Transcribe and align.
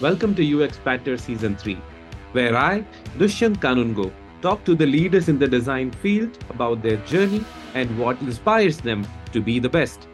Welcome 0.00 0.36
to 0.36 0.64
UX 0.64 0.78
Patter 0.78 1.18
Season 1.18 1.56
3, 1.56 1.74
where 2.30 2.56
I, 2.56 2.84
Dushyant 3.16 3.56
Kanungo, 3.56 4.12
talk 4.42 4.62
to 4.62 4.76
the 4.76 4.86
leaders 4.86 5.28
in 5.28 5.40
the 5.40 5.48
design 5.48 5.90
field 5.90 6.38
about 6.50 6.82
their 6.82 6.98
journey 6.98 7.44
and 7.74 7.98
what 7.98 8.20
inspires 8.20 8.76
them 8.76 9.04
to 9.32 9.40
be 9.40 9.58
the 9.58 9.68
best. 9.68 10.06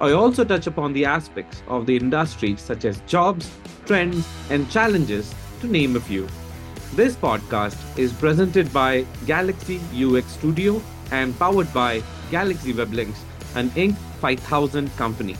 I 0.00 0.10
also 0.10 0.42
touch 0.42 0.66
upon 0.66 0.92
the 0.92 1.04
aspects 1.04 1.62
of 1.68 1.86
the 1.86 1.94
industry 1.94 2.56
such 2.56 2.84
as 2.84 3.00
jobs, 3.02 3.48
trends, 3.86 4.28
and 4.50 4.68
challenges, 4.72 5.32
to 5.60 5.68
name 5.68 5.94
a 5.94 6.00
few. 6.00 6.26
This 6.96 7.14
podcast 7.14 7.78
is 7.96 8.12
presented 8.12 8.72
by 8.72 9.06
Galaxy 9.24 9.80
UX 9.94 10.26
Studio 10.32 10.82
and 11.12 11.38
powered 11.38 11.72
by 11.72 12.02
Galaxy 12.32 12.74
Weblinks, 12.74 13.20
an 13.54 13.70
Inc. 13.70 13.94
5000 14.20 14.90
company. 14.96 15.36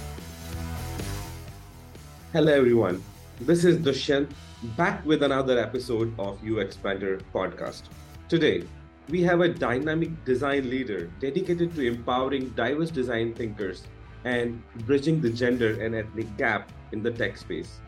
Hello, 2.33 2.53
everyone. 2.53 3.03
This 3.41 3.65
is 3.65 3.77
Dushyant 3.77 4.33
back 4.77 5.07
with 5.07 5.23
another 5.23 5.61
episode 5.61 6.13
of 6.19 6.41
UX 6.45 6.77
Patter 6.77 7.21
podcast. 7.33 7.83
Today, 8.29 8.65
we 9.09 9.23
have 9.23 9.43
a 9.43 9.49
dynamic 9.49 10.25
design 10.25 10.69
leader 10.69 11.09
dedicated 11.21 11.73
to 11.77 11.87
empowering 11.87 12.49
diverse 12.57 12.91
design 12.91 13.35
thinkers 13.35 13.85
and 14.25 14.61
bridging 14.87 15.21
the 15.21 15.31
gender 15.31 15.81
and 15.81 15.95
ethnic 15.95 16.37
gap 16.37 16.73
in 16.91 17.01
the 17.01 17.13
tech 17.13 17.37
space. 17.37 17.79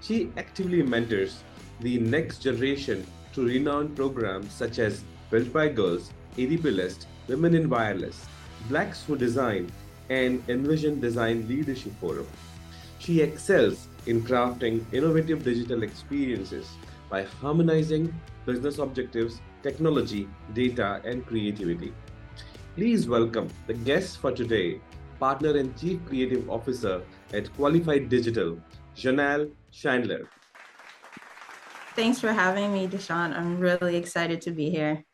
She 0.00 0.30
actively 0.36 0.80
mentors 0.80 1.42
the 1.80 1.98
next 1.98 2.38
generation 2.38 3.04
through 3.32 3.46
renowned 3.46 3.96
programs 3.96 4.52
such 4.52 4.78
as 4.78 5.02
Built 5.28 5.52
by 5.52 5.70
Girls, 5.70 6.12
ADP 6.36 6.72
List, 6.72 7.08
Women 7.26 7.56
in 7.56 7.68
Wireless, 7.68 8.26
Blacks 8.68 9.02
Who 9.02 9.16
Design, 9.16 9.72
and 10.08 10.40
Invision 10.48 11.00
Design 11.00 11.48
Leadership 11.48 11.92
Forum. 12.00 12.28
She 13.00 13.20
excels 13.20 13.88
in 14.06 14.22
crafting 14.22 14.84
innovative 14.92 15.44
digital 15.44 15.82
experiences 15.82 16.68
by 17.10 17.22
harmonizing 17.22 18.12
business 18.46 18.78
objectives, 18.78 19.40
technology, 19.62 20.28
data, 20.52 21.00
and 21.04 21.26
creativity. 21.26 21.92
Please 22.74 23.08
welcome 23.08 23.48
the 23.66 23.74
guest 23.74 24.18
for 24.18 24.32
today, 24.32 24.80
partner 25.18 25.56
and 25.56 25.76
chief 25.78 26.04
creative 26.06 26.50
officer 26.50 27.02
at 27.32 27.54
Qualified 27.54 28.08
Digital, 28.08 28.58
Jonelle 28.96 29.50
Chandler. 29.70 30.28
Thanks 31.94 32.20
for 32.20 32.32
having 32.32 32.72
me, 32.72 32.88
Dushyant. 32.88 33.36
I'm 33.36 33.60
really 33.60 33.96
excited 33.96 34.40
to 34.42 34.50
be 34.50 34.70
here. 34.70 35.04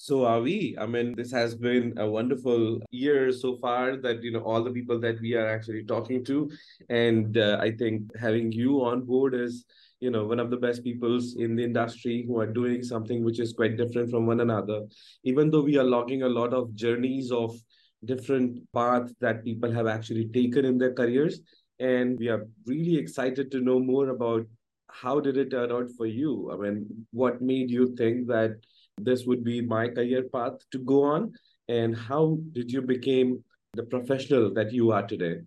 So 0.00 0.24
are 0.24 0.40
we. 0.40 0.76
I 0.78 0.86
mean, 0.86 1.16
this 1.16 1.32
has 1.32 1.56
been 1.56 1.92
a 1.98 2.08
wonderful 2.08 2.78
year 2.92 3.32
so 3.32 3.56
far 3.56 3.96
that, 3.96 4.22
you 4.22 4.30
know, 4.30 4.42
all 4.42 4.62
the 4.62 4.70
people 4.70 5.00
that 5.00 5.20
we 5.20 5.34
are 5.34 5.48
actually 5.48 5.84
talking 5.84 6.24
to. 6.26 6.48
And 6.88 7.36
uh, 7.36 7.58
I 7.60 7.72
think 7.72 8.16
having 8.16 8.52
you 8.52 8.84
on 8.84 9.04
board 9.04 9.34
is, 9.34 9.64
you 9.98 10.12
know, 10.12 10.24
one 10.24 10.38
of 10.38 10.50
the 10.50 10.56
best 10.56 10.84
peoples 10.84 11.34
in 11.36 11.56
the 11.56 11.64
industry 11.64 12.24
who 12.24 12.38
are 12.38 12.46
doing 12.46 12.84
something 12.84 13.24
which 13.24 13.40
is 13.40 13.52
quite 13.52 13.76
different 13.76 14.08
from 14.08 14.24
one 14.24 14.38
another. 14.38 14.86
Even 15.24 15.50
though 15.50 15.62
we 15.62 15.76
are 15.78 15.84
logging 15.84 16.22
a 16.22 16.28
lot 16.28 16.54
of 16.54 16.72
journeys 16.76 17.32
of 17.32 17.56
different 18.04 18.60
paths 18.72 19.12
that 19.20 19.42
people 19.42 19.72
have 19.72 19.88
actually 19.88 20.28
taken 20.28 20.64
in 20.64 20.78
their 20.78 20.94
careers. 20.94 21.40
And 21.80 22.16
we 22.20 22.28
are 22.28 22.46
really 22.66 22.96
excited 22.96 23.50
to 23.50 23.60
know 23.60 23.80
more 23.80 24.10
about 24.10 24.46
how 24.86 25.18
did 25.18 25.36
it 25.36 25.50
turn 25.50 25.72
out 25.72 25.90
for 25.96 26.06
you? 26.06 26.52
I 26.52 26.56
mean, 26.56 26.86
what 27.10 27.42
made 27.42 27.68
you 27.68 27.96
think 27.96 28.28
that 28.28 28.52
this 29.00 29.24
would 29.26 29.44
be 29.44 29.60
my 29.60 29.88
career 29.88 30.24
path 30.32 30.58
to 30.72 30.78
go 30.78 31.02
on? 31.02 31.32
And 31.68 31.96
how 31.96 32.38
did 32.52 32.72
you 32.72 32.82
become 32.82 33.44
the 33.74 33.82
professional 33.82 34.52
that 34.54 34.72
you 34.72 34.92
are 34.92 35.06
today? 35.06 35.40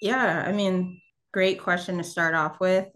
Yeah, 0.00 0.44
I 0.46 0.52
mean, 0.52 1.00
great 1.32 1.60
question 1.60 1.98
to 1.98 2.04
start 2.04 2.34
off 2.34 2.60
with. 2.60 2.88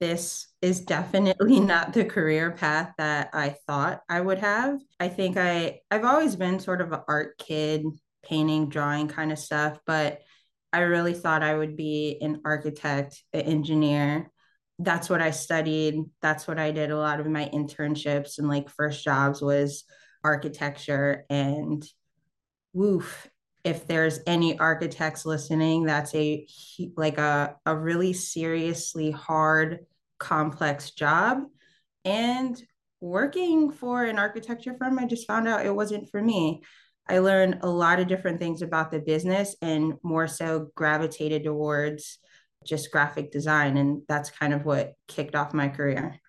This 0.00 0.48
is 0.62 0.80
definitely 0.80 1.60
not 1.72 1.92
the 1.92 2.04
career 2.04 2.52
path 2.52 2.92
that 2.98 3.30
I 3.32 3.56
thought 3.66 4.02
I 4.08 4.20
would 4.20 4.38
have. 4.38 4.80
I 4.98 5.08
think 5.08 5.36
I 5.36 5.80
I've 5.90 6.04
always 6.04 6.36
been 6.36 6.58
sort 6.58 6.80
of 6.80 6.92
an 6.92 7.00
art 7.06 7.38
kid, 7.38 7.84
painting, 8.24 8.68
drawing 8.68 9.08
kind 9.08 9.32
of 9.32 9.38
stuff, 9.38 9.78
but 9.86 10.20
I 10.72 10.80
really 10.80 11.14
thought 11.14 11.42
I 11.42 11.56
would 11.56 11.76
be 11.76 12.18
an 12.20 12.42
architect, 12.44 13.22
an 13.32 13.40
engineer 13.42 14.30
that's 14.82 15.10
what 15.10 15.20
I 15.20 15.30
studied. 15.30 16.04
That's 16.22 16.48
what 16.48 16.58
I 16.58 16.70
did. 16.70 16.90
A 16.90 16.96
lot 16.96 17.20
of 17.20 17.26
my 17.26 17.50
internships 17.52 18.38
and 18.38 18.48
like 18.48 18.70
first 18.70 19.04
jobs 19.04 19.42
was 19.42 19.84
architecture. 20.24 21.26
And 21.28 21.84
woof, 22.72 23.28
if 23.62 23.86
there's 23.86 24.20
any 24.26 24.58
architects 24.58 25.26
listening, 25.26 25.84
that's 25.84 26.14
a 26.14 26.46
like 26.96 27.18
a, 27.18 27.56
a 27.66 27.76
really 27.76 28.14
seriously 28.14 29.10
hard, 29.10 29.80
complex 30.18 30.92
job. 30.92 31.42
And 32.06 32.60
working 33.02 33.70
for 33.70 34.04
an 34.04 34.18
architecture 34.18 34.74
firm, 34.78 34.98
I 34.98 35.04
just 35.04 35.26
found 35.26 35.46
out 35.46 35.66
it 35.66 35.74
wasn't 35.74 36.10
for 36.10 36.22
me. 36.22 36.62
I 37.06 37.18
learned 37.18 37.58
a 37.60 37.68
lot 37.68 38.00
of 38.00 38.06
different 38.06 38.40
things 38.40 38.62
about 38.62 38.90
the 38.90 39.00
business 39.00 39.56
and 39.60 39.94
more 40.02 40.26
so 40.28 40.68
gravitated 40.74 41.44
towards 41.44 42.18
just 42.64 42.90
graphic 42.90 43.32
design. 43.32 43.76
And 43.76 44.02
that's 44.08 44.30
kind 44.30 44.52
of 44.52 44.64
what 44.64 44.94
kicked 45.08 45.34
off 45.34 45.54
my 45.54 45.68
career. 45.68 46.20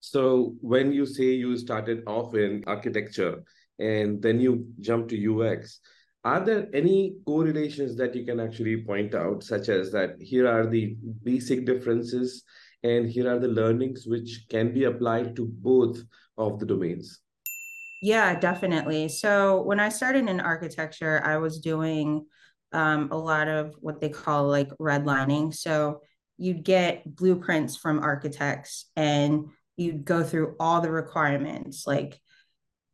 So, 0.00 0.54
when 0.60 0.92
you 0.92 1.06
say 1.06 1.32
you 1.32 1.56
started 1.56 2.02
off 2.06 2.34
in 2.34 2.62
architecture 2.66 3.42
and 3.78 4.20
then 4.20 4.38
you 4.38 4.66
jump 4.80 5.08
to 5.08 5.16
UX, 5.16 5.80
are 6.24 6.40
there 6.40 6.68
any 6.74 7.16
correlations 7.26 7.96
that 7.96 8.14
you 8.14 8.24
can 8.24 8.38
actually 8.38 8.82
point 8.82 9.14
out, 9.14 9.42
such 9.42 9.68
as 9.68 9.90
that 9.92 10.16
here 10.20 10.46
are 10.46 10.66
the 10.66 10.96
basic 11.22 11.64
differences 11.64 12.44
and 12.82 13.08
here 13.08 13.30
are 13.32 13.38
the 13.38 13.48
learnings 13.48 14.06
which 14.06 14.44
can 14.50 14.74
be 14.74 14.84
applied 14.84 15.34
to 15.36 15.46
both 15.46 15.98
of 16.36 16.58
the 16.60 16.66
domains? 16.66 17.20
Yeah, 18.02 18.38
definitely. 18.38 19.08
So, 19.08 19.62
when 19.62 19.80
I 19.80 19.88
started 19.88 20.28
in 20.28 20.38
architecture, 20.38 21.22
I 21.24 21.38
was 21.38 21.60
doing 21.60 22.26
um, 22.74 23.08
a 23.10 23.16
lot 23.16 23.48
of 23.48 23.74
what 23.80 24.00
they 24.00 24.08
call 24.08 24.48
like 24.48 24.70
redlining. 24.80 25.54
So 25.54 26.00
you'd 26.36 26.64
get 26.64 27.14
blueprints 27.14 27.76
from 27.76 28.00
architects 28.00 28.86
and 28.96 29.46
you'd 29.76 30.04
go 30.04 30.22
through 30.22 30.56
all 30.58 30.80
the 30.80 30.90
requirements 30.90 31.86
like 31.86 32.20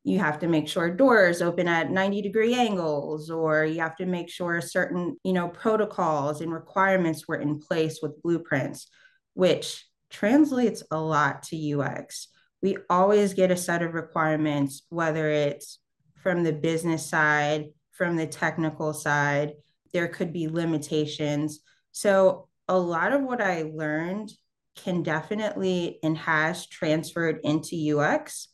you 0.03 0.19
have 0.19 0.39
to 0.39 0.49
make 0.49 0.67
sure 0.67 0.91
doors 0.91 1.43
open 1.43 1.69
at 1.69 1.91
90 1.91 2.23
degree 2.23 2.55
angles 2.55 3.31
or 3.31 3.65
you 3.65 3.81
have 3.81 3.97
to 3.97 4.07
make 4.07 4.31
sure 4.31 4.61
certain 4.61 5.17
you 5.25 5.33
know 5.33 5.49
protocols 5.49 6.41
and 6.41 6.53
requirements 6.53 7.27
were 7.29 7.41
in 7.41 7.59
place 7.59 8.01
with 8.03 8.21
blueprints 8.23 8.89
which 9.35 9.87
translates 10.11 10.83
a 10.91 11.01
lot 11.01 11.43
to 11.43 11.81
ux 11.81 12.29
we 12.63 12.77
always 12.89 13.35
get 13.35 13.51
a 13.51 13.57
set 13.57 13.83
of 13.83 13.95
requirements 13.95 14.83
whether 14.89 15.31
it's 15.31 15.79
from 16.23 16.45
the 16.45 16.53
business 16.53 17.07
side 17.07 17.67
from 17.91 18.17
the 18.17 18.27
technical 18.27 18.95
side 18.95 19.53
there 19.93 20.09
could 20.09 20.33
be 20.33 20.49
limitations. 20.49 21.61
So, 21.93 22.49
a 22.69 22.79
lot 22.79 23.13
of 23.13 23.23
what 23.23 23.41
I 23.41 23.63
learned 23.75 24.31
can 24.77 25.03
definitely 25.03 25.99
and 26.03 26.17
has 26.19 26.67
transferred 26.67 27.41
into 27.43 27.99
UX. 27.99 28.49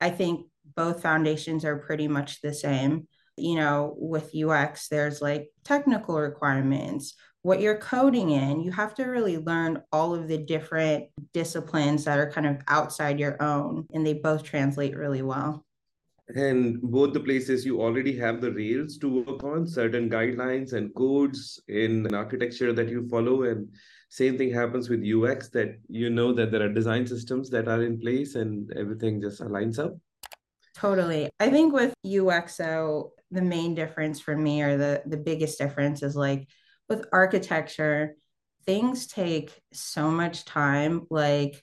I 0.00 0.10
think 0.10 0.46
both 0.76 1.02
foundations 1.02 1.64
are 1.64 1.78
pretty 1.78 2.06
much 2.06 2.40
the 2.40 2.54
same. 2.54 3.08
You 3.36 3.56
know, 3.56 3.94
with 3.98 4.34
UX, 4.34 4.88
there's 4.88 5.20
like 5.20 5.50
technical 5.64 6.18
requirements, 6.18 7.16
what 7.42 7.60
you're 7.60 7.78
coding 7.78 8.30
in. 8.30 8.60
You 8.60 8.70
have 8.72 8.94
to 8.94 9.04
really 9.04 9.36
learn 9.36 9.82
all 9.92 10.14
of 10.14 10.28
the 10.28 10.38
different 10.38 11.06
disciplines 11.34 12.04
that 12.04 12.18
are 12.18 12.30
kind 12.30 12.46
of 12.46 12.62
outside 12.68 13.20
your 13.20 13.42
own, 13.42 13.86
and 13.92 14.06
they 14.06 14.14
both 14.14 14.42
translate 14.42 14.96
really 14.96 15.22
well 15.22 15.65
and 16.34 16.80
both 16.82 17.12
the 17.12 17.20
places 17.20 17.64
you 17.64 17.80
already 17.80 18.16
have 18.16 18.40
the 18.40 18.52
rails 18.52 18.98
to 18.98 19.22
work 19.22 19.44
on 19.44 19.66
certain 19.66 20.10
guidelines 20.10 20.72
and 20.72 20.94
codes 20.94 21.60
in 21.68 22.12
architecture 22.14 22.72
that 22.72 22.88
you 22.88 23.08
follow. 23.08 23.44
And 23.44 23.68
same 24.08 24.36
thing 24.36 24.52
happens 24.52 24.88
with 24.88 25.04
ux 25.04 25.48
that 25.50 25.78
you 25.88 26.10
know 26.10 26.32
that 26.32 26.50
there 26.50 26.62
are 26.62 26.72
design 26.72 27.06
systems 27.06 27.50
that 27.50 27.68
are 27.68 27.82
in 27.82 27.98
place 28.00 28.34
and 28.34 28.72
everything 28.76 29.20
just 29.20 29.40
aligns 29.40 29.78
up. 29.78 29.96
Totally. 30.74 31.30
I 31.40 31.50
think 31.50 31.72
with 31.72 31.94
uxo 32.04 33.10
the 33.30 33.42
main 33.42 33.74
difference 33.74 34.20
for 34.20 34.36
me 34.36 34.62
or 34.62 34.76
the 34.76 35.02
the 35.06 35.16
biggest 35.16 35.58
difference 35.58 36.02
is 36.02 36.16
like 36.16 36.48
with 36.88 37.06
architecture 37.12 38.14
things 38.64 39.06
take 39.06 39.60
so 39.72 40.10
much 40.10 40.44
time. 40.44 41.06
Like 41.08 41.62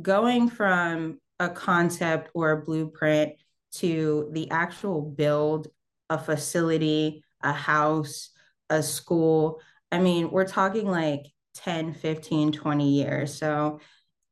going 0.00 0.48
from 0.48 1.18
a 1.38 1.48
concept 1.48 2.30
or 2.34 2.52
a 2.52 2.62
blueprint 2.62 3.32
to 3.72 4.28
the 4.32 4.50
actual 4.50 5.02
build 5.02 5.68
a 6.08 6.18
facility, 6.18 7.24
a 7.42 7.52
house, 7.52 8.30
a 8.68 8.82
school. 8.82 9.60
I 9.92 10.00
mean, 10.00 10.30
we're 10.30 10.46
talking 10.46 10.86
like 10.88 11.26
10, 11.56 11.94
15, 11.94 12.52
20 12.52 12.88
years. 12.88 13.34
So 13.34 13.80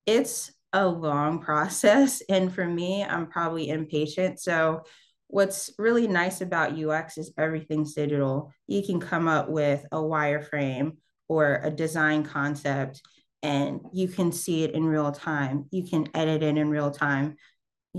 it's 0.06 0.52
a 0.72 0.86
long 0.86 1.38
process. 1.42 2.22
And 2.28 2.52
for 2.52 2.64
me, 2.64 3.04
I'm 3.04 3.26
probably 3.26 3.68
impatient. 3.68 4.40
So 4.40 4.82
what's 5.28 5.70
really 5.78 6.08
nice 6.08 6.40
about 6.40 6.78
UX 6.78 7.18
is 7.18 7.32
everything's 7.38 7.94
digital. 7.94 8.52
You 8.66 8.82
can 8.82 9.00
come 9.00 9.28
up 9.28 9.48
with 9.48 9.84
a 9.92 9.98
wireframe 9.98 10.96
or 11.28 11.60
a 11.62 11.70
design 11.70 12.24
concept 12.24 13.02
and 13.42 13.80
you 13.92 14.08
can 14.08 14.32
see 14.32 14.64
it 14.64 14.72
in 14.72 14.84
real 14.84 15.12
time. 15.12 15.66
You 15.70 15.84
can 15.84 16.08
edit 16.14 16.42
it 16.42 16.56
in 16.56 16.70
real 16.70 16.90
time. 16.90 17.36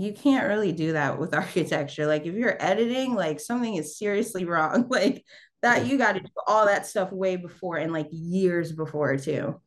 You 0.00 0.12
can't 0.12 0.48
really 0.48 0.72
do 0.72 0.92
that 0.92 1.18
with 1.18 1.34
architecture. 1.44 2.06
Like 2.06 2.26
if 2.26 2.34
you're 2.34 2.56
editing, 2.60 3.14
like 3.14 3.40
something 3.40 3.74
is 3.74 3.98
seriously 3.98 4.44
wrong. 4.44 4.88
Like 5.00 5.24
that 5.62 5.86
you 5.86 5.98
got 5.98 6.12
to 6.12 6.20
do 6.20 6.28
all 6.46 6.64
that 6.66 6.86
stuff 6.86 7.12
way 7.12 7.36
before 7.36 7.76
and 7.76 7.92
like 7.92 8.08
years 8.10 8.72
before 8.72 9.16
too. 9.18 9.60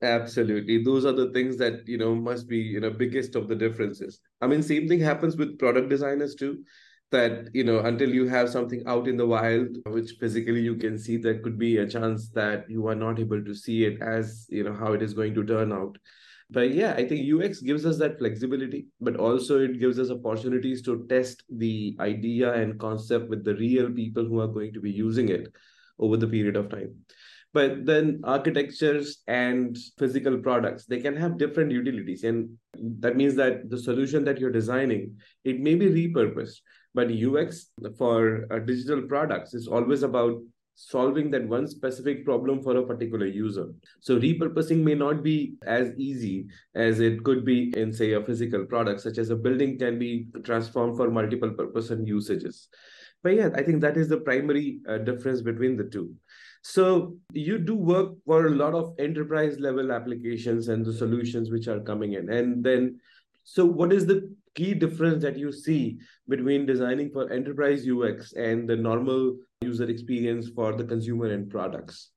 Absolutely. 0.00 0.84
Those 0.84 1.04
are 1.04 1.12
the 1.12 1.32
things 1.32 1.56
that, 1.56 1.88
you 1.88 1.98
know, 1.98 2.14
must 2.14 2.48
be, 2.48 2.58
you 2.58 2.78
know, 2.78 2.90
biggest 2.90 3.34
of 3.34 3.48
the 3.48 3.56
differences. 3.56 4.20
I 4.40 4.46
mean, 4.46 4.62
same 4.62 4.86
thing 4.86 5.00
happens 5.00 5.36
with 5.36 5.58
product 5.58 5.88
designers 5.88 6.36
too 6.36 6.62
that 7.10 7.48
you 7.54 7.64
know 7.64 7.80
until 7.80 8.10
you 8.10 8.28
have 8.28 8.50
something 8.50 8.82
out 8.86 9.08
in 9.08 9.16
the 9.16 9.26
wild 9.26 9.68
which 9.86 10.12
physically 10.20 10.60
you 10.60 10.76
can 10.76 10.98
see 10.98 11.16
there 11.16 11.38
could 11.38 11.58
be 11.58 11.78
a 11.78 11.88
chance 11.88 12.28
that 12.30 12.68
you 12.68 12.86
are 12.86 12.94
not 12.94 13.18
able 13.18 13.42
to 13.42 13.54
see 13.54 13.84
it 13.84 14.00
as 14.02 14.46
you 14.50 14.62
know 14.62 14.74
how 14.74 14.92
it 14.92 15.02
is 15.02 15.14
going 15.14 15.34
to 15.34 15.44
turn 15.44 15.72
out 15.72 15.96
but 16.50 16.70
yeah 16.70 16.94
i 16.96 17.06
think 17.06 17.26
ux 17.34 17.60
gives 17.60 17.84
us 17.84 17.98
that 17.98 18.18
flexibility 18.18 18.86
but 19.00 19.16
also 19.16 19.60
it 19.60 19.78
gives 19.78 19.98
us 19.98 20.10
opportunities 20.10 20.80
to 20.82 21.06
test 21.08 21.42
the 21.50 21.96
idea 22.00 22.52
and 22.54 22.78
concept 22.80 23.28
with 23.28 23.44
the 23.44 23.54
real 23.56 23.90
people 23.90 24.24
who 24.24 24.40
are 24.40 24.48
going 24.48 24.72
to 24.72 24.80
be 24.80 24.90
using 24.90 25.28
it 25.28 25.48
over 25.98 26.16
the 26.16 26.26
period 26.26 26.56
of 26.56 26.68
time. 26.70 26.94
But 27.54 27.86
then 27.86 28.20
architectures 28.24 29.22
and 29.26 29.76
physical 29.98 30.38
products 30.38 30.84
they 30.84 31.00
can 31.00 31.16
have 31.16 31.38
different 31.38 31.72
utilities 31.72 32.22
and 32.22 32.50
that 33.00 33.16
means 33.16 33.34
that 33.36 33.70
the 33.70 33.78
solution 33.78 34.22
that 34.24 34.38
you're 34.38 34.52
designing 34.52 35.16
it 35.44 35.58
may 35.58 35.74
be 35.74 35.86
repurposed 35.86 36.58
but 36.94 37.10
UX 37.10 37.70
for 37.96 38.46
uh, 38.52 38.58
digital 38.58 39.02
products 39.02 39.54
is 39.54 39.66
always 39.66 40.02
about 40.02 40.34
solving 40.80 41.28
that 41.28 41.48
one 41.48 41.66
specific 41.66 42.24
problem 42.24 42.62
for 42.62 42.76
a 42.76 42.86
particular 42.86 43.26
user. 43.26 43.74
So 44.00 44.16
repurposing 44.16 44.84
may 44.84 44.94
not 44.94 45.24
be 45.24 45.56
as 45.66 45.90
easy 45.98 46.46
as 46.76 47.00
it 47.00 47.24
could 47.24 47.44
be 47.44 47.76
in, 47.76 47.92
say, 47.92 48.12
a 48.12 48.22
physical 48.22 48.64
product, 48.64 49.00
such 49.00 49.18
as 49.18 49.30
a 49.30 49.36
building 49.36 49.76
can 49.76 49.98
be 49.98 50.28
transformed 50.44 50.96
for 50.96 51.10
multiple 51.10 51.50
purpose 51.50 51.90
and 51.90 52.06
usages. 52.06 52.68
But 53.24 53.34
yeah, 53.34 53.50
I 53.56 53.64
think 53.64 53.80
that 53.80 53.96
is 53.96 54.08
the 54.08 54.18
primary 54.18 54.78
uh, 54.88 54.98
difference 54.98 55.40
between 55.42 55.76
the 55.76 55.82
two. 55.82 56.14
So 56.62 57.16
you 57.32 57.58
do 57.58 57.74
work 57.74 58.12
for 58.24 58.46
a 58.46 58.50
lot 58.50 58.74
of 58.74 58.94
enterprise 59.00 59.58
level 59.58 59.90
applications 59.90 60.68
and 60.68 60.86
the 60.86 60.92
solutions 60.92 61.50
which 61.50 61.66
are 61.66 61.80
coming 61.80 62.12
in. 62.12 62.30
And 62.30 62.62
then, 62.62 63.00
so 63.42 63.64
what 63.64 63.92
is 63.92 64.06
the 64.06 64.32
key 64.54 64.74
difference 64.74 65.22
that 65.22 65.36
you 65.36 65.52
see 65.52 65.98
between 66.28 66.66
designing 66.66 67.10
for 67.10 67.30
enterprise 67.32 67.86
UX 67.86 68.32
and 68.32 68.68
the 68.68 68.76
normal 68.76 69.36
user 69.60 69.88
experience 69.88 70.48
for 70.54 70.72
the 70.74 70.84
consumer 70.84 71.26
and 71.32 71.50
products? 71.50 72.10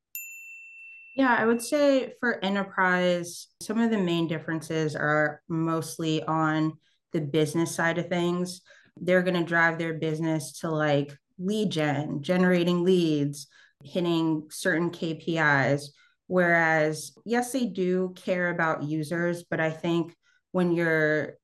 Yeah, 1.16 1.36
I 1.38 1.45
would 1.45 1.62
say 1.62 2.13
for 2.19 2.44
enterprise, 2.44 3.48
some 3.62 3.80
of 3.80 3.92
the 3.92 3.98
main 3.98 4.28
differences 4.28 4.95
are 4.95 5.42
mostly 5.50 6.24
on 6.24 6.74
the 7.12 7.22
business 7.22 7.75
side 7.75 7.98
of 7.98 8.07
things. 8.07 8.62
They're 8.98 9.24
going 9.24 9.36
to 9.36 9.44
drive 9.44 9.78
their 9.78 9.95
business 9.95 10.60
to 10.60 10.69
like 10.69 11.16
lead 11.38 11.72
gen, 11.72 12.22
generating 12.22 12.83
leads, 12.83 13.48
hitting 13.83 14.48
certain 14.50 14.89
KPIs. 14.89 15.89
Whereas, 16.28 17.12
yes, 17.25 17.51
they 17.51 17.66
do 17.66 18.13
care 18.16 18.50
about 18.50 18.83
users, 18.83 19.44
but 19.44 19.60
I 19.60 19.69
think 19.69 20.16
when 20.54 20.72
you're 20.72 21.38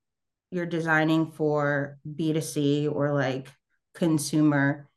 you're 0.51 0.65
designing 0.65 1.31
for 1.31 1.97
B2C 2.07 2.91
or 2.94 3.13
like 3.13 3.47
consumer, 3.94 4.88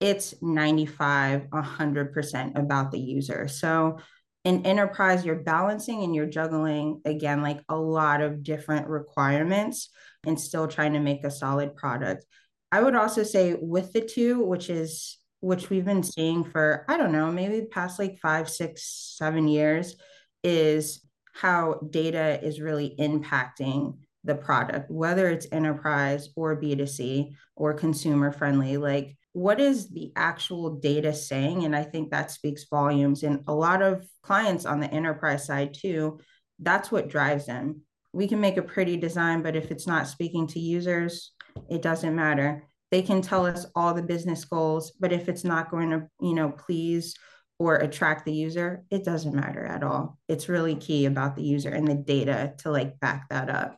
it's 0.00 0.34
95, 0.40 1.48
100% 1.50 2.58
about 2.58 2.90
the 2.90 2.98
user. 2.98 3.48
So 3.48 3.98
in 4.44 4.64
enterprise, 4.64 5.24
you're 5.24 5.42
balancing 5.42 6.02
and 6.02 6.14
you're 6.14 6.26
juggling 6.26 7.02
again, 7.04 7.42
like 7.42 7.60
a 7.68 7.76
lot 7.76 8.22
of 8.22 8.42
different 8.42 8.88
requirements 8.88 9.90
and 10.26 10.40
still 10.40 10.66
trying 10.66 10.94
to 10.94 11.00
make 11.00 11.24
a 11.24 11.30
solid 11.30 11.76
product. 11.76 12.24
I 12.72 12.82
would 12.82 12.94
also 12.94 13.22
say 13.22 13.54
with 13.60 13.92
the 13.92 14.00
two, 14.00 14.42
which 14.44 14.70
is 14.70 15.18
which 15.40 15.70
we've 15.70 15.86
been 15.86 16.02
seeing 16.02 16.44
for, 16.44 16.84
I 16.86 16.98
don't 16.98 17.12
know, 17.12 17.32
maybe 17.32 17.66
past 17.66 17.98
like 17.98 18.18
five, 18.20 18.48
six, 18.48 19.14
seven 19.16 19.48
years, 19.48 19.96
is 20.44 21.04
how 21.32 21.80
data 21.90 22.38
is 22.42 22.60
really 22.60 22.94
impacting 22.98 23.96
the 24.24 24.34
product, 24.34 24.90
whether 24.90 25.28
it's 25.28 25.46
enterprise 25.52 26.28
or 26.36 26.60
B2C 26.60 27.34
or 27.56 27.74
consumer 27.74 28.32
friendly. 28.32 28.76
Like, 28.76 29.16
what 29.32 29.60
is 29.60 29.88
the 29.88 30.12
actual 30.16 30.76
data 30.76 31.14
saying? 31.14 31.64
And 31.64 31.74
I 31.74 31.84
think 31.84 32.10
that 32.10 32.30
speaks 32.30 32.66
volumes. 32.68 33.22
And 33.22 33.44
a 33.46 33.54
lot 33.54 33.82
of 33.82 34.06
clients 34.22 34.66
on 34.66 34.80
the 34.80 34.92
enterprise 34.92 35.46
side, 35.46 35.74
too, 35.74 36.18
that's 36.58 36.90
what 36.90 37.08
drives 37.08 37.46
them. 37.46 37.82
We 38.12 38.26
can 38.26 38.40
make 38.40 38.56
a 38.56 38.62
pretty 38.62 38.96
design, 38.96 39.42
but 39.42 39.56
if 39.56 39.70
it's 39.70 39.86
not 39.86 40.08
speaking 40.08 40.46
to 40.48 40.60
users, 40.60 41.32
it 41.70 41.80
doesn't 41.80 42.14
matter. 42.14 42.64
They 42.90 43.02
can 43.02 43.22
tell 43.22 43.46
us 43.46 43.66
all 43.76 43.94
the 43.94 44.02
business 44.02 44.44
goals, 44.44 44.92
but 44.98 45.12
if 45.12 45.28
it's 45.28 45.44
not 45.44 45.70
going 45.70 45.90
to, 45.90 46.08
you 46.20 46.34
know, 46.34 46.50
please 46.50 47.14
or 47.60 47.76
attract 47.76 48.24
the 48.24 48.32
user, 48.32 48.84
it 48.90 49.04
doesn't 49.04 49.34
matter 49.34 49.64
at 49.64 49.84
all. 49.84 50.18
It's 50.28 50.48
really 50.48 50.74
key 50.74 51.06
about 51.06 51.36
the 51.36 51.42
user 51.42 51.68
and 51.68 51.86
the 51.86 51.94
data 51.94 52.54
to 52.58 52.70
like 52.72 52.98
back 52.98 53.28
that 53.28 53.48
up 53.48 53.76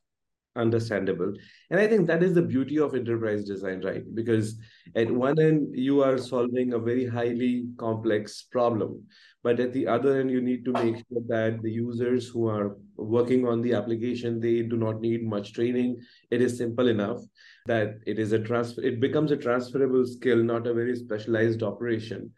understandable. 0.56 1.32
And 1.70 1.80
i 1.80 1.86
think 1.86 2.06
that 2.06 2.22
is 2.22 2.34
the 2.34 2.42
beauty 2.42 2.78
of 2.78 2.94
enterprise 2.94 3.44
design 3.44 3.80
right? 3.82 4.02
Because 4.14 4.58
at 4.94 5.10
one 5.10 5.40
end 5.40 5.68
you 5.74 6.02
are 6.02 6.18
solving 6.18 6.72
a 6.72 6.78
very 6.78 7.06
highly 7.06 7.66
complex 7.78 8.42
problem 8.42 9.04
but 9.42 9.58
at 9.58 9.72
the 9.72 9.86
other 9.86 10.20
end 10.20 10.30
you 10.30 10.40
need 10.40 10.64
to 10.64 10.72
make 10.72 10.96
sure 10.96 11.22
that 11.28 11.60
the 11.62 11.70
users 11.70 12.28
who 12.28 12.48
are 12.48 12.76
working 12.96 13.46
on 13.46 13.60
the 13.60 13.74
application 13.74 14.40
they 14.40 14.62
do 14.62 14.76
not 14.76 15.00
need 15.00 15.26
much 15.26 15.52
training. 15.52 16.00
It 16.30 16.40
is 16.40 16.56
simple 16.56 16.88
enough 16.88 17.20
that 17.66 17.98
it 18.06 18.18
is 18.18 18.32
a 18.32 18.38
transfer 18.38 18.82
it 18.82 19.00
becomes 19.00 19.30
a 19.30 19.36
transferable 19.36 20.06
skill 20.06 20.42
not 20.42 20.66
a 20.66 20.74
very 20.74 20.96
specialized 20.96 21.62
operation. 21.62 22.30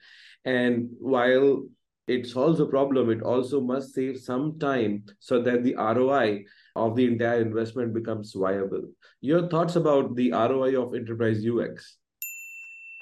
And 0.44 0.90
while 0.98 1.64
it 2.06 2.26
solves 2.26 2.60
a 2.60 2.66
problem 2.66 3.10
it 3.10 3.22
also 3.22 3.60
must 3.60 3.94
save 3.94 4.18
some 4.20 4.58
time 4.58 5.04
so 5.20 5.40
that 5.42 5.62
the 5.62 5.74
roi 5.74 6.44
of 6.76 6.96
the 6.96 7.06
entire 7.06 7.40
investment 7.40 7.94
becomes 7.94 8.32
viable. 8.34 8.82
Your 9.20 9.48
thoughts 9.48 9.76
about 9.76 10.14
the 10.14 10.32
ROI 10.32 10.80
of 10.80 10.94
enterprise 10.94 11.44
UX? 11.46 11.96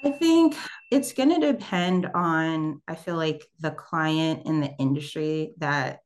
I 0.03 0.11
think 0.11 0.55
it's 0.91 1.13
going 1.13 1.39
to 1.39 1.51
depend 1.53 2.09
on, 2.13 2.81
I 2.87 2.95
feel 2.95 3.15
like, 3.15 3.45
the 3.59 3.71
client 3.71 4.43
and 4.45 4.61
the 4.61 4.73
industry 4.77 5.53
that 5.57 5.99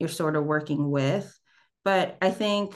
you're 0.00 0.08
sort 0.08 0.36
of 0.36 0.44
working 0.44 0.90
with. 0.90 1.38
But 1.84 2.16
I 2.20 2.30
think 2.30 2.74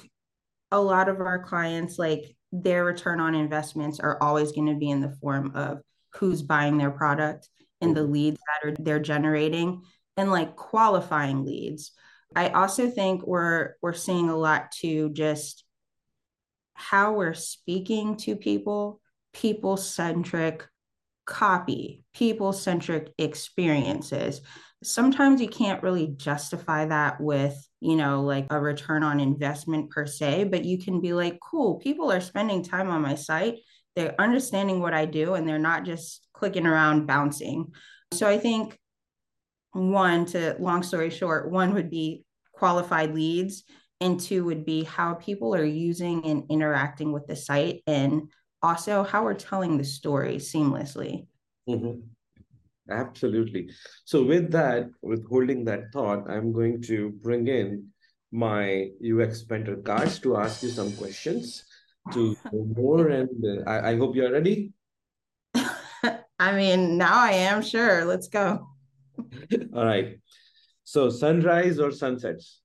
a 0.71 0.81
lot 0.81 1.09
of 1.09 1.21
our 1.21 1.43
clients, 1.43 1.99
like 1.99 2.37
their 2.53 2.85
return 2.85 3.21
on 3.21 3.35
investments, 3.35 3.99
are 3.99 4.23
always 4.23 4.53
going 4.53 4.69
to 4.69 4.75
be 4.75 4.91
in 4.91 5.01
the 5.01 5.17
form 5.21 5.53
of 5.55 5.81
who's 6.15 6.43
buying 6.43 6.77
their 6.77 6.91
product 6.91 7.49
and 7.83 7.97
the 7.97 8.01
mm-hmm. 8.03 8.13
leads 8.13 8.41
that 8.41 8.69
are 8.69 8.75
they're 8.79 9.01
generating 9.01 9.83
and 10.17 10.31
like 10.31 10.57
qualifying 10.57 11.45
leads. 11.45 11.93
I 12.35 12.49
also 12.49 12.91
think 12.91 13.27
we're 13.27 13.75
we're 13.83 13.93
seeing 13.93 14.29
a 14.29 14.37
lot 14.37 14.73
to 14.81 15.11
just 15.11 15.65
how 16.75 17.13
we're 17.13 17.35
speaking 17.35 18.17
to 18.17 18.37
people, 18.37 19.01
people 19.33 19.77
centric 19.77 20.67
copy, 21.27 22.05
people 22.15 22.53
centric 22.53 23.13
experiences. 23.19 24.41
Sometimes 24.83 25.41
you 25.41 25.49
can't 25.49 25.83
really 25.83 26.09
justify 26.09 26.87
that 26.87 27.21
with, 27.21 27.55
you 27.81 27.95
know, 27.95 28.23
like 28.23 28.47
a 28.51 28.59
return 28.59 29.05
on 29.05 29.21
investment 29.21 29.91
per 29.91 30.07
se, 30.07 30.45
but 30.45 30.65
you 30.65 30.79
can 30.79 31.01
be 31.01 31.13
like, 31.13 31.39
cool, 31.41 31.77
people 31.77 32.11
are 32.11 32.21
spending 32.21 32.65
time 32.65 32.91
on 32.91 33.01
my 33.01 33.15
site. 33.15 33.59
They're 33.95 34.21
understanding 34.21 34.81
what 34.81 34.95
I 34.95 35.05
do 35.05 35.35
and 35.35 35.47
they're 35.47 35.59
not 35.59 35.85
just 35.85 36.27
clicking 36.43 36.67
around 36.67 37.07
bouncing. 37.07 37.71
So 38.13 38.27
I 38.27 38.37
think 38.37 38.77
one 39.75 40.27
to 40.27 40.57
long 40.59 40.83
story 40.83 41.09
short 41.09 41.49
one 41.49 41.73
would 41.73 41.89
be 41.89 42.25
qualified 42.53 43.15
leads 43.15 43.63
and 44.01 44.19
two 44.19 44.45
would 44.45 44.65
be 44.65 44.83
how 44.83 45.15
people 45.15 45.55
are 45.55 45.65
using 45.65 46.27
and 46.27 46.43
interacting 46.51 47.13
with 47.13 47.29
the 47.29 47.37
site 47.37 47.81
and 47.87 48.29
also 48.61 49.05
how 49.05 49.23
we're 49.23 49.35
telling 49.35 49.79
the 49.79 49.85
story 49.85 50.37
seamlessly 50.37 51.27
mm-hmm. 51.69 52.01
absolutely 52.91 53.71
so 54.05 54.25
with 54.25 54.51
that 54.51 54.91
with 55.01 55.25
holding 55.31 55.65
that 55.65 55.93
thought 55.93 56.29
i'm 56.29 56.53
going 56.53 56.83
to 56.83 57.11
bring 57.23 57.47
in 57.47 57.87
my 58.33 58.89
ux 59.15 59.45
mentor 59.49 59.77
Kash 59.77 60.19
to 60.19 60.37
ask 60.37 60.65
you 60.65 60.71
some 60.71 60.93
questions 60.97 61.65
to 62.13 62.37
more 62.53 63.09
and 63.09 63.31
uh, 63.47 63.71
I, 63.71 63.93
I 63.93 63.97
hope 63.97 64.17
you're 64.17 64.33
ready 64.33 64.75
i 66.49 66.57
mean 66.57 66.99
now 66.99 67.19
i 67.21 67.33
am 67.33 67.63
sure 67.63 68.05
let's 68.05 68.29
go 68.29 68.67
all 69.75 69.85
right. 69.85 70.19
So 70.85 71.11
sunrise 71.11 71.79
or 71.79 71.91
sunsets? 71.91 72.61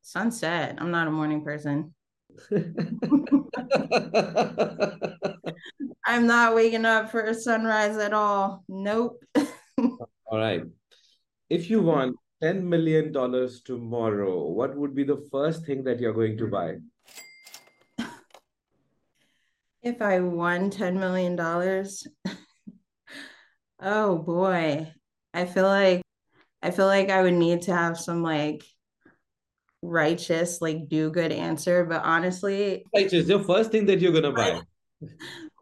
Sunset. 0.00 0.76
I'm 0.78 0.90
not 0.90 1.08
a 1.08 1.10
morning 1.10 1.44
person. 1.44 1.94
I'm 6.04 6.26
not 6.26 6.54
waking 6.54 6.84
up 6.84 7.10
for 7.10 7.22
a 7.22 7.34
sunrise 7.34 7.96
at 7.98 8.12
all. 8.12 8.64
Nope. 8.68 9.22
all 9.36 10.38
right. 10.38 10.62
If 11.48 11.70
you 11.70 11.82
want 11.82 12.16
$10 12.42 12.62
million 12.62 13.12
tomorrow, 13.64 14.46
what 14.46 14.74
would 14.76 14.94
be 14.94 15.04
the 15.04 15.24
first 15.30 15.64
thing 15.64 15.84
that 15.84 16.00
you're 16.00 16.14
going 16.14 16.36
to 16.38 16.46
buy? 16.46 16.76
If 19.82 20.00
I 20.00 20.20
won 20.20 20.70
$10 20.70 20.94
million, 20.98 21.36
oh 23.82 24.18
boy. 24.18 24.92
I 25.34 25.44
feel 25.46 25.64
like 25.64 26.02
I 26.62 26.70
feel 26.70 26.86
like 26.86 27.10
I 27.10 27.22
would 27.22 27.34
need 27.34 27.62
to 27.62 27.74
have 27.74 27.98
some 27.98 28.22
like 28.22 28.64
righteous, 29.82 30.60
like 30.60 30.88
do 30.88 31.10
good 31.10 31.32
answer. 31.32 31.84
But 31.84 32.02
honestly, 32.04 32.84
righteous, 32.94 33.28
your 33.28 33.42
first 33.42 33.72
thing 33.72 33.86
that 33.86 34.00
you're 34.00 34.12
gonna 34.12 34.32
buy. 34.32 34.60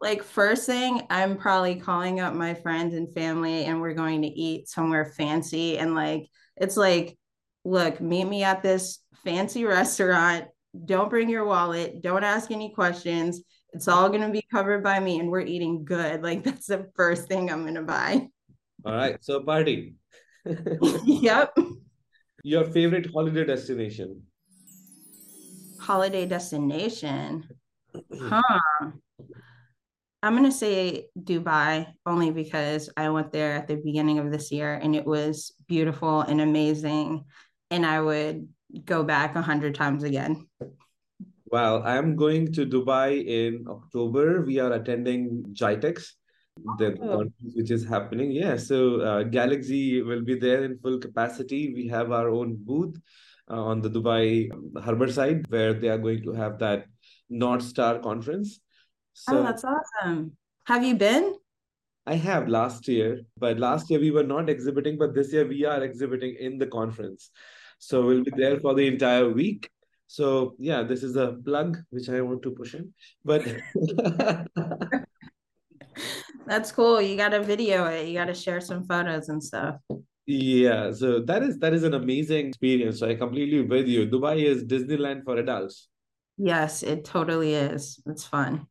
Like 0.01 0.23
first 0.23 0.65
thing, 0.65 1.03
I'm 1.11 1.37
probably 1.37 1.75
calling 1.75 2.19
up 2.19 2.33
my 2.33 2.55
friends 2.55 2.95
and 2.95 3.13
family 3.13 3.65
and 3.65 3.79
we're 3.79 3.93
going 3.93 4.23
to 4.23 4.27
eat 4.27 4.67
somewhere 4.67 5.05
fancy. 5.05 5.77
And 5.77 5.93
like 5.93 6.27
it's 6.57 6.75
like, 6.75 7.19
look, 7.63 8.01
meet 8.01 8.25
me 8.25 8.43
at 8.43 8.63
this 8.63 8.97
fancy 9.23 9.63
restaurant. 9.65 10.45
Don't 10.85 11.11
bring 11.11 11.29
your 11.29 11.45
wallet. 11.45 12.01
Don't 12.01 12.23
ask 12.23 12.49
any 12.49 12.73
questions 12.73 13.41
it's 13.73 13.87
all 13.87 14.09
going 14.09 14.21
to 14.21 14.29
be 14.29 14.45
covered 14.51 14.83
by 14.83 14.99
me 14.99 15.19
and 15.19 15.29
we're 15.29 15.41
eating 15.41 15.85
good. 15.85 16.21
Like 16.31 16.43
that's 16.43 16.67
the 16.67 16.89
first 16.95 17.27
thing 17.27 17.51
I'm 17.51 17.63
going 17.63 17.75
to 17.75 17.81
buy. 17.81 18.27
All 18.85 18.93
right. 18.93 19.17
So 19.23 19.43
party. 19.43 19.95
yep. 21.05 21.55
Your 22.43 22.65
favorite 22.65 23.07
holiday 23.13 23.45
destination? 23.45 24.23
Holiday 25.79 26.25
destination. 26.25 27.47
Huh. 28.13 28.41
I'm 30.23 30.37
going 30.37 30.49
to 30.49 30.55
say 30.55 31.07
Dubai 31.19 31.87
only 32.05 32.31
because 32.31 32.89
I 32.95 33.09
went 33.09 33.31
there 33.31 33.53
at 33.53 33.67
the 33.67 33.75
beginning 33.75 34.19
of 34.19 34.31
this 34.31 34.51
year 34.51 34.75
and 34.75 34.95
it 34.95 35.05
was 35.05 35.51
beautiful 35.67 36.21
and 36.21 36.39
amazing. 36.39 37.25
And 37.71 37.85
I 37.85 37.99
would 37.99 38.47
go 38.85 39.03
back 39.03 39.35
a 39.35 39.41
hundred 39.41 39.75
times 39.75 40.03
again. 40.03 40.47
Well, 41.51 41.83
I'm 41.83 42.15
going 42.15 42.53
to 42.53 42.65
Dubai 42.65 43.25
in 43.25 43.65
October. 43.67 44.41
We 44.41 44.59
are 44.59 44.71
attending 44.71 45.43
GITEX, 45.51 46.13
the 46.77 46.97
oh. 47.01 47.17
conference 47.17 47.53
which 47.55 47.71
is 47.71 47.85
happening. 47.85 48.31
Yeah, 48.31 48.55
so 48.55 49.01
uh, 49.01 49.23
Galaxy 49.23 50.01
will 50.01 50.21
be 50.21 50.39
there 50.39 50.63
in 50.63 50.79
full 50.79 50.97
capacity. 50.97 51.73
We 51.73 51.89
have 51.89 52.13
our 52.13 52.29
own 52.29 52.57
booth 52.57 52.95
uh, 53.49 53.61
on 53.61 53.81
the 53.81 53.89
Dubai 53.89 54.49
harbor 54.81 55.11
side 55.11 55.45
where 55.49 55.73
they 55.73 55.89
are 55.89 55.97
going 55.97 56.23
to 56.23 56.31
have 56.31 56.57
that 56.59 56.85
North 57.29 57.63
Star 57.63 57.99
conference. 57.99 58.61
So, 59.11 59.39
oh, 59.39 59.43
that's 59.43 59.65
awesome. 59.65 60.37
Have 60.67 60.85
you 60.85 60.95
been? 60.95 61.35
I 62.07 62.15
have 62.15 62.47
last 62.47 62.87
year, 62.87 63.23
but 63.37 63.59
last 63.59 63.89
year 63.89 63.99
we 63.99 64.11
were 64.11 64.23
not 64.23 64.49
exhibiting, 64.49 64.97
but 64.97 65.13
this 65.13 65.33
year 65.33 65.45
we 65.45 65.65
are 65.65 65.83
exhibiting 65.83 66.37
in 66.39 66.57
the 66.57 66.67
conference. 66.67 67.29
So 67.77 68.05
we'll 68.05 68.23
be 68.23 68.31
there 68.37 68.57
for 68.59 68.73
the 68.73 68.87
entire 68.87 69.29
week 69.29 69.69
so 70.11 70.55
yeah, 70.59 70.83
this 70.83 71.03
is 71.03 71.15
a 71.15 71.37
plug 71.45 71.77
which 71.89 72.09
I 72.09 72.19
want 72.19 72.41
to 72.43 72.51
push 72.51 72.75
in. 72.75 72.93
But 73.23 73.47
that's 76.45 76.73
cool. 76.73 77.01
You 77.01 77.15
gotta 77.15 77.41
video 77.41 77.85
it. 77.85 78.09
You 78.09 78.15
gotta 78.15 78.33
share 78.33 78.59
some 78.59 78.83
photos 78.83 79.29
and 79.29 79.41
stuff. 79.41 79.77
Yeah, 80.25 80.91
so 80.91 81.21
that 81.21 81.43
is 81.43 81.59
that 81.59 81.73
is 81.73 81.83
an 81.83 81.93
amazing 81.93 82.47
experience. 82.47 82.99
So 82.99 83.07
I 83.07 83.15
completely 83.15 83.61
with 83.61 83.87
you. 83.87 84.05
Dubai 84.05 84.43
is 84.43 84.65
Disneyland 84.65 85.23
for 85.23 85.37
adults. 85.37 85.87
Yes, 86.37 86.83
it 86.83 87.05
totally 87.05 87.53
is. 87.53 88.03
It's 88.05 88.25
fun. 88.25 88.67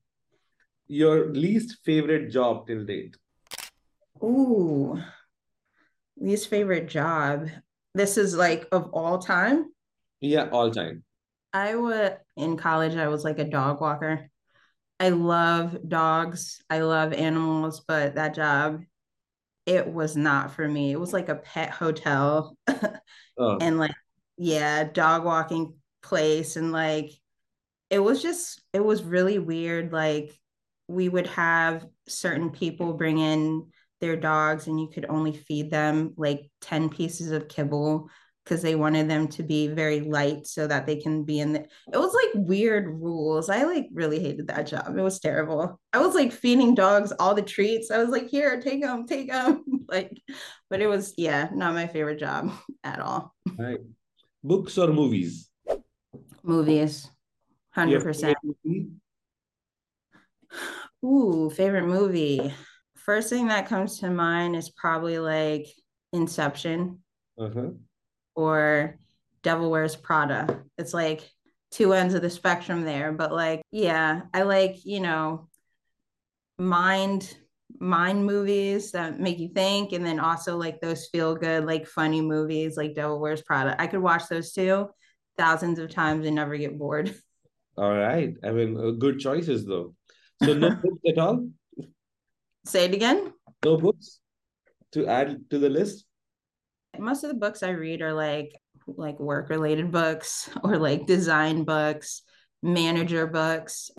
Your 0.88 1.32
least 1.32 1.78
favorite 1.86 2.30
job 2.30 2.66
till 2.66 2.84
date? 2.84 3.16
Ooh, 4.22 5.00
least 6.18 6.50
favorite 6.50 6.88
job. 6.90 7.48
This 7.94 8.18
is 8.18 8.36
like 8.36 8.68
of 8.72 8.90
all 8.92 9.18
time? 9.18 9.72
Yeah, 10.20 10.50
all 10.50 10.70
time. 10.70 11.02
I 11.52 11.74
was 11.76 12.12
in 12.36 12.56
college, 12.56 12.96
I 12.96 13.08
was 13.08 13.24
like 13.24 13.38
a 13.38 13.44
dog 13.44 13.80
walker. 13.80 14.30
I 14.98 15.08
love 15.08 15.78
dogs. 15.88 16.62
I 16.68 16.80
love 16.80 17.12
animals, 17.14 17.80
but 17.86 18.16
that 18.16 18.34
job, 18.34 18.82
it 19.64 19.88
was 19.88 20.14
not 20.14 20.52
for 20.52 20.68
me. 20.68 20.92
It 20.92 21.00
was 21.00 21.12
like 21.12 21.30
a 21.30 21.36
pet 21.36 21.70
hotel. 21.70 22.56
oh. 23.38 23.58
And 23.60 23.78
like, 23.78 23.94
yeah, 24.36 24.84
dog 24.84 25.24
walking 25.24 25.74
place. 26.02 26.56
And 26.56 26.70
like, 26.70 27.12
it 27.88 27.98
was 27.98 28.22
just, 28.22 28.60
it 28.72 28.84
was 28.84 29.02
really 29.02 29.38
weird. 29.38 29.90
Like, 29.92 30.38
we 30.86 31.08
would 31.08 31.28
have 31.28 31.86
certain 32.08 32.50
people 32.50 32.92
bring 32.92 33.18
in 33.18 33.68
their 34.00 34.16
dogs, 34.16 34.66
and 34.66 34.80
you 34.80 34.88
could 34.88 35.06
only 35.08 35.32
feed 35.32 35.70
them 35.70 36.14
like 36.16 36.50
10 36.62 36.88
pieces 36.88 37.30
of 37.30 37.48
kibble 37.48 38.08
because 38.50 38.62
they 38.62 38.74
wanted 38.74 39.08
them 39.08 39.28
to 39.28 39.44
be 39.44 39.68
very 39.68 40.00
light 40.00 40.44
so 40.44 40.66
that 40.66 40.84
they 40.84 40.96
can 40.96 41.22
be 41.22 41.38
in 41.38 41.52
the 41.52 41.60
it 41.60 41.96
was 41.96 42.12
like 42.12 42.48
weird 42.48 42.88
rules. 42.88 43.48
I 43.48 43.62
like 43.62 43.86
really 43.92 44.18
hated 44.18 44.48
that 44.48 44.66
job. 44.66 44.98
It 44.98 45.02
was 45.02 45.20
terrible. 45.20 45.80
I 45.92 45.98
was 45.98 46.16
like 46.16 46.32
feeding 46.32 46.74
dogs 46.74 47.12
all 47.20 47.32
the 47.32 47.42
treats. 47.42 47.92
I 47.92 47.98
was 47.98 48.08
like 48.08 48.28
here 48.28 48.60
take 48.60 48.82
them 48.82 49.06
take 49.06 49.30
them 49.30 49.64
like 49.88 50.20
but 50.68 50.80
it 50.80 50.88
was 50.88 51.14
yeah 51.16 51.48
not 51.54 51.74
my 51.74 51.86
favorite 51.86 52.18
job 52.18 52.52
at 52.84 52.98
all. 52.98 53.32
Right. 53.56 53.78
Books 54.42 54.76
or 54.78 54.88
movies? 54.88 55.48
Movies. 56.42 57.08
100% 57.76 58.34
ooh 61.04 61.50
favorite 61.50 61.86
movie. 61.86 62.52
First 62.96 63.30
thing 63.30 63.46
that 63.46 63.68
comes 63.68 64.00
to 64.00 64.10
mind 64.10 64.56
is 64.56 64.70
probably 64.70 65.20
like 65.20 65.68
inception. 66.12 66.98
Uh-huh 67.38 67.70
or 68.40 68.98
Devil 69.42 69.70
Wears 69.70 69.96
Prada. 69.96 70.62
It's 70.78 70.94
like 70.94 71.30
two 71.70 71.92
ends 71.92 72.14
of 72.14 72.22
the 72.22 72.30
spectrum 72.30 72.82
there, 72.82 73.12
but 73.12 73.32
like, 73.32 73.62
yeah, 73.70 74.22
I 74.34 74.42
like, 74.42 74.84
you 74.84 75.00
know, 75.00 75.48
mind 76.58 77.36
mind 77.78 78.26
movies 78.26 78.90
that 78.90 79.20
make 79.20 79.38
you 79.38 79.48
think 79.48 79.92
and 79.92 80.04
then 80.04 80.18
also 80.18 80.56
like 80.56 80.80
those 80.80 81.06
feel 81.06 81.36
good 81.36 81.64
like 81.64 81.86
funny 81.86 82.20
movies 82.20 82.76
like 82.76 82.94
devil 82.94 83.20
wears 83.20 83.42
prada. 83.42 83.80
I 83.80 83.86
could 83.86 84.00
watch 84.00 84.24
those 84.28 84.52
too 84.52 84.88
thousands 85.38 85.78
of 85.78 85.90
times 85.90 86.26
and 86.26 86.34
never 86.34 86.56
get 86.56 86.78
bored. 86.78 87.14
All 87.78 87.90
right. 87.90 88.34
I 88.44 88.50
mean 88.50 88.76
uh, 88.76 88.90
good 88.90 89.20
choices 89.20 89.64
though. 89.64 89.94
So 90.42 90.52
no 90.52 90.70
books 90.82 91.02
at 91.08 91.18
all? 91.18 91.48
Say 92.66 92.84
it 92.86 92.94
again? 92.94 93.32
No 93.64 93.76
books 93.76 94.18
to 94.92 95.06
add 95.06 95.48
to 95.50 95.58
the 95.58 95.70
list 95.70 96.04
most 97.00 97.24
of 97.24 97.30
the 97.30 97.36
books 97.36 97.62
I 97.62 97.70
read 97.70 98.02
are 98.02 98.12
like 98.12 98.52
like 98.86 99.20
work 99.20 99.50
related 99.50 99.90
books 99.90 100.50
or 100.64 100.78
like 100.78 101.06
design 101.06 101.64
books, 101.64 102.22
manager 102.62 103.26
books. 103.26 103.90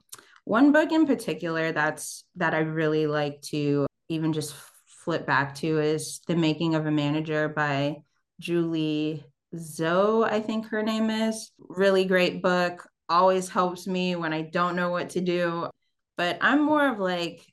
One 0.43 0.71
book 0.71 0.91
in 0.91 1.05
particular 1.05 1.71
that's 1.71 2.23
that 2.35 2.53
I 2.53 2.59
really 2.59 3.07
like 3.07 3.41
to 3.43 3.85
even 4.09 4.33
just 4.33 4.55
flip 4.87 5.25
back 5.25 5.55
to 5.55 5.79
is 5.79 6.19
The 6.27 6.35
Making 6.35 6.75
of 6.75 6.85
a 6.85 6.91
Manager 6.91 7.49
by 7.49 7.97
Julie 8.39 9.23
Zhuo, 9.55 10.29
I 10.29 10.39
think 10.39 10.67
her 10.67 10.83
name 10.83 11.09
is. 11.09 11.51
Really 11.59 12.05
great 12.05 12.41
book. 12.41 12.87
Always 13.09 13.49
helps 13.49 13.87
me 13.87 14.15
when 14.15 14.33
I 14.33 14.43
don't 14.43 14.75
know 14.75 14.89
what 14.89 15.11
to 15.11 15.21
do. 15.21 15.69
But 16.17 16.37
I'm 16.41 16.63
more 16.63 16.87
of 16.87 16.99
like 16.99 17.45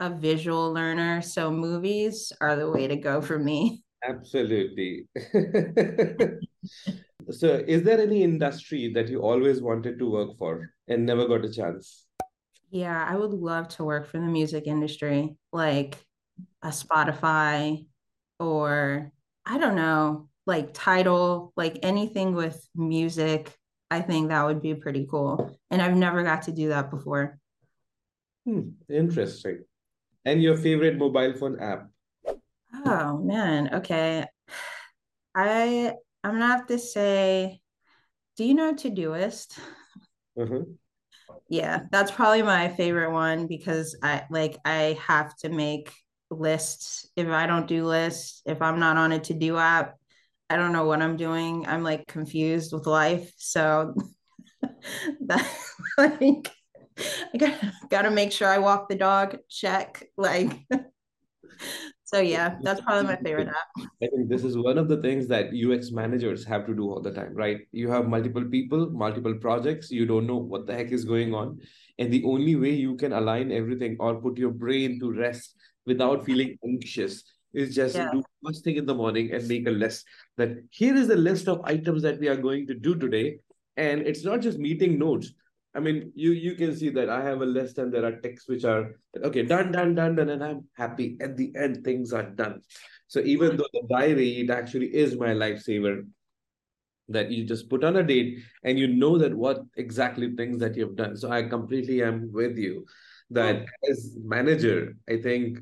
a 0.00 0.10
visual 0.10 0.72
learner. 0.72 1.22
So 1.22 1.50
movies 1.50 2.32
are 2.40 2.56
the 2.56 2.70
way 2.70 2.88
to 2.88 2.96
go 2.96 3.20
for 3.20 3.38
me. 3.38 3.82
Absolutely. 4.08 5.08
so, 7.30 7.64
is 7.66 7.82
there 7.82 8.00
any 8.00 8.22
industry 8.22 8.92
that 8.94 9.08
you 9.08 9.20
always 9.20 9.60
wanted 9.60 9.98
to 9.98 10.10
work 10.10 10.38
for 10.38 10.70
and 10.88 11.04
never 11.04 11.26
got 11.26 11.44
a 11.44 11.52
chance? 11.52 12.06
Yeah, 12.70 13.04
I 13.08 13.16
would 13.16 13.32
love 13.32 13.68
to 13.76 13.84
work 13.84 14.06
for 14.06 14.18
the 14.18 14.26
music 14.26 14.66
industry, 14.66 15.36
like 15.52 15.96
a 16.62 16.68
Spotify 16.68 17.86
or 18.38 19.10
I 19.44 19.58
don't 19.58 19.76
know, 19.76 20.28
like 20.46 20.74
Tidal, 20.74 21.52
like 21.56 21.78
anything 21.82 22.34
with 22.34 22.68
music. 22.74 23.56
I 23.90 24.00
think 24.00 24.28
that 24.28 24.44
would 24.44 24.60
be 24.60 24.74
pretty 24.74 25.06
cool. 25.08 25.56
And 25.70 25.80
I've 25.80 25.96
never 25.96 26.22
got 26.22 26.42
to 26.42 26.52
do 26.52 26.68
that 26.68 26.90
before. 26.90 27.38
Hmm, 28.44 28.70
interesting. 28.88 29.64
And 30.24 30.42
your 30.42 30.56
favorite 30.56 30.98
mobile 30.98 31.34
phone 31.34 31.60
app? 31.60 31.88
Oh 32.84 33.18
man, 33.18 33.74
okay. 33.74 34.26
I 35.34 35.92
I'm 36.24 36.32
gonna 36.32 36.46
have 36.46 36.66
to 36.68 36.78
say, 36.78 37.60
do 38.36 38.44
you 38.44 38.54
know 38.54 38.74
Todoist? 38.74 39.58
Mm-hmm. 40.38 40.72
Yeah, 41.48 41.82
that's 41.90 42.10
probably 42.10 42.42
my 42.42 42.68
favorite 42.68 43.12
one 43.12 43.46
because 43.46 43.96
I 44.02 44.24
like 44.30 44.56
I 44.64 44.98
have 45.06 45.36
to 45.38 45.48
make 45.48 45.92
lists. 46.30 47.06
If 47.16 47.28
I 47.28 47.46
don't 47.46 47.68
do 47.68 47.84
lists, 47.84 48.42
if 48.46 48.60
I'm 48.62 48.80
not 48.80 48.96
on 48.96 49.12
a 49.12 49.18
to 49.20 49.34
do 49.34 49.56
app, 49.56 49.94
I 50.50 50.56
don't 50.56 50.72
know 50.72 50.84
what 50.86 51.02
I'm 51.02 51.16
doing. 51.16 51.66
I'm 51.66 51.82
like 51.82 52.06
confused 52.06 52.72
with 52.72 52.86
life. 52.86 53.32
So 53.36 53.94
that 55.26 55.48
like 55.98 56.50
I 57.34 57.38
gotta, 57.38 57.72
gotta 57.90 58.10
make 58.10 58.32
sure 58.32 58.48
I 58.48 58.58
walk 58.58 58.88
the 58.88 58.94
dog, 58.94 59.36
check. 59.48 60.04
Like 60.16 60.50
So 62.06 62.20
yeah, 62.20 62.54
that's 62.62 62.80
probably 62.80 63.02
my 63.02 63.16
favorite 63.16 63.48
app. 63.48 63.88
I 64.00 64.06
think 64.06 64.28
this 64.28 64.44
is 64.44 64.56
one 64.56 64.78
of 64.78 64.86
the 64.86 65.02
things 65.02 65.26
that 65.26 65.46
UX 65.52 65.90
managers 65.90 66.44
have 66.44 66.64
to 66.66 66.74
do 66.74 66.88
all 66.88 67.02
the 67.02 67.10
time, 67.10 67.34
right? 67.34 67.62
You 67.72 67.90
have 67.90 68.06
multiple 68.06 68.44
people, 68.44 68.88
multiple 68.90 69.34
projects, 69.34 69.90
you 69.90 70.06
don't 70.06 70.24
know 70.24 70.36
what 70.36 70.68
the 70.68 70.74
heck 70.74 70.92
is 70.92 71.04
going 71.04 71.34
on. 71.34 71.58
And 71.98 72.12
the 72.12 72.22
only 72.22 72.54
way 72.54 72.70
you 72.70 72.94
can 72.94 73.12
align 73.12 73.50
everything 73.50 73.96
or 73.98 74.20
put 74.22 74.38
your 74.38 74.52
brain 74.52 75.00
to 75.00 75.10
rest 75.12 75.56
without 75.84 76.24
feeling 76.24 76.56
anxious 76.64 77.24
is 77.52 77.74
just 77.74 77.96
yeah. 77.96 78.12
do 78.12 78.22
first 78.44 78.62
thing 78.62 78.76
in 78.76 78.86
the 78.86 78.94
morning 78.94 79.32
and 79.32 79.48
make 79.48 79.66
a 79.66 79.70
list 79.72 80.04
that 80.36 80.50
here 80.70 80.94
is 80.94 81.08
the 81.08 81.16
list 81.16 81.48
of 81.48 81.60
items 81.64 82.02
that 82.02 82.20
we 82.20 82.28
are 82.28 82.36
going 82.36 82.68
to 82.68 82.74
do 82.74 82.94
today. 82.94 83.38
And 83.76 84.02
it's 84.02 84.24
not 84.24 84.42
just 84.42 84.58
meeting 84.60 84.96
notes. 84.96 85.32
I 85.76 85.80
mean, 85.80 86.12
you 86.14 86.32
you 86.32 86.54
can 86.54 86.74
see 86.74 86.88
that 86.90 87.10
I 87.10 87.22
have 87.22 87.42
a 87.42 87.46
list 87.46 87.78
and 87.78 87.92
there 87.92 88.04
are 88.04 88.20
texts 88.20 88.48
which 88.48 88.64
are 88.64 88.96
okay, 89.22 89.42
done, 89.42 89.72
done, 89.72 89.94
done, 89.94 90.16
done, 90.16 90.30
and 90.30 90.42
I'm 90.42 90.64
happy. 90.74 91.18
At 91.20 91.36
the 91.36 91.52
end, 91.54 91.84
things 91.84 92.14
are 92.14 92.22
done. 92.22 92.62
So 93.08 93.20
even 93.20 93.56
though 93.56 93.68
the 93.72 93.82
diary, 93.88 94.40
it 94.40 94.50
actually 94.50 94.94
is 94.94 95.16
my 95.16 95.28
lifesaver. 95.28 96.06
That 97.08 97.30
you 97.30 97.44
just 97.44 97.68
put 97.70 97.84
on 97.84 97.98
a 97.98 98.02
date 98.02 98.40
and 98.64 98.78
you 98.78 98.88
know 98.88 99.16
that 99.18 99.32
what 99.32 99.60
exactly 99.76 100.34
things 100.34 100.58
that 100.58 100.76
you've 100.76 100.96
done. 100.96 101.16
So 101.16 101.30
I 101.30 101.42
completely 101.44 102.02
am 102.02 102.32
with 102.32 102.56
you 102.56 102.84
that 103.30 103.66
as 103.88 104.16
manager, 104.24 104.96
I 105.08 105.20
think 105.20 105.58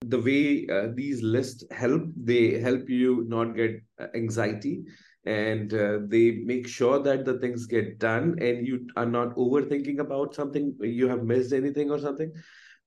the 0.00 0.20
way 0.20 0.66
uh, 0.72 0.88
these 0.94 1.22
lists 1.22 1.64
help, 1.70 2.02
they 2.16 2.58
help 2.60 2.88
you 2.88 3.24
not 3.28 3.56
get 3.56 3.82
uh, 4.00 4.06
anxiety 4.14 4.84
and 5.24 5.74
uh, 5.74 5.98
they 6.06 6.42
make 6.44 6.66
sure 6.66 7.00
that 7.02 7.24
the 7.24 7.38
things 7.38 7.66
get 7.66 7.98
done 7.98 8.38
and 8.40 8.66
you 8.66 8.86
are 8.96 9.06
not 9.06 9.34
overthinking 9.34 9.98
about 9.98 10.34
something 10.34 10.74
you 10.80 11.08
have 11.08 11.24
missed 11.24 11.52
anything 11.52 11.90
or 11.90 11.98
something. 11.98 12.32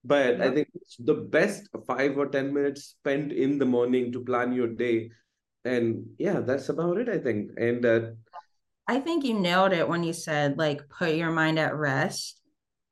But 0.04 0.40
yeah. 0.40 0.46
i 0.46 0.50
think 0.50 0.68
the 1.00 1.14
best 1.14 1.70
5 1.86 2.18
or 2.18 2.28
10 2.28 2.54
minutes 2.54 2.96
spent 2.98 3.32
in 3.32 3.60
the 3.60 3.66
morning 3.66 4.12
to 4.14 4.24
plan 4.24 4.54
your 4.54 4.68
day. 4.68 5.12
And 5.64 6.08
yeah 6.18 6.40
that's 6.40 6.70
about 6.70 6.98
it 6.98 7.10
i 7.10 7.20
think. 7.20 7.52
And 7.58 7.86
uh, 7.86 8.00
i 8.88 9.00
think 9.00 9.24
you 9.24 9.40
nailed 9.40 9.74
it 9.74 9.88
when 9.88 10.04
you 10.04 10.14
said 10.14 10.58
like 10.58 10.82
put 10.90 11.16
your 11.16 11.32
mind 11.32 11.60
at 11.60 11.76
rest. 11.76 12.38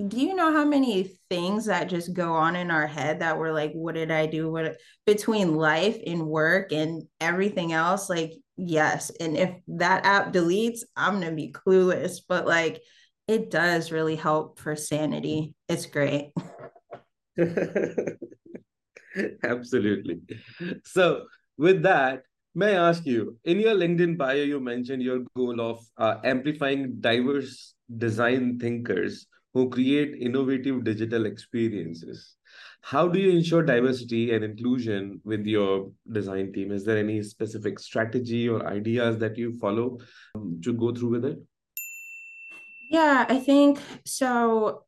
Do 0.05 0.17
you 0.17 0.34
know 0.34 0.53
how 0.53 0.63
many 0.63 1.17
things 1.29 1.65
that 1.65 1.89
just 1.89 2.13
go 2.13 2.31
on 2.34 2.55
in 2.55 2.72
our 2.72 2.88
head 2.88 3.19
that 3.19 3.38
we're 3.38 3.51
like 3.51 3.72
what 3.72 3.96
did 3.96 4.12
i 4.12 4.27
do? 4.27 4.51
What 4.51 4.77
between 5.08 5.55
life 5.55 5.98
and 6.05 6.27
work 6.27 6.72
and 6.72 7.03
everything 7.19 7.74
else 7.74 8.10
like 8.10 8.34
yes 8.59 9.11
and 9.19 9.37
if 9.37 9.51
that 9.67 10.05
app 10.05 10.33
deletes 10.33 10.79
i'm 10.95 11.19
gonna 11.19 11.31
be 11.31 11.51
clueless 11.51 12.17
but 12.27 12.45
like 12.45 12.81
it 13.29 13.51
does 13.51 13.91
really 13.91 14.15
help 14.15 14.57
for 14.57 14.75
sanity. 14.75 15.53
It's 15.69 15.85
great. 15.85 16.31
Absolutely. 19.43 20.21
So 20.83 21.25
with 21.57 21.83
that 21.83 22.23
may 22.55 22.75
i 22.75 22.89
ask 22.89 23.05
you 23.05 23.37
in 23.45 23.59
your 23.59 23.75
linkedin 23.75 24.17
bio 24.17 24.41
you 24.41 24.59
mentioned 24.59 25.03
your 25.03 25.19
goal 25.35 25.61
of 25.61 25.85
uh, 25.97 26.15
amplifying 26.23 26.95
diverse 26.99 27.75
design 27.95 28.57
thinkers 28.57 29.27
who 29.53 29.69
create 29.69 30.15
innovative 30.21 30.83
digital 30.83 31.25
experiences 31.25 32.37
how 32.81 33.07
do 33.07 33.19
you 33.19 33.31
ensure 33.31 33.61
diversity 33.61 34.33
and 34.33 34.43
inclusion 34.43 35.21
with 35.23 35.45
your 35.45 35.91
design 36.11 36.53
team? 36.53 36.71
Is 36.71 36.85
there 36.85 36.97
any 36.97 37.21
specific 37.23 37.79
strategy 37.79 38.47
or 38.47 38.65
ideas 38.67 39.17
that 39.19 39.37
you 39.37 39.57
follow 39.59 39.99
um, 40.35 40.59
to 40.63 40.73
go 40.73 40.93
through 40.93 41.09
with 41.09 41.25
it? 41.25 41.39
Yeah, 42.89 43.25
I 43.27 43.39
think 43.39 43.79
so. 44.05 44.85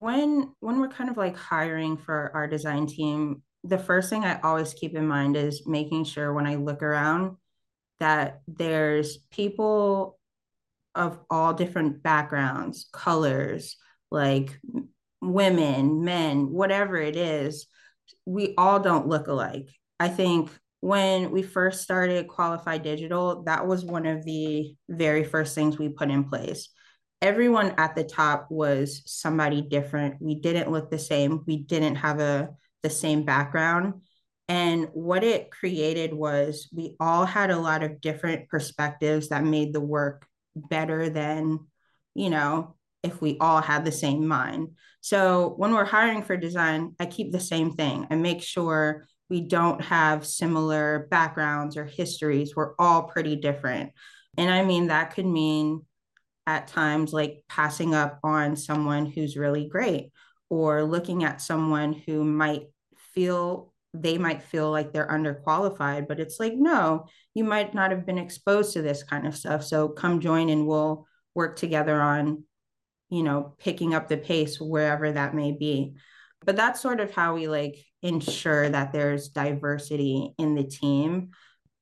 When 0.00 0.52
when 0.60 0.80
we're 0.80 0.88
kind 0.88 1.10
of 1.10 1.16
like 1.16 1.36
hiring 1.36 1.96
for 1.96 2.30
our 2.34 2.46
design 2.46 2.86
team, 2.86 3.42
the 3.64 3.78
first 3.78 4.10
thing 4.10 4.24
I 4.24 4.40
always 4.40 4.74
keep 4.74 4.94
in 4.94 5.06
mind 5.06 5.36
is 5.36 5.66
making 5.66 6.04
sure 6.04 6.32
when 6.32 6.46
I 6.46 6.56
look 6.56 6.82
around 6.82 7.36
that 8.00 8.40
there's 8.48 9.18
people 9.30 10.18
of 10.94 11.20
all 11.30 11.52
different 11.54 12.02
backgrounds, 12.02 12.88
colors, 12.92 13.76
like 14.10 14.58
women, 15.20 16.04
men, 16.04 16.50
whatever 16.50 16.96
it 16.96 17.16
is, 17.16 17.66
we 18.26 18.54
all 18.56 18.80
don't 18.80 19.08
look 19.08 19.28
alike. 19.28 19.68
I 19.98 20.08
think 20.08 20.50
when 20.80 21.30
we 21.30 21.42
first 21.42 21.82
started 21.82 22.28
Qualified 22.28 22.82
Digital, 22.82 23.42
that 23.44 23.66
was 23.66 23.84
one 23.84 24.06
of 24.06 24.24
the 24.24 24.74
very 24.88 25.24
first 25.24 25.54
things 25.54 25.78
we 25.78 25.90
put 25.90 26.10
in 26.10 26.24
place. 26.24 26.70
Everyone 27.22 27.74
at 27.76 27.94
the 27.94 28.04
top 28.04 28.46
was 28.50 29.02
somebody 29.04 29.60
different. 29.60 30.16
We 30.20 30.36
didn't 30.36 30.70
look 30.70 30.90
the 30.90 30.98
same. 30.98 31.44
We 31.46 31.58
didn't 31.58 31.96
have 31.96 32.18
a 32.18 32.50
the 32.82 32.90
same 32.90 33.24
background. 33.24 34.00
And 34.48 34.88
what 34.92 35.22
it 35.22 35.50
created 35.50 36.12
was 36.12 36.68
we 36.74 36.96
all 36.98 37.24
had 37.24 37.50
a 37.50 37.58
lot 37.58 37.82
of 37.82 38.00
different 38.00 38.48
perspectives 38.48 39.28
that 39.28 39.44
made 39.44 39.72
the 39.72 39.80
work 39.80 40.26
better 40.56 41.08
than, 41.08 41.60
you 42.14 42.30
know, 42.30 42.74
if 43.02 43.20
we 43.20 43.36
all 43.40 43.60
had 43.60 43.84
the 43.84 43.92
same 43.92 44.26
mind. 44.26 44.68
So 45.00 45.54
when 45.56 45.72
we're 45.72 45.84
hiring 45.84 46.22
for 46.22 46.36
design, 46.36 46.94
I 47.00 47.06
keep 47.06 47.32
the 47.32 47.40
same 47.40 47.72
thing. 47.72 48.06
I 48.10 48.16
make 48.16 48.42
sure 48.42 49.06
we 49.30 49.40
don't 49.40 49.82
have 49.82 50.26
similar 50.26 51.06
backgrounds 51.10 51.76
or 51.76 51.84
histories. 51.84 52.54
We're 52.54 52.74
all 52.78 53.04
pretty 53.04 53.36
different. 53.36 53.92
And 54.36 54.50
I 54.50 54.64
mean, 54.64 54.88
that 54.88 55.14
could 55.14 55.26
mean 55.26 55.86
at 56.46 56.68
times 56.68 57.12
like 57.12 57.44
passing 57.48 57.94
up 57.94 58.18
on 58.24 58.56
someone 58.56 59.06
who's 59.06 59.36
really 59.36 59.68
great 59.68 60.10
or 60.48 60.82
looking 60.82 61.22
at 61.22 61.40
someone 61.40 61.92
who 61.92 62.24
might 62.24 62.64
feel 63.14 63.72
they 63.92 64.18
might 64.18 64.42
feel 64.42 64.70
like 64.70 64.92
they're 64.92 65.08
underqualified 65.08 66.06
but 66.06 66.20
it's 66.20 66.40
like 66.40 66.54
no 66.54 67.06
you 67.34 67.44
might 67.44 67.74
not 67.74 67.90
have 67.90 68.06
been 68.06 68.18
exposed 68.18 68.72
to 68.72 68.82
this 68.82 69.02
kind 69.02 69.26
of 69.26 69.36
stuff 69.36 69.64
so 69.64 69.88
come 69.88 70.20
join 70.20 70.48
and 70.48 70.66
we'll 70.66 71.06
work 71.34 71.56
together 71.56 72.00
on 72.00 72.44
you 73.10 73.22
know, 73.22 73.54
picking 73.58 73.94
up 73.94 74.08
the 74.08 74.16
pace 74.16 74.60
wherever 74.60 75.12
that 75.12 75.34
may 75.34 75.52
be. 75.52 75.96
But 76.44 76.56
that's 76.56 76.80
sort 76.80 77.00
of 77.00 77.12
how 77.12 77.34
we 77.34 77.48
like 77.48 77.84
ensure 78.02 78.68
that 78.68 78.92
there's 78.92 79.28
diversity 79.28 80.34
in 80.38 80.54
the 80.54 80.64
team. 80.64 81.30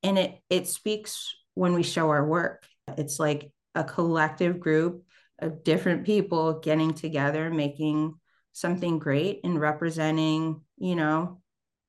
And 0.03 0.19
it 0.19 0.41
it 0.51 0.67
speaks 0.67 1.35
when 1.55 1.75
we 1.75 1.83
show 1.83 2.11
our 2.11 2.27
work. 2.27 2.67
It's 2.97 3.19
like 3.19 3.53
a 3.75 3.85
collective 3.85 4.59
group 4.59 5.05
of 5.39 5.63
different 5.63 6.05
people 6.05 6.59
getting 6.61 6.95
together, 6.95 7.51
making 7.51 8.15
something 8.53 8.99
great 8.99 9.41
and 9.45 9.61
representing, 9.61 10.63
you 10.79 10.97
know, 10.97 11.41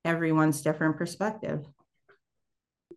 everyone's 0.06 0.62
different 0.62 0.98
perspective. 0.98 1.66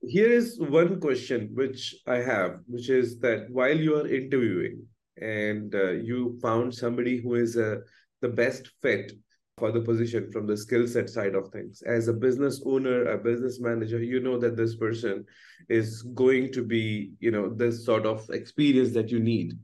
Here 0.02 0.30
is 0.30 0.58
one 0.58 1.00
question 1.00 1.50
which 1.54 1.94
I 2.06 2.16
have, 2.16 2.60
which 2.66 2.90
is 2.90 3.20
that 3.20 3.50
while 3.50 3.76
you 3.76 3.96
are 3.96 4.06
interviewing, 4.06 4.86
and 5.22 5.74
uh, 5.74 5.92
you 5.92 6.38
found 6.42 6.74
somebody 6.74 7.20
who 7.20 7.34
is 7.34 7.56
uh, 7.56 7.76
the 8.20 8.28
best 8.28 8.70
fit 8.82 9.12
for 9.58 9.70
the 9.70 9.80
position 9.80 10.30
from 10.32 10.46
the 10.46 10.56
skill 10.56 10.86
set 10.86 11.08
side 11.08 11.34
of 11.34 11.48
things. 11.48 11.82
As 11.82 12.08
a 12.08 12.12
business 12.12 12.62
owner, 12.66 13.04
a 13.06 13.18
business 13.18 13.60
manager, 13.60 14.02
you 14.02 14.20
know 14.20 14.38
that 14.38 14.56
this 14.56 14.76
person 14.76 15.24
is 15.68 16.02
going 16.14 16.52
to 16.52 16.64
be, 16.64 17.12
you 17.20 17.30
know, 17.30 17.48
this 17.54 17.84
sort 17.84 18.06
of 18.06 18.28
experience 18.30 18.92
that 18.94 19.10
you 19.10 19.20
need. 19.20 19.54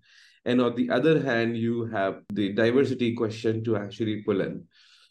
And 0.44 0.61
on 0.61 0.77
the 0.77 0.90
other 0.90 1.21
hand, 1.21 1.57
you 1.57 1.87
have 1.87 2.23
the 2.33 2.53
diversity 2.53 3.14
question 3.14 3.64
to 3.64 3.77
actually 3.77 4.23
pull 4.23 4.40
in. 4.40 4.64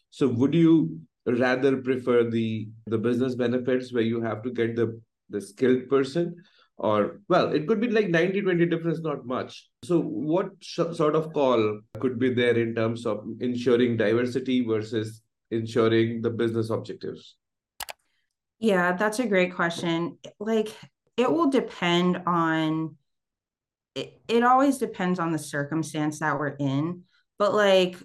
So 0.09 0.27
would 0.27 0.53
you 0.53 0.99
rather 1.25 1.77
prefer 1.77 2.29
the 2.29 2.69
the 2.85 2.97
business 2.97 3.35
benefits 3.35 3.91
where 3.91 4.03
you 4.03 4.21
have 4.21 4.41
to 4.43 4.51
get 4.51 4.75
the 4.75 4.99
the 5.29 5.41
skilled 5.41 5.89
person 5.89 6.35
or 6.77 7.21
well 7.27 7.51
it 7.51 7.67
could 7.67 7.81
be 7.81 7.89
like 7.89 8.09
90 8.09 8.41
20 8.41 8.65
difference 8.67 8.99
not 9.01 9.25
much. 9.25 9.67
So 9.83 9.99
what 9.99 10.51
sh- 10.61 10.93
sort 10.93 11.15
of 11.15 11.33
call 11.33 11.81
could 11.99 12.19
be 12.19 12.33
there 12.33 12.57
in 12.57 12.75
terms 12.75 13.05
of 13.05 13.25
ensuring 13.39 13.97
diversity 13.97 14.63
versus 14.63 15.21
ensuring 15.49 16.21
the 16.21 16.29
business 16.29 16.69
objectives? 16.69 17.35
Yeah 18.59 18.93
that's 18.93 19.19
a 19.19 19.27
great 19.27 19.55
question. 19.55 20.17
Like 20.39 20.69
it 21.15 21.31
will 21.31 21.49
depend 21.49 22.21
on 22.27 22.95
it, 23.95 24.21
it 24.27 24.43
always 24.43 24.77
depends 24.77 25.19
on 25.19 25.31
the 25.31 25.39
circumstance 25.39 26.19
that 26.19 26.37
we're 26.39 26.55
in. 26.59 27.03
But 27.39 27.55
like 27.55 27.95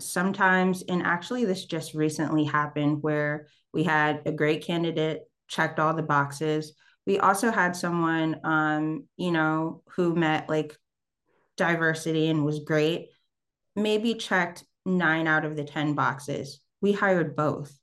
sometimes 0.00 0.82
and 0.82 1.02
actually 1.02 1.44
this 1.44 1.64
just 1.64 1.94
recently 1.94 2.42
happened 2.42 3.02
where 3.02 3.46
we 3.72 3.84
had 3.84 4.22
a 4.26 4.32
great 4.32 4.64
candidate 4.64 5.22
checked 5.46 5.78
all 5.78 5.94
the 5.94 6.02
boxes 6.02 6.72
we 7.06 7.18
also 7.18 7.50
had 7.50 7.74
someone 7.76 8.40
um 8.44 9.04
you 9.16 9.30
know 9.30 9.82
who 9.96 10.14
met 10.14 10.48
like 10.48 10.76
diversity 11.56 12.28
and 12.28 12.44
was 12.44 12.60
great 12.60 13.08
maybe 13.76 14.14
checked 14.14 14.64
9 14.84 15.26
out 15.26 15.44
of 15.44 15.56
the 15.56 15.64
10 15.64 15.94
boxes. 15.94 16.60
We 16.80 16.92
hired 16.92 17.36
both. 17.36 17.78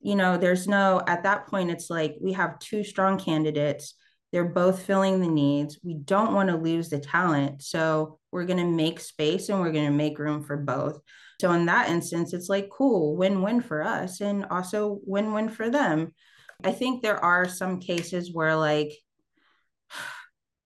You 0.00 0.14
know 0.14 0.36
there's 0.36 0.68
no 0.68 1.02
at 1.06 1.24
that 1.24 1.48
point 1.48 1.70
it's 1.70 1.90
like 1.90 2.16
we 2.20 2.32
have 2.34 2.58
two 2.58 2.84
strong 2.84 3.18
candidates. 3.18 3.94
They're 4.32 4.44
both 4.44 4.82
filling 4.82 5.20
the 5.20 5.28
needs. 5.28 5.78
We 5.82 5.94
don't 5.94 6.34
want 6.34 6.50
to 6.50 6.56
lose 6.56 6.88
the 6.88 6.98
talent 6.98 7.62
so 7.62 8.18
we're 8.30 8.44
going 8.44 8.58
to 8.58 8.70
make 8.70 9.00
space 9.00 9.48
and 9.48 9.60
we're 9.60 9.72
going 9.72 9.86
to 9.86 9.96
make 9.96 10.18
room 10.18 10.42
for 10.42 10.56
both. 10.56 11.00
So 11.40 11.52
in 11.52 11.66
that 11.66 11.88
instance, 11.88 12.32
it's 12.34 12.48
like 12.48 12.68
cool, 12.70 13.16
win-win 13.16 13.60
for 13.62 13.82
us 13.82 14.20
and 14.20 14.46
also 14.50 15.00
win-win 15.04 15.48
for 15.48 15.70
them. 15.70 16.12
I 16.64 16.72
think 16.72 17.02
there 17.02 17.22
are 17.22 17.48
some 17.48 17.80
cases 17.80 18.32
where 18.32 18.56
like 18.56 18.92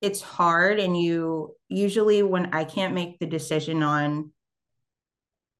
it's 0.00 0.22
hard 0.22 0.78
and 0.78 1.00
you 1.00 1.54
usually 1.68 2.22
when 2.22 2.54
I 2.54 2.64
can't 2.64 2.94
make 2.94 3.18
the 3.18 3.26
decision 3.26 3.82
on 3.82 4.32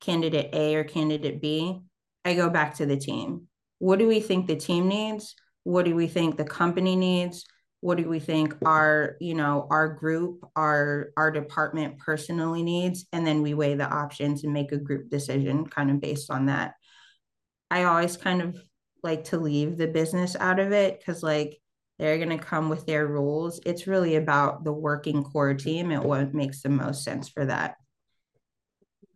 candidate 0.01 0.55
A 0.55 0.75
or 0.77 0.85
candidate 0.85 1.41
B, 1.41 1.81
I 2.25 2.35
go 2.35 2.49
back 2.49 2.77
to 2.77 2.87
the 2.87 2.97
team. 2.97 3.49
What 3.79 3.99
do 3.99 4.09
we 4.09 4.21
think 4.21 4.47
the 4.47 4.57
team 4.57 4.89
needs? 4.89 5.35
What 5.65 5.85
do 5.85 5.95
we 5.95 6.07
think 6.07 6.37
the 6.37 6.45
company 6.45 6.97
needs? 6.97 7.45
What 7.81 7.97
do 7.97 8.09
we 8.09 8.19
think 8.19 8.57
our, 8.65 9.17
you 9.21 9.35
know, 9.35 9.67
our 9.71 9.89
group, 9.89 10.45
our 10.55 11.11
our 11.17 11.31
department 11.31 11.99
personally 11.99 12.63
needs? 12.63 13.07
And 13.13 13.27
then 13.27 13.43
we 13.43 13.55
weigh 13.55 13.75
the 13.75 13.89
options 13.89 14.45
and 14.45 14.53
make 14.53 14.73
a 14.73 14.79
group 14.79 15.09
decision 15.11 15.67
kind 15.67 15.91
of 15.91 16.01
based 16.01 16.31
on 16.31 16.47
that. 16.47 16.75
I 17.71 17.85
always 17.85 18.17
kind 18.17 18.43
of 18.43 18.63
like 19.03 19.25
to 19.25 19.39
leave 19.39 19.77
the 19.77 19.87
business 19.87 20.37
out 20.39 20.59
of 20.59 20.73
it 20.73 20.99
because 20.99 21.23
like 21.23 21.61
they're 21.99 22.17
going 22.17 22.37
to 22.37 22.45
come 22.45 22.69
with 22.69 22.87
their 22.87 23.07
rules. 23.07 23.61
It's 23.67 23.87
really 23.87 24.17
about 24.17 24.65
the 24.65 24.73
working 24.73 25.23
core 25.23 25.55
team 25.55 25.91
and 25.91 26.03
what 26.03 26.33
makes 26.33 26.63
the 26.63 26.71
most 26.71 27.05
sense 27.05 27.29
for 27.29 27.45
that. 27.45 27.77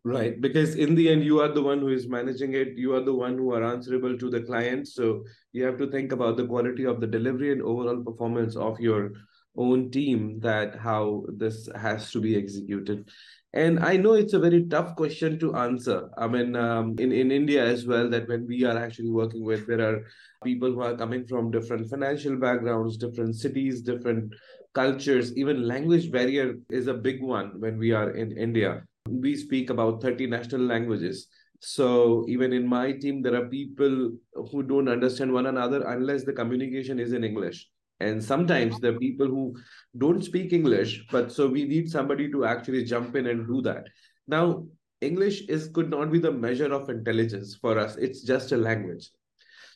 Right. 0.04 0.38
Because 0.38 0.74
in 0.74 0.94
the 0.94 1.08
end, 1.08 1.24
you 1.24 1.40
are 1.40 1.48
the 1.48 1.62
one 1.62 1.80
who 1.80 1.88
is 1.88 2.06
managing 2.06 2.52
it. 2.52 2.76
You 2.76 2.94
are 2.94 3.00
the 3.00 3.14
one 3.14 3.38
who 3.38 3.54
are 3.54 3.64
answerable 3.64 4.18
to 4.18 4.28
the 4.28 4.42
client. 4.42 4.86
So 4.86 5.24
you 5.52 5.64
have 5.64 5.78
to 5.78 5.90
think 5.90 6.12
about 6.12 6.36
the 6.36 6.46
quality 6.46 6.84
of 6.84 7.00
the 7.00 7.06
delivery 7.06 7.52
and 7.52 7.62
overall 7.62 8.02
performance 8.04 8.54
of 8.54 8.78
your 8.78 9.12
own 9.56 9.90
team 9.90 10.40
that 10.40 10.76
how 10.76 11.24
this 11.28 11.70
has 11.74 12.10
to 12.10 12.20
be 12.20 12.36
executed. 12.36 13.08
And 13.54 13.78
I 13.78 13.96
know 13.96 14.12
it's 14.12 14.34
a 14.34 14.38
very 14.38 14.66
tough 14.66 14.96
question 14.96 15.38
to 15.38 15.54
answer. 15.54 16.10
I 16.18 16.26
mean, 16.26 16.56
um, 16.56 16.96
in, 16.98 17.12
in 17.12 17.30
India 17.30 17.64
as 17.64 17.86
well, 17.86 18.10
that 18.10 18.28
when 18.28 18.46
we 18.46 18.64
are 18.64 18.76
actually 18.76 19.10
working 19.10 19.44
with, 19.44 19.66
there 19.66 19.80
are 19.80 20.04
people 20.42 20.72
who 20.72 20.82
are 20.82 20.96
coming 20.96 21.24
from 21.26 21.50
different 21.50 21.88
financial 21.88 22.36
backgrounds, 22.36 22.96
different 22.96 23.36
cities, 23.36 23.80
different 23.80 24.34
cultures. 24.74 25.36
Even 25.36 25.66
language 25.66 26.10
barrier 26.10 26.56
is 26.68 26.88
a 26.88 26.94
big 26.94 27.22
one 27.22 27.60
when 27.60 27.78
we 27.78 27.92
are 27.92 28.10
in 28.10 28.36
India 28.36 28.82
we 29.08 29.36
speak 29.36 29.70
about 29.70 30.00
30 30.00 30.26
national 30.26 30.62
languages. 30.62 31.28
So 31.60 32.24
even 32.28 32.52
in 32.52 32.66
my 32.66 32.92
team, 32.92 33.22
there 33.22 33.34
are 33.34 33.48
people 33.48 34.12
who 34.50 34.62
don't 34.62 34.88
understand 34.88 35.32
one 35.32 35.46
another 35.46 35.82
unless 35.88 36.24
the 36.24 36.32
communication 36.32 36.98
is 36.98 37.12
in 37.12 37.24
English. 37.24 37.68
And 38.00 38.22
sometimes 38.22 38.80
there 38.80 38.94
are 38.94 38.98
people 38.98 39.26
who 39.26 39.56
don't 39.96 40.22
speak 40.22 40.52
English, 40.52 41.06
but 41.10 41.32
so 41.32 41.46
we 41.46 41.64
need 41.64 41.90
somebody 41.90 42.30
to 42.30 42.44
actually 42.44 42.84
jump 42.84 43.14
in 43.16 43.26
and 43.26 43.46
do 43.46 43.62
that. 43.62 43.86
Now, 44.26 44.66
English 45.00 45.42
is 45.48 45.68
could 45.68 45.90
not 45.90 46.10
be 46.10 46.18
the 46.18 46.32
measure 46.32 46.72
of 46.72 46.88
intelligence 46.88 47.56
for 47.60 47.78
us. 47.78 47.96
It's 47.96 48.22
just 48.22 48.52
a 48.52 48.56
language. 48.56 49.10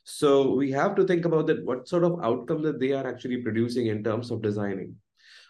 So 0.04 0.54
we 0.54 0.70
have 0.72 0.94
to 0.96 1.04
think 1.04 1.26
about 1.26 1.46
that 1.48 1.64
what 1.64 1.86
sort 1.86 2.04
of 2.04 2.18
outcome 2.22 2.62
that 2.62 2.80
they 2.80 2.92
are 2.92 3.06
actually 3.06 3.42
producing 3.42 3.86
in 3.86 4.02
terms 4.02 4.30
of 4.30 4.42
designing 4.42 4.96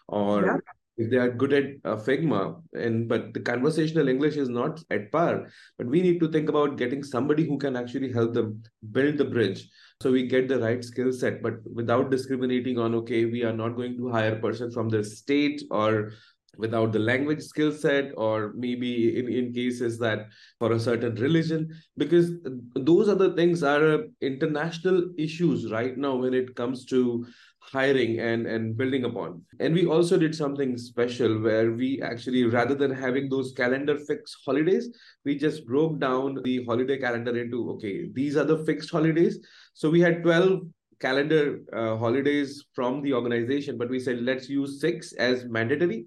or 0.07 0.45
yeah 0.45 0.57
if 0.99 1.09
they 1.09 1.17
are 1.17 1.31
good 1.31 1.53
at 1.53 1.65
uh, 1.85 1.95
Figma, 1.95 2.61
and 2.73 3.07
but 3.07 3.33
the 3.33 3.39
conversational 3.39 4.09
English 4.09 4.35
is 4.35 4.49
not 4.49 4.83
at 4.91 5.11
par. 5.13 5.47
But 5.77 5.87
we 5.87 6.01
need 6.01 6.19
to 6.19 6.29
think 6.29 6.49
about 6.49 6.75
getting 6.75 7.03
somebody 7.03 7.45
who 7.45 7.57
can 7.57 7.77
actually 7.77 8.11
help 8.11 8.33
them 8.33 8.61
build 8.91 9.17
the 9.17 9.23
bridge, 9.23 9.69
so 10.01 10.13
we 10.13 10.27
get 10.27 10.47
the 10.47 10.59
right 10.59 10.81
skill 10.81 11.11
set, 11.11 11.43
but 11.43 11.55
without 11.73 12.09
discriminating 12.09 12.79
on 12.79 12.95
okay, 12.95 13.25
we 13.25 13.43
are 13.43 13.51
not 13.51 13.75
going 13.75 13.97
to 13.97 14.09
hire 14.09 14.37
person 14.37 14.71
from 14.71 14.87
the 14.87 15.03
state 15.03 15.61
or 15.71 16.11
without 16.57 16.93
the 16.93 16.99
language 16.99 17.41
skill 17.41 17.71
set 17.71 18.11
or 18.15 18.53
maybe 18.55 19.17
in, 19.19 19.31
in 19.31 19.53
cases 19.53 19.99
that 19.99 20.27
for 20.57 20.71
a 20.71 20.79
certain 20.79 21.15
religion 21.15 21.69
because 21.97 22.31
those 22.75 23.07
other 23.07 23.33
things 23.35 23.61
are 23.61 23.93
uh, 23.93 23.97
international 24.21 25.03
issues 25.17 25.71
right 25.71 25.97
now 25.97 26.15
when 26.15 26.33
it 26.33 26.55
comes 26.55 26.85
to 26.85 27.25
hiring 27.59 28.19
and 28.19 28.47
and 28.47 28.77
building 28.77 29.05
upon. 29.05 29.41
And 29.59 29.73
we 29.73 29.85
also 29.85 30.17
did 30.17 30.33
something 30.35 30.77
special 30.77 31.39
where 31.41 31.71
we 31.71 32.01
actually 32.01 32.45
rather 32.45 32.75
than 32.75 32.91
having 32.91 33.29
those 33.29 33.51
calendar 33.51 33.97
fixed 33.97 34.37
holidays 34.45 34.89
we 35.25 35.37
just 35.37 35.65
broke 35.65 35.99
down 35.99 36.39
the 36.43 36.63
holiday 36.65 36.97
calendar 36.97 37.37
into 37.37 37.69
okay 37.71 38.09
these 38.13 38.37
are 38.37 38.45
the 38.45 38.63
fixed 38.65 38.91
holidays. 38.91 39.39
So 39.73 39.89
we 39.89 40.01
had 40.01 40.23
12 40.23 40.61
calendar 40.99 41.61
uh, 41.73 41.95
holidays 41.97 42.65
from 42.73 43.01
the 43.01 43.13
organization 43.13 43.77
but 43.77 43.89
we 43.89 43.99
said 43.99 44.21
let's 44.21 44.49
use 44.49 44.81
six 44.81 45.13
as 45.13 45.45
mandatory 45.45 46.05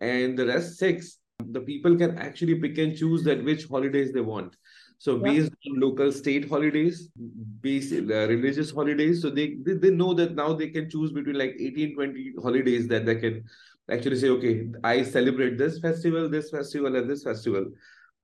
and 0.00 0.36
the 0.36 0.46
rest 0.46 0.78
six 0.78 1.18
the 1.50 1.60
people 1.60 1.96
can 1.96 2.18
actually 2.18 2.56
pick 2.56 2.78
and 2.78 2.96
choose 2.96 3.22
that 3.24 3.42
which 3.44 3.66
holidays 3.66 4.12
they 4.12 4.20
want 4.20 4.56
so 5.02 5.16
yeah. 5.16 5.22
based 5.22 5.52
on 5.66 5.80
local 5.80 6.12
state 6.12 6.48
holidays, 6.48 7.08
based 7.60 7.92
uh, 7.92 8.28
religious 8.28 8.70
holidays, 8.70 9.20
so 9.20 9.30
they, 9.30 9.56
they 9.64 9.72
they 9.72 9.90
know 9.90 10.14
that 10.14 10.36
now 10.36 10.52
they 10.52 10.68
can 10.68 10.88
choose 10.88 11.10
between 11.10 11.36
like 11.36 11.56
18, 11.58 11.96
20 11.96 12.34
holidays 12.40 12.86
that 12.86 13.04
they 13.04 13.16
can 13.16 13.42
actually 13.90 14.20
say, 14.20 14.28
okay, 14.28 14.68
I 14.84 15.02
celebrate 15.02 15.58
this 15.58 15.80
festival, 15.80 16.28
this 16.28 16.50
festival, 16.50 16.94
and 16.94 17.10
this 17.10 17.24
festival. 17.24 17.66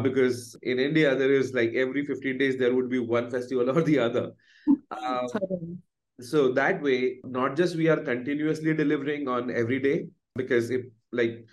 Because 0.04 0.56
in 0.62 0.78
India, 0.78 1.16
there 1.16 1.32
is 1.32 1.52
like 1.52 1.72
every 1.74 2.04
15 2.04 2.38
days 2.38 2.58
there 2.58 2.72
would 2.72 2.88
be 2.88 3.00
one 3.00 3.28
festival 3.28 3.70
or 3.76 3.82
the 3.82 3.98
other. 3.98 4.30
Um, 4.90 5.82
so 6.20 6.52
that 6.52 6.80
way, 6.80 7.18
not 7.24 7.56
just 7.56 7.74
we 7.74 7.88
are 7.88 7.96
continuously 7.96 8.72
delivering 8.72 9.26
on 9.26 9.50
every 9.50 9.80
day, 9.80 10.06
because 10.36 10.70
if 10.70 10.86
like 11.10 11.44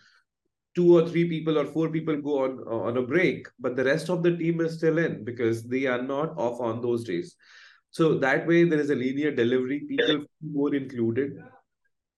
two 0.76 0.98
or 0.98 1.08
three 1.08 1.28
people 1.28 1.58
or 1.58 1.66
four 1.66 1.90
people 1.90 2.22
go 2.22 2.44
on 2.44 2.60
on 2.68 2.98
a 2.98 3.02
break 3.02 3.48
but 3.60 3.76
the 3.76 3.84
rest 3.84 4.10
of 4.10 4.22
the 4.24 4.36
team 4.38 4.60
is 4.62 4.78
still 4.78 4.98
in 4.98 5.24
because 5.24 5.64
they 5.64 5.86
are 5.86 6.02
not 6.02 6.38
off 6.38 6.60
on 6.60 6.82
those 6.82 7.04
days. 7.04 7.36
So 7.92 8.18
that 8.20 8.46
way 8.46 8.66
there 8.66 8.80
is 8.80 8.90
a 8.90 8.96
linear 8.96 9.32
delivery 9.32 9.86
people 9.88 10.26
more 10.42 10.76
included. 10.76 11.38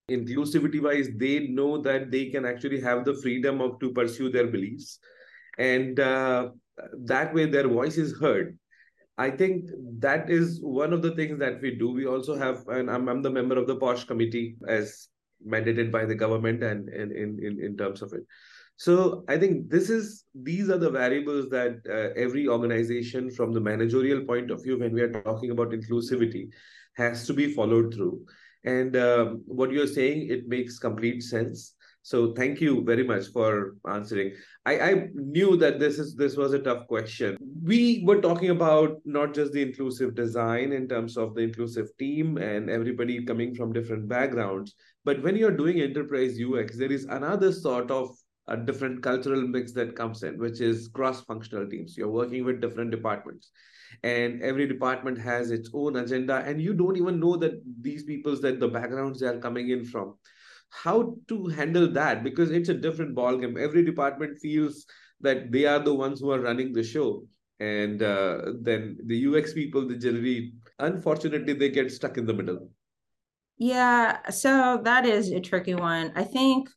Inclusivity 0.09 0.81
wise 0.81 1.09
they 1.15 1.47
know 1.47 1.77
that 1.81 2.09
they 2.09 2.29
can 2.29 2.45
actually 2.45 2.81
have 2.81 3.05
the 3.05 3.13
freedom 3.15 3.61
of 3.61 3.79
to 3.81 3.91
pursue 3.91 4.31
their 4.31 4.47
beliefs. 4.47 4.99
And 5.59 5.99
uh, 5.99 6.49
that 7.05 7.33
way 7.33 7.45
their 7.45 7.67
voice 7.67 7.97
is 7.97 8.17
heard. 8.19 8.57
I 9.19 9.29
think 9.31 9.69
that 9.99 10.29
is 10.29 10.59
one 10.61 10.93
of 10.93 11.01
the 11.01 11.11
things 11.11 11.39
that 11.39 11.61
we 11.61 11.75
do. 11.75 11.91
We 11.91 12.05
also 12.05 12.35
have 12.35 12.67
and 12.67 12.89
i'm, 12.89 13.07
I'm 13.09 13.21
the 13.21 13.29
member 13.29 13.57
of 13.57 13.67
the 13.67 13.75
posh 13.75 14.05
committee 14.05 14.55
as 14.67 15.09
mandated 15.45 15.91
by 15.91 16.05
the 16.05 16.15
government 16.15 16.63
and, 16.63 16.89
and 16.89 17.11
in, 17.11 17.39
in, 17.43 17.59
in 17.63 17.77
terms 17.77 18.01
of 18.01 18.13
it. 18.13 18.23
So 18.77 19.25
I 19.27 19.37
think 19.37 19.69
this 19.69 19.89
is 19.89 20.25
these 20.35 20.69
are 20.69 20.77
the 20.77 20.91
variables 20.91 21.49
that 21.49 21.81
uh, 21.89 22.13
every 22.15 22.47
organization 22.47 23.31
from 23.31 23.51
the 23.51 23.59
managerial 23.59 24.23
point 24.23 24.51
of 24.51 24.63
view 24.63 24.77
when 24.77 24.93
we 24.93 25.01
are 25.01 25.11
talking 25.23 25.49
about 25.49 25.71
inclusivity 25.71 26.49
has 26.93 27.25
to 27.25 27.33
be 27.33 27.53
followed 27.53 27.93
through. 27.93 28.23
And 28.63 28.95
um, 28.95 29.43
what 29.47 29.71
you're 29.71 29.87
saying, 29.87 30.29
it 30.29 30.47
makes 30.47 30.77
complete 30.77 31.23
sense. 31.23 31.73
So 32.07 32.31
thank 32.31 32.61
you 32.61 32.85
very 32.85 33.03
much 33.03 33.25
for 33.33 33.75
answering. 33.85 34.31
I, 34.65 34.79
I 34.79 35.07
knew 35.13 35.57
that 35.57 35.77
this 35.77 35.99
is 35.99 36.15
this 36.15 36.37
was 36.37 36.53
a 36.53 36.59
tough 36.59 36.87
question. 36.87 37.35
We 37.61 38.01
were 38.05 38.21
talking 38.21 38.49
about 38.49 38.99
not 39.03 39.33
just 39.33 39.51
the 39.51 39.61
inclusive 39.61 40.15
design 40.15 40.71
in 40.71 40.87
terms 40.87 41.17
of 41.17 41.35
the 41.35 41.41
inclusive 41.41 41.89
team 41.99 42.37
and 42.37 42.69
everybody 42.69 43.25
coming 43.25 43.53
from 43.55 43.73
different 43.73 44.07
backgrounds, 44.07 44.73
but 45.03 45.21
when 45.21 45.35
you're 45.35 45.57
doing 45.57 45.81
enterprise 45.81 46.39
UX, 46.39 46.77
there 46.77 46.93
is 46.93 47.03
another 47.09 47.51
sort 47.51 47.91
of 47.91 48.15
a 48.47 48.55
different 48.55 49.03
cultural 49.03 49.41
mix 49.41 49.73
that 49.73 49.97
comes 49.97 50.23
in, 50.23 50.39
which 50.39 50.61
is 50.61 50.87
cross-functional 50.87 51.69
teams. 51.69 51.97
You're 51.97 52.17
working 52.21 52.45
with 52.45 52.61
different 52.61 52.91
departments 52.91 53.51
and 54.03 54.41
every 54.41 54.65
department 54.65 55.17
has 55.17 55.51
its 55.51 55.69
own 55.73 55.97
agenda 55.97 56.37
and 56.45 56.61
you 56.61 56.73
don't 56.73 56.95
even 56.95 57.19
know 57.19 57.35
that 57.35 57.61
these 57.81 58.03
people's 58.03 58.39
that 58.41 58.61
the 58.61 58.67
backgrounds 58.67 59.19
they 59.19 59.27
are 59.27 59.39
coming 59.39 59.69
in 59.71 59.83
from 59.83 60.15
how 60.69 61.15
to 61.27 61.47
handle 61.47 61.91
that 61.91 62.23
because 62.23 62.51
it's 62.51 62.69
a 62.69 62.73
different 62.73 63.15
ballgame. 63.15 63.59
Every 63.59 63.83
department 63.83 64.39
feels 64.39 64.85
that 65.21 65.51
they 65.51 65.65
are 65.65 65.79
the 65.79 65.93
ones 65.93 66.19
who 66.19 66.31
are 66.31 66.39
running 66.39 66.73
the 66.73 66.83
show, 66.83 67.25
and 67.59 68.03
uh, 68.03 68.53
then 68.61 68.97
the 69.05 69.27
UX 69.27 69.53
people, 69.53 69.87
they 69.87 69.97
generally, 69.97 70.53
unfortunately, 70.79 71.53
they 71.53 71.69
get 71.69 71.91
stuck 71.91 72.17
in 72.17 72.25
the 72.25 72.33
middle. 72.33 72.69
Yeah, 73.57 74.29
so 74.29 74.79
that 74.83 75.05
is 75.05 75.31
a 75.31 75.39
tricky 75.39 75.73
one. 75.73 76.11
I 76.15 76.23
think 76.23 76.69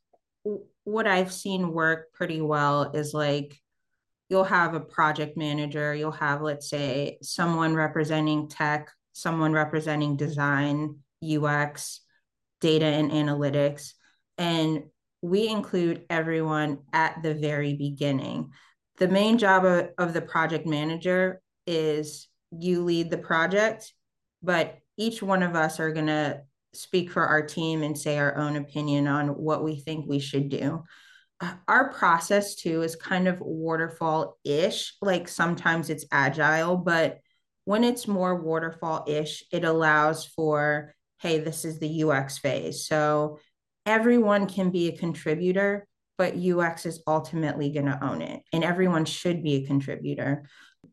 what 0.85 1.07
I've 1.07 1.33
seen 1.33 1.72
work 1.72 2.12
pretty 2.14 2.40
well 2.40 2.92
is 2.92 3.12
like 3.12 3.61
you'll 4.31 4.44
have 4.44 4.74
a 4.74 4.81
project 4.81 5.37
manager, 5.37 5.94
you'll 5.94 6.12
have, 6.12 6.40
let's 6.40 6.70
say, 6.70 7.18
someone 7.20 7.74
representing 7.74 8.48
tech, 8.48 8.90
someone 9.12 9.53
representing 9.53 10.16
design, 10.16 10.96
UX, 11.22 12.00
data 12.61 12.87
and 12.87 13.11
analytics. 13.11 13.92
And 14.38 14.85
we 15.23 15.49
include 15.49 16.07
everyone 16.09 16.79
at 16.92 17.23
the 17.23 17.35
very 17.35 17.75
beginning. 17.75 18.53
The 18.99 19.09
main 19.09 19.38
job 19.38 19.64
of, 19.64 19.90
of 19.99 20.12
the 20.12 20.23
project 20.23 20.66
manager 20.66 21.40
is 21.66 22.29
you 22.51 22.85
lead 22.85 23.11
the 23.11 23.18
project, 23.18 23.92
but 24.42 24.79
each 24.96 25.23
one 25.23 25.42
of 25.42 25.55
us 25.55 25.81
are 25.81 25.92
going 25.92 26.07
to 26.07 26.42
speak 26.73 27.11
for 27.11 27.25
our 27.27 27.42
team 27.42 27.83
and 27.83 27.99
say 27.99 28.18
our 28.18 28.37
own 28.37 28.57
opinion 28.57 29.07
on 29.09 29.29
what 29.29 29.64
we 29.64 29.77
think 29.77 30.07
we 30.07 30.18
should 30.18 30.49
do. 30.49 30.85
Uh, 31.40 31.55
our 31.66 31.92
process 31.92 32.55
too 32.55 32.83
is 32.83 32.96
kind 32.96 33.27
of 33.27 33.40
waterfall 33.40 34.38
ish. 34.44 34.94
Like 35.01 35.29
sometimes 35.29 35.90
it's 35.90 36.05
agile, 36.12 36.77
but 36.77 37.18
when 37.64 37.85
it's 37.85 38.07
more 38.07 38.35
waterfall 38.40 39.05
ish, 39.09 39.44
it 39.53 39.64
allows 39.64 40.27
for, 40.27 40.94
hey, 41.20 41.38
this 41.38 41.64
is 41.64 41.78
the 41.78 42.02
UX 42.02 42.38
phase. 42.38 42.87
So 42.87 43.38
everyone 43.87 44.46
can 44.46 44.70
be 44.70 44.88
a 44.88 44.96
contributor, 44.96 45.87
but 46.18 46.37
UX 46.37 46.87
is 46.87 47.02
ultimately 47.06 47.70
going 47.70 47.87
to 47.87 48.02
own 48.04 48.22
it. 48.22 48.42
And 48.52 48.64
everyone 48.64 49.04
should 49.04 49.42
be 49.42 49.56
a 49.56 49.66
contributor. 49.66 50.48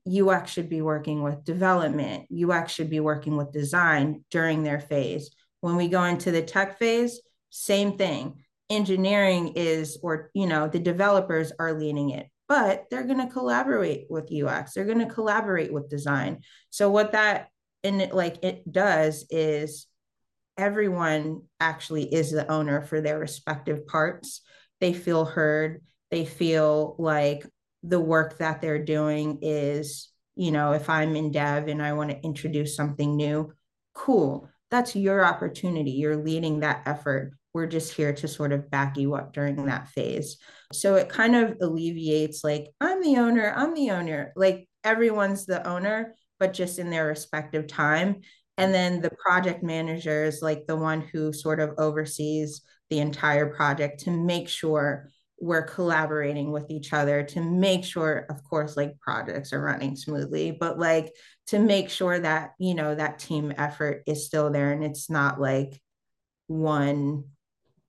UX 0.08 0.52
should 0.52 0.70
be 0.70 0.82
working 0.82 1.24
with 1.24 1.46
development, 1.46 2.28
UX 2.32 2.74
should 2.74 2.90
be 2.90 3.00
working 3.00 3.38
with 3.38 3.54
design 3.54 4.24
during 4.32 4.63
their 4.63 4.80
phase. 4.80 5.32
When 5.62 5.76
we 5.76 5.88
go 5.88 6.04
into 6.04 6.32
the 6.32 6.42
tech 6.42 6.78
phase, 6.78 7.22
same 7.50 7.98
thing. 7.98 8.44
Engineering 8.70 9.54
is, 9.56 9.98
or, 10.04 10.30
you 10.34 10.46
know, 10.46 10.68
the 10.68 10.80
developers 10.80 11.54
are 11.58 11.80
leading 11.80 12.10
it, 12.10 12.28
but 12.50 12.86
they're 12.92 13.06
going 13.06 13.26
to 13.26 13.32
collaborate 13.32 14.08
with 14.10 14.32
UX. 14.32 14.74
They're 14.74 14.86
going 14.86 15.00
to 15.00 15.13
collaborate 15.13 15.72
with 15.72 15.90
design. 15.90 16.42
So, 16.70 16.92
what 16.92 17.13
that 17.13 17.48
and 17.84 18.02
it, 18.02 18.13
like 18.13 18.44
it 18.44 18.70
does 18.70 19.26
is 19.30 19.88
everyone 20.58 21.41
actually 21.60 22.13
is 22.13 22.32
the 22.32 22.50
owner 22.52 22.82
for 22.82 23.02
their 23.02 23.20
respective 23.20 23.86
parts. 23.88 24.41
They 24.80 24.93
feel 24.93 25.26
heard. 25.26 25.82
They 26.12 26.26
feel 26.26 26.96
like 26.98 27.46
the 27.84 28.00
work 28.00 28.39
that 28.39 28.62
they're 28.62 28.84
doing 28.84 29.39
is, 29.41 30.12
you 30.36 30.52
know, 30.52 30.74
if 30.74 30.89
I'm 30.89 31.15
in 31.15 31.32
dev 31.32 31.67
and 31.67 31.82
I 31.82 31.93
want 31.93 32.10
to 32.10 32.22
introduce 32.22 32.76
something 32.76 33.15
new, 33.15 33.54
cool. 33.93 34.50
That's 34.70 34.96
your 34.96 35.26
opportunity. 35.26 35.91
You're 35.91 36.17
leading 36.17 36.60
that 36.60 36.84
effort. 36.86 37.34
We're 37.54 37.67
just 37.67 37.93
here 37.93 38.13
to 38.13 38.28
sort 38.28 38.52
of 38.52 38.70
back 38.70 38.98
you 38.98 39.15
up 39.15 39.34
during 39.34 39.65
that 39.65 39.88
phase. 39.89 40.38
So 40.74 40.96
it 40.96 41.10
kind 41.10 41.36
of 41.36 41.58
alleviates 41.62 42.43
like, 42.43 42.67
I'm 42.82 43.02
the 43.02 43.17
owner, 43.17 43.54
I'm 43.56 43.74
the 43.74 43.91
owner. 43.91 44.34
Like 44.36 44.67
everyone's 44.84 45.46
the 45.46 45.65
owner, 45.67 46.15
but 46.39 46.54
just 46.54 46.78
in 46.78 46.89
their 46.89 47.08
respective 47.08 47.67
time. 47.67 48.22
And 48.58 48.74
then 48.74 49.02
the 49.02 49.12
project 49.12 49.63
manager 49.63 50.24
is 50.24 50.41
like 50.41 50.65
the 50.65 50.76
one 50.76 51.02
who 51.02 51.32
sort 51.32 51.60
of 51.60 51.76
oversees 51.78 52.62
the 52.89 53.00
entire 53.00 53.54
project 53.54 54.02
to 54.02 54.12
make 54.12 54.50
sure 54.50 55.10
we're 55.39 55.63
collaborating 55.63 56.52
with 56.52 56.65
each 56.70 56.93
other 56.93 57.22
to 57.22 57.41
make 57.41 57.86
sure 57.86 58.26
of 58.30 58.43
course 58.43 58.76
like 58.76 59.00
projects 59.00 59.54
are 59.54 59.62
running 59.62 59.96
smoothly 59.96 60.50
but 60.50 60.80
like 60.80 61.13
to 61.46 61.60
make 61.60 61.91
sure 61.91 62.20
that 62.20 62.54
you 62.58 62.74
know 62.74 62.96
that 62.96 63.20
team 63.20 63.54
effort 63.56 64.02
is 64.08 64.26
still 64.26 64.50
there 64.50 64.72
and 64.72 64.84
it's 64.84 65.12
not 65.12 65.39
like 65.39 65.80
one 66.48 67.24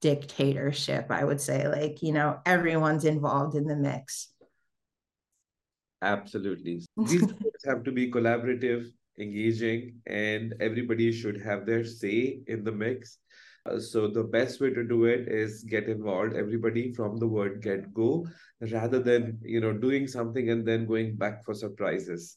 dictatorship 0.01 1.07
i 1.11 1.25
would 1.25 1.41
say. 1.41 1.67
Like 1.67 2.03
you 2.03 2.13
know 2.13 2.39
everyone's 2.45 3.05
involved 3.05 3.57
in 3.57 3.67
the 3.67 3.77
mix. 3.77 4.29
Absolutely. 6.03 6.87
These 6.97 7.33
have 7.65 7.83
to 7.85 7.93
be 7.93 8.11
collaborative 8.11 8.87
engaging 9.19 9.95
and 10.07 10.55
everybody 10.61 11.13
should 11.13 11.41
have 11.41 11.67
their 11.67 11.85
say 11.85 12.41
in 12.47 12.65
the 12.65 12.73
mix. 12.73 13.19
Uh, 13.67 13.79
so 13.79 14.09
the 14.09 14.23
best 14.23 14.61
way 14.61 14.71
to 14.71 14.85
do 14.85 15.05
it 15.05 15.29
is 15.29 15.65
get 15.65 15.89
involved. 15.89 16.35
Everybody 16.35 16.93
from 16.93 17.17
the 17.17 17.27
word 17.27 17.63
get 17.63 17.93
go 17.93 18.27
rather 18.73 19.01
than 19.01 19.39
you 19.43 19.61
know 19.61 19.73
doing 19.73 20.07
something 20.07 20.51
and 20.51 20.67
then 20.67 20.87
going 20.87 21.17
back 21.17 21.45
for 21.45 21.55
surprises. 21.55 22.37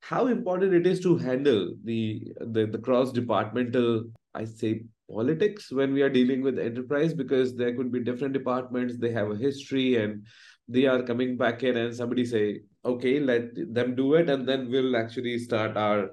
How 0.00 0.26
important 0.26 0.74
it 0.74 0.86
is 0.86 1.00
to 1.00 1.16
handle 1.16 1.74
the 1.84 2.32
the, 2.40 2.66
the 2.66 2.78
cross 2.78 3.12
departmental 3.12 4.04
i 4.34 4.44
say 4.44 4.82
politics 5.10 5.70
when 5.70 5.92
we 5.92 6.02
are 6.02 6.08
dealing 6.08 6.42
with 6.42 6.58
enterprise 6.58 7.12
because 7.14 7.54
there 7.54 7.74
could 7.76 7.92
be 7.92 8.00
different 8.00 8.32
departments 8.32 8.96
they 8.96 9.12
have 9.12 9.30
a 9.30 9.36
history 9.36 9.96
and 10.02 10.26
they 10.68 10.86
are 10.86 11.02
coming 11.02 11.36
back 11.36 11.62
in 11.62 11.76
and 11.76 11.94
somebody 11.94 12.24
say 12.24 12.60
okay 12.84 13.20
let 13.20 13.54
them 13.54 13.94
do 13.94 14.14
it 14.14 14.28
and 14.28 14.48
then 14.48 14.70
we'll 14.70 14.96
actually 14.96 15.38
start 15.38 15.76
our 15.76 16.10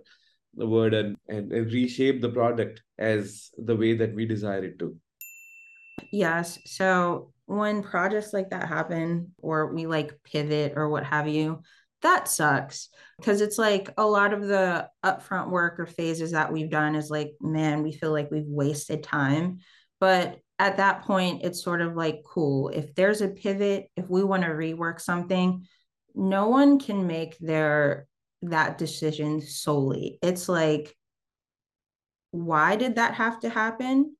word 0.55 0.93
and, 0.93 1.15
and, 1.27 1.51
and 1.51 1.71
reshape 1.71 2.21
the 2.21 2.29
product 2.29 2.81
as 2.97 3.49
the 3.57 3.75
way 3.75 3.95
that 3.95 4.13
we 4.13 4.25
desire 4.25 4.63
it 4.65 4.79
to. 4.79 4.95
Yes. 6.11 6.59
So 6.65 7.33
when 7.45 7.83
projects 7.83 8.33
like 8.33 8.49
that 8.49 8.67
happen 8.67 9.33
or 9.41 9.73
we 9.73 9.85
like 9.85 10.21
pivot 10.23 10.73
or 10.75 10.89
what 10.89 11.03
have 11.03 11.27
you 11.27 11.61
that 12.01 12.29
sucks. 12.29 12.89
Because 13.17 13.41
it's 13.41 13.57
like 13.57 13.93
a 13.97 14.05
lot 14.05 14.33
of 14.33 14.47
the 14.47 14.87
upfront 15.03 15.49
work 15.49 15.79
or 15.79 15.85
phases 15.85 16.31
that 16.31 16.51
we've 16.51 16.69
done 16.69 16.95
is 16.95 17.09
like 17.09 17.33
man 17.41 17.83
we 17.83 17.91
feel 17.91 18.11
like 18.11 18.31
we've 18.31 18.47
wasted 18.47 19.03
time. 19.03 19.59
But 19.99 20.39
at 20.57 20.77
that 20.77 21.03
point 21.03 21.43
it's 21.43 21.63
sort 21.63 21.81
of 21.81 21.95
like 21.95 22.21
cool. 22.25 22.69
If 22.69 22.95
there's 22.95 23.21
a 23.21 23.27
pivot 23.27 23.87
if 23.95 24.09
we 24.09 24.23
want 24.23 24.43
to 24.43 24.49
rework 24.49 25.01
something 25.01 25.67
no 26.15 26.49
one 26.49 26.79
can 26.79 27.07
make 27.07 27.37
their 27.39 28.07
that 28.41 28.77
decision 28.77 29.41
solely. 29.41 30.17
It's 30.21 30.47
like, 30.47 30.95
why 32.31 32.75
did 32.75 32.95
that 32.95 33.15
have 33.15 33.39
to 33.41 33.49
happen? 33.49 34.15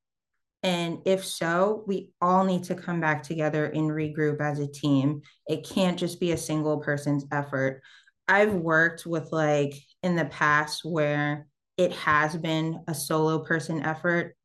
And 0.62 0.98
if 1.06 1.24
so, 1.24 1.84
we 1.86 2.10
all 2.20 2.44
need 2.44 2.64
to 2.64 2.74
come 2.74 3.00
back 3.00 3.22
together 3.22 3.66
and 3.66 3.90
regroup 3.90 4.40
as 4.40 4.58
a 4.58 4.66
team. 4.66 5.22
It 5.48 5.66
can't 5.68 5.98
just 5.98 6.20
be 6.20 6.32
a 6.32 6.36
single 6.36 6.78
person's 6.78 7.24
effort. 7.32 7.82
I've 8.28 8.52
worked 8.52 9.06
with 9.06 9.32
like 9.32 9.74
in 10.02 10.16
the 10.16 10.26
past 10.26 10.84
where 10.84 11.46
it 11.78 11.92
has 11.92 12.36
been 12.36 12.84
a 12.86 12.94
solo 12.94 13.38
person 13.38 13.82
effort. 13.82 14.36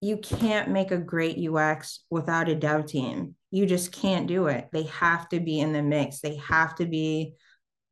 You 0.00 0.16
can't 0.16 0.70
make 0.70 0.90
a 0.90 0.96
great 0.96 1.36
UX 1.38 2.00
without 2.10 2.48
a 2.48 2.54
dev 2.54 2.86
team. 2.86 3.36
You 3.52 3.66
just 3.66 3.92
can't 3.92 4.26
do 4.26 4.46
it. 4.46 4.68
They 4.72 4.84
have 4.84 5.28
to 5.28 5.38
be 5.38 5.60
in 5.60 5.72
the 5.72 5.82
mix. 5.82 6.20
They 6.20 6.36
have 6.36 6.74
to 6.76 6.86
be 6.86 7.34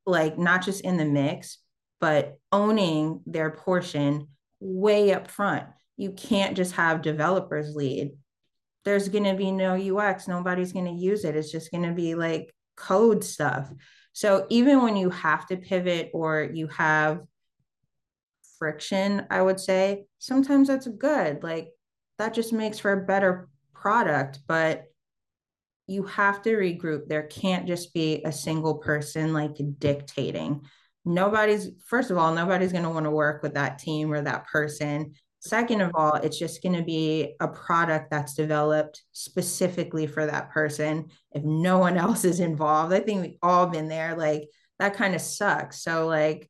like 0.07 0.37
not 0.39 0.65
just 0.65 0.81
in 0.81 0.97
the 0.97 1.05
mix, 1.05 1.59
but 2.01 2.39
owning 2.51 3.21
their 3.27 3.51
portion 3.51 4.29
way 4.59 5.13
up 5.13 5.31
front. 5.31 5.67
You 5.97 6.13
can't 6.13 6.57
just 6.57 6.73
have 6.73 7.03
developers 7.03 7.77
lead. 7.77 8.13
There's 8.85 9.09
going 9.09 9.25
to 9.25 9.35
be 9.35 9.53
no 9.53 9.75
UX. 9.75 10.27
Nobody's 10.27 10.73
going 10.73 10.87
to 10.87 10.93
use 10.93 11.25
it. 11.25 11.37
It's 11.37 11.53
just 11.53 11.71
going 11.71 11.85
to 11.85 11.93
be 11.93 12.15
like 12.15 12.55
code 12.77 13.23
stuff. 13.23 13.71
So 14.13 14.47
even 14.49 14.83
when 14.83 14.97
you 14.97 15.11
have 15.11 15.47
to 15.49 15.59
pivot 15.59 16.11
or 16.15 16.49
you 16.53 16.69
have 16.69 17.21
friction, 18.59 19.27
I 19.31 19.43
would 19.43 19.61
say 19.61 20.07
sometimes 20.19 20.69
that's 20.69 20.89
good. 20.89 21.43
Like 21.43 21.69
that 22.19 22.33
just 22.33 22.53
makes 22.53 22.79
for 22.79 22.93
a 22.93 23.05
better 23.05 23.49
product. 23.75 24.41
But 24.47 24.85
you 25.91 26.05
have 26.05 26.41
to 26.43 26.51
regroup. 26.51 27.09
There 27.09 27.25
can't 27.25 27.67
just 27.67 27.93
be 27.93 28.23
a 28.25 28.31
single 28.31 28.77
person 28.77 29.33
like 29.33 29.57
dictating. 29.79 30.63
Nobody's, 31.05 31.71
first 31.87 32.13
of 32.13 32.17
all, 32.17 32.33
nobody's 32.33 32.71
going 32.71 32.85
to 32.85 32.91
want 32.91 33.05
to 33.05 33.11
work 33.11 33.43
with 33.43 33.55
that 33.55 33.79
team 33.81 34.13
or 34.13 34.21
that 34.21 34.47
person. 34.47 35.15
Second 35.41 35.81
of 35.81 35.91
all, 35.95 36.15
it's 36.15 36.39
just 36.39 36.63
going 36.63 36.77
to 36.77 36.85
be 36.85 37.35
a 37.41 37.49
product 37.49 38.11
that's 38.11 38.35
developed 38.35 39.03
specifically 39.11 40.07
for 40.07 40.27
that 40.27 40.51
person. 40.51 41.09
If 41.33 41.43
no 41.43 41.79
one 41.79 41.97
else 41.97 42.25
is 42.25 42.39
involved, 42.39 42.93
I 42.93 43.01
think 43.01 43.23
we've 43.23 43.39
all 43.43 43.67
been 43.67 43.89
there. 43.89 44.15
Like 44.15 44.49
that 44.79 44.95
kind 44.95 45.17
of 45.17 45.21
sucks. 45.21 45.83
So, 45.83 46.07
like, 46.07 46.49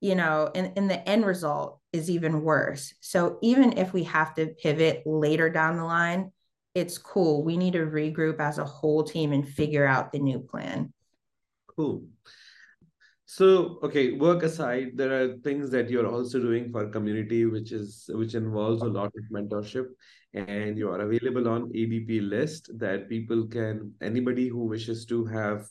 you 0.00 0.14
know, 0.14 0.50
and, 0.54 0.72
and 0.76 0.90
the 0.90 1.06
end 1.06 1.26
result 1.26 1.80
is 1.92 2.08
even 2.08 2.40
worse. 2.40 2.94
So, 3.00 3.38
even 3.42 3.76
if 3.76 3.92
we 3.92 4.04
have 4.04 4.34
to 4.36 4.46
pivot 4.46 5.02
later 5.04 5.50
down 5.50 5.76
the 5.76 5.84
line, 5.84 6.32
it's 6.74 6.98
cool. 6.98 7.44
We 7.44 7.56
need 7.56 7.72
to 7.72 7.86
regroup 7.86 8.40
as 8.40 8.58
a 8.58 8.64
whole 8.64 9.02
team 9.02 9.32
and 9.32 9.46
figure 9.46 9.86
out 9.86 10.12
the 10.12 10.18
new 10.18 10.38
plan. 10.38 10.92
Cool. 11.66 12.04
So, 13.26 13.78
okay, 13.84 14.12
work 14.12 14.42
aside, 14.42 14.96
there 14.96 15.12
are 15.12 15.36
things 15.38 15.70
that 15.70 15.88
you're 15.88 16.08
also 16.08 16.40
doing 16.40 16.72
for 16.72 16.88
community, 16.88 17.46
which 17.46 17.70
is 17.70 18.10
which 18.12 18.34
involves 18.34 18.82
a 18.82 18.86
lot 18.86 19.06
of 19.06 19.24
mentorship, 19.32 19.86
and 20.34 20.76
you 20.76 20.90
are 20.90 21.00
available 21.00 21.48
on 21.48 21.70
ADP 21.72 22.28
list 22.28 22.70
that 22.78 23.08
people 23.08 23.46
can 23.46 23.94
anybody 24.00 24.48
who 24.48 24.64
wishes 24.64 25.06
to 25.06 25.24
have 25.26 25.68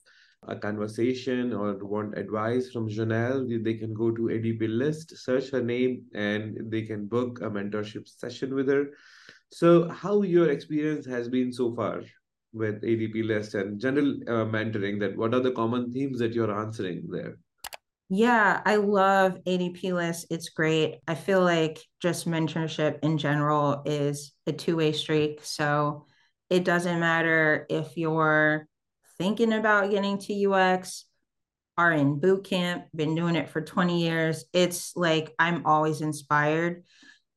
a 0.47 0.55
conversation 0.55 1.53
or 1.53 1.75
want 1.83 2.17
advice 2.17 2.71
from 2.71 2.87
Jonelle, 2.87 3.45
they 3.61 3.73
can 3.73 3.93
go 3.93 4.09
to 4.09 4.29
ADP 4.29 4.69
list, 4.69 5.17
search 5.17 5.49
her 5.51 5.61
name, 5.61 6.05
and 6.13 6.71
they 6.71 6.83
can 6.83 7.07
book 7.07 7.41
a 7.41 7.49
mentorship 7.49 8.07
session 8.07 8.55
with 8.55 8.69
her. 8.69 8.91
So, 9.51 9.89
how 9.89 10.21
your 10.21 10.49
experience 10.49 11.05
has 11.07 11.27
been 11.27 11.51
so 11.51 11.73
far 11.75 12.03
with 12.53 12.81
ADP 12.83 13.25
list 13.25 13.55
and 13.55 13.79
general 13.79 14.17
uh, 14.27 14.45
mentoring? 14.45 14.99
That 14.99 15.17
what 15.17 15.33
are 15.33 15.39
the 15.39 15.51
common 15.51 15.91
themes 15.91 16.19
that 16.19 16.33
you're 16.33 16.55
answering 16.55 17.07
there? 17.09 17.37
Yeah, 18.09 18.61
I 18.65 18.77
love 18.77 19.37
ADP 19.45 19.93
list. 19.93 20.27
It's 20.31 20.49
great. 20.49 20.99
I 21.07 21.13
feel 21.13 21.43
like 21.43 21.79
just 22.01 22.27
mentorship 22.27 22.99
in 23.03 23.19
general 23.19 23.83
is 23.85 24.33
a 24.47 24.51
two 24.51 24.75
way 24.77 24.93
streak. 24.93 25.43
So 25.43 26.07
it 26.49 26.63
doesn't 26.63 26.99
matter 26.99 27.67
if 27.69 27.97
you're 27.97 28.67
thinking 29.19 29.53
about 29.53 29.91
getting 29.91 30.17
to 30.17 30.51
UX, 30.51 31.05
are 31.77 31.93
in 31.93 32.19
boot 32.19 32.43
camp, 32.43 32.85
been 32.93 33.15
doing 33.15 33.35
it 33.35 33.49
for 33.49 33.61
20 33.61 34.01
years. 34.01 34.43
It's 34.53 34.95
like 34.95 35.33
I'm 35.39 35.65
always 35.65 36.01
inspired. 36.01 36.83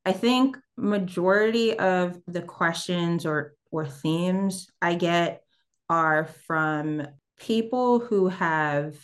I 0.05 0.11
think 0.11 0.57
majority 0.77 1.77
of 1.77 2.19
the 2.27 2.41
questions 2.41 3.25
or 3.25 3.55
or 3.71 3.85
themes 3.85 4.67
I 4.81 4.95
get 4.95 5.41
are 5.89 6.25
from 6.45 7.07
people 7.39 7.99
who 7.99 8.27
have 8.27 8.95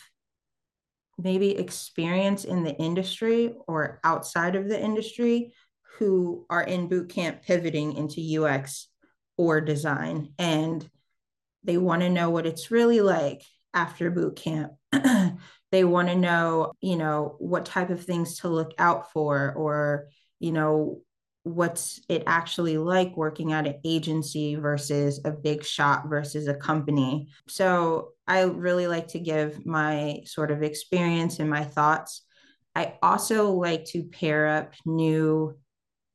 maybe 1.18 1.56
experience 1.56 2.44
in 2.44 2.62
the 2.62 2.74
industry 2.76 3.52
or 3.66 4.00
outside 4.04 4.56
of 4.56 4.68
the 4.68 4.80
industry 4.80 5.52
who 5.98 6.46
are 6.48 6.62
in 6.62 6.88
boot 6.88 7.10
camp 7.10 7.42
pivoting 7.42 7.94
into 7.94 8.42
UX 8.42 8.88
or 9.36 9.60
design 9.60 10.32
and 10.38 10.88
they 11.64 11.76
want 11.76 12.02
to 12.02 12.08
know 12.08 12.30
what 12.30 12.46
it's 12.46 12.70
really 12.70 13.00
like 13.00 13.42
after 13.74 14.10
boot 14.10 14.36
camp. 14.36 14.72
they 15.72 15.84
want 15.84 16.08
to 16.08 16.16
know, 16.16 16.72
you 16.80 16.96
know, 16.96 17.36
what 17.38 17.66
type 17.66 17.90
of 17.90 18.04
things 18.04 18.38
to 18.38 18.48
look 18.48 18.72
out 18.78 19.12
for 19.12 19.52
or, 19.56 20.08
you 20.40 20.52
know, 20.52 21.02
what's 21.44 22.00
it 22.08 22.22
actually 22.26 22.76
like 22.76 23.16
working 23.16 23.52
at 23.52 23.66
an 23.66 23.80
agency 23.84 24.56
versus 24.56 25.20
a 25.24 25.30
big 25.30 25.64
shop 25.64 26.08
versus 26.08 26.48
a 26.48 26.54
company. 26.54 27.28
So 27.48 28.10
I 28.26 28.42
really 28.42 28.86
like 28.86 29.08
to 29.08 29.20
give 29.20 29.64
my 29.64 30.20
sort 30.26 30.50
of 30.50 30.62
experience 30.62 31.38
and 31.38 31.48
my 31.48 31.64
thoughts. 31.64 32.22
I 32.74 32.98
also 33.02 33.52
like 33.52 33.84
to 33.86 34.04
pair 34.04 34.48
up 34.48 34.74
new 34.84 35.56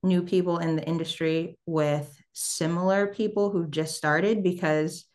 new 0.03 0.21
people 0.21 0.59
in 0.59 0.75
the 0.75 0.87
industry 0.87 1.57
with 1.65 2.15
similar 2.33 3.07
people 3.07 3.49
who 3.49 3.67
just 3.67 3.95
started 3.95 4.43
because 4.43 5.05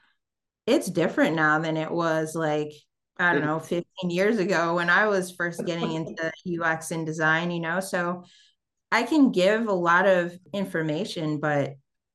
it's 0.67 0.91
different 0.91 1.37
now 1.37 1.61
than 1.61 1.77
it 1.77 1.91
was 1.91 2.35
like 2.35 2.73
I 3.19 3.35
don't 3.35 3.45
know 3.45 3.61
15 3.61 4.11
years 4.11 4.39
ago 4.39 4.75
when 4.77 4.89
I 4.91 5.07
was 5.07 5.31
first 5.31 5.65
getting 5.67 5.93
into 5.93 6.33
UX 6.47 6.91
and 6.91 7.05
design, 7.05 7.51
you 7.51 7.61
know. 7.61 7.81
So 7.81 8.25
I 8.93 9.05
can 9.05 9.33
give 9.33 9.69
a 9.69 9.73
lot 9.73 10.07
of 10.07 10.37
information, 10.53 11.39
but 11.39 11.75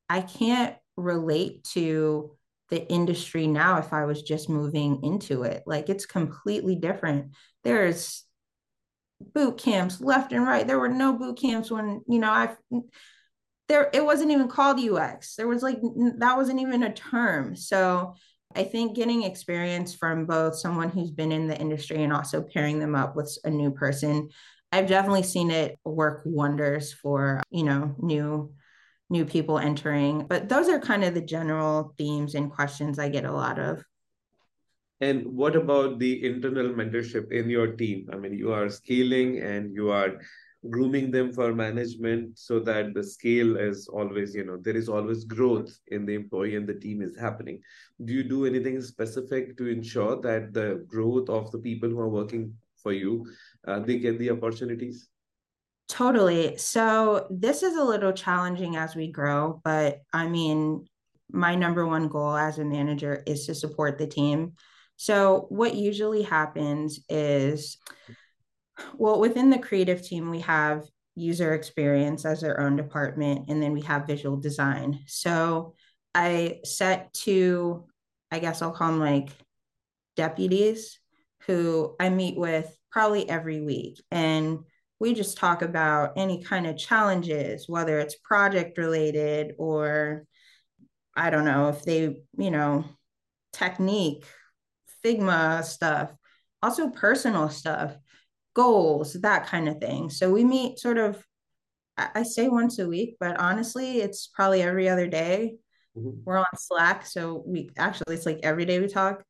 I 0.10 0.22
can't 0.22 0.76
relate 0.98 1.64
to 1.74 2.36
the 2.70 2.88
industry 2.90 3.48
now 3.48 3.78
if 3.78 3.94
I 3.94 4.06
was 4.06 4.22
just 4.22 4.50
moving 4.50 5.04
into 5.04 5.44
it. 5.44 5.64
Like 5.66 5.90
it's 5.90 6.06
completely 6.06 6.76
different. 6.76 7.32
There's 7.64 8.24
boot 9.34 9.58
camps 9.58 10.02
left 10.02 10.34
and 10.34 10.46
right. 10.46 10.68
There 10.68 10.80
were 10.80 10.90
no 10.90 11.14
boot 11.14 11.38
camps 11.38 11.72
when, 11.72 12.02
you 12.08 12.20
know, 12.20 12.32
I 12.32 12.56
there 13.68 13.90
it 13.94 14.04
wasn't 14.04 14.32
even 14.32 14.48
called 14.48 14.80
UX. 14.80 15.36
There 15.36 15.48
was 15.48 15.64
like 15.64 15.80
that 16.18 16.38
wasn't 16.38 16.60
even 16.60 16.84
a 16.84 16.94
term. 16.94 17.56
So 17.56 18.16
I 18.56 18.64
think 18.64 18.96
getting 18.96 19.24
experience 19.24 19.94
from 19.94 20.26
both 20.26 20.56
someone 20.56 20.90
who's 20.90 21.12
been 21.12 21.32
in 21.32 21.48
the 21.48 21.60
industry 21.60 22.04
and 22.04 22.14
also 22.14 22.42
pairing 22.42 22.80
them 22.80 22.96
up 22.96 23.16
with 23.16 23.38
a 23.44 23.50
new 23.50 23.72
person 23.72 24.30
I've 24.76 24.88
definitely 24.88 25.24
seen 25.24 25.52
it 25.52 25.80
work 25.86 26.24
wonders 26.26 26.92
for, 26.92 27.42
you 27.50 27.64
know, 27.64 27.96
new 27.98 28.52
new 29.10 29.24
people 29.24 29.58
entering. 29.58 30.28
But 30.28 30.50
those 30.50 30.68
are 30.68 30.80
kind 30.80 31.06
of 31.06 31.14
the 31.14 31.22
general 31.22 31.94
themes 31.98 32.36
and 32.36 32.52
questions 32.52 33.00
I 33.00 33.08
get 33.08 33.24
a 33.24 33.32
lot 33.32 33.58
of. 33.58 33.86
And 35.00 35.26
what 35.28 35.56
about 35.56 36.00
the 36.00 36.26
internal 36.26 36.74
mentorship 36.74 37.32
in 37.32 37.50
your 37.50 37.68
team? 37.68 38.10
I 38.12 38.18
mean, 38.18 38.34
you 38.34 38.52
are 38.52 38.70
scaling 38.70 39.40
and 39.40 39.74
you 39.74 39.92
are 39.92 40.20
grooming 40.70 41.10
them 41.10 41.32
for 41.32 41.54
management 41.54 42.38
so 42.38 42.60
that 42.60 42.94
the 42.94 43.04
scale 43.04 43.56
is 43.56 43.88
always, 43.88 44.36
you 44.36 44.44
know, 44.44 44.58
there 44.58 44.76
is 44.76 44.90
always 44.90 45.24
growth 45.24 45.72
in 45.88 46.06
the 46.06 46.16
employee 46.16 46.58
and 46.58 46.68
the 46.68 46.74
team 46.74 47.02
is 47.02 47.16
happening. 47.18 47.62
Do 48.04 48.12
you 48.12 48.24
do 48.24 48.46
anything 48.46 48.82
specific 48.82 49.58
to 49.58 49.68
ensure 49.68 50.20
that 50.22 50.54
the 50.54 50.84
growth 50.86 51.30
of 51.30 51.50
the 51.52 51.60
people 51.60 51.90
who 51.90 52.00
are 52.00 52.10
working 52.10 52.56
for 52.86 52.94
you 52.94 53.26
uh, 53.68 53.80
they 53.80 53.98
get 53.98 54.20
the 54.20 54.32
opportunities? 54.32 55.08
Totally. 55.88 56.58
So 56.58 57.28
this 57.30 57.64
is 57.64 57.76
a 57.76 57.84
little 57.84 58.12
challenging 58.12 58.76
as 58.76 58.96
we 58.96 59.12
grow 59.12 59.62
but 59.64 60.02
i 60.14 60.28
mean 60.28 60.86
my 61.32 61.56
number 61.56 61.86
one 61.86 62.08
goal 62.08 62.36
as 62.36 62.60
a 62.60 62.66
manager 62.66 63.24
is 63.26 63.48
to 63.48 63.56
support 63.56 63.98
the 63.98 64.06
team. 64.08 64.54
So 64.96 65.48
what 65.50 65.74
usually 65.74 66.22
happens 66.22 67.00
is 67.10 67.78
well 68.96 69.20
within 69.20 69.50
the 69.50 69.58
creative 69.58 70.02
team 70.04 70.30
we 70.30 70.42
have 70.42 70.84
user 71.16 71.54
experience 71.54 72.26
as 72.26 72.42
their 72.42 72.60
own 72.60 72.76
department 72.76 73.50
and 73.50 73.62
then 73.62 73.72
we 73.74 73.82
have 73.82 74.08
visual 74.08 74.38
design. 74.38 75.00
So 75.08 75.76
i 76.14 76.60
set 76.64 77.12
two 77.12 77.84
i 78.32 78.40
guess 78.40 78.62
i'll 78.62 78.72
call 78.72 78.92
them 78.92 79.02
like 79.02 79.32
deputies 80.16 80.98
who 81.46 81.96
I 82.00 82.10
meet 82.10 82.38
with 82.38 82.76
probably 82.96 83.30
every 83.30 83.60
week. 83.60 84.02
And 84.10 84.60
we 85.00 85.14
just 85.14 85.38
talk 85.38 85.62
about 85.62 86.14
any 86.16 86.42
kind 86.42 86.66
of 86.66 86.78
challenges, 86.78 87.66
whether 87.68 88.00
it's 88.00 88.16
project 88.24 88.78
related 88.78 89.54
or 89.58 90.24
I 91.14 91.30
don't 91.30 91.44
know 91.44 91.68
if 91.68 91.84
they, 91.84 92.24
you 92.38 92.52
know, 92.52 92.86
technique, 93.52 94.24
Figma 95.04 95.66
stuff, 95.66 96.12
also 96.64 96.90
personal 96.90 97.50
stuff, 97.50 97.98
goals, 98.54 99.12
that 99.22 99.46
kind 99.48 99.68
of 99.68 99.80
thing. 99.80 100.10
So 100.10 100.32
we 100.32 100.46
meet 100.46 100.80
sort 100.80 100.98
of, 100.98 101.22
I 101.98 102.24
say 102.24 102.48
once 102.48 102.80
a 102.80 102.88
week, 102.88 103.18
but 103.20 103.38
honestly, 103.38 104.00
it's 104.00 104.28
probably 104.28 104.62
every 104.62 104.88
other 104.88 105.08
day. 105.08 105.56
Mm-hmm. 105.98 106.22
We're 106.24 106.38
on 106.38 106.46
Slack. 106.58 107.06
So 107.06 107.44
we 107.46 107.72
actually, 107.78 108.16
it's 108.16 108.26
like 108.26 108.40
every 108.44 108.64
day 108.64 108.80
we 108.80 108.88
talk. 108.88 109.22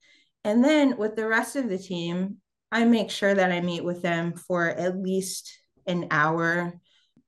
And 0.43 0.63
then 0.63 0.97
with 0.97 1.15
the 1.15 1.27
rest 1.27 1.55
of 1.55 1.67
the 1.67 1.79
team, 1.79 2.37
I 2.75 2.83
make 2.83 3.09
sure 3.09 3.33
that 3.33 3.53
I 3.53 3.61
meet 3.61 3.85
with 3.85 4.01
them 4.01 4.33
for 4.33 4.67
at 4.67 4.97
least 4.97 5.57
an 5.87 6.07
hour, 6.11 6.73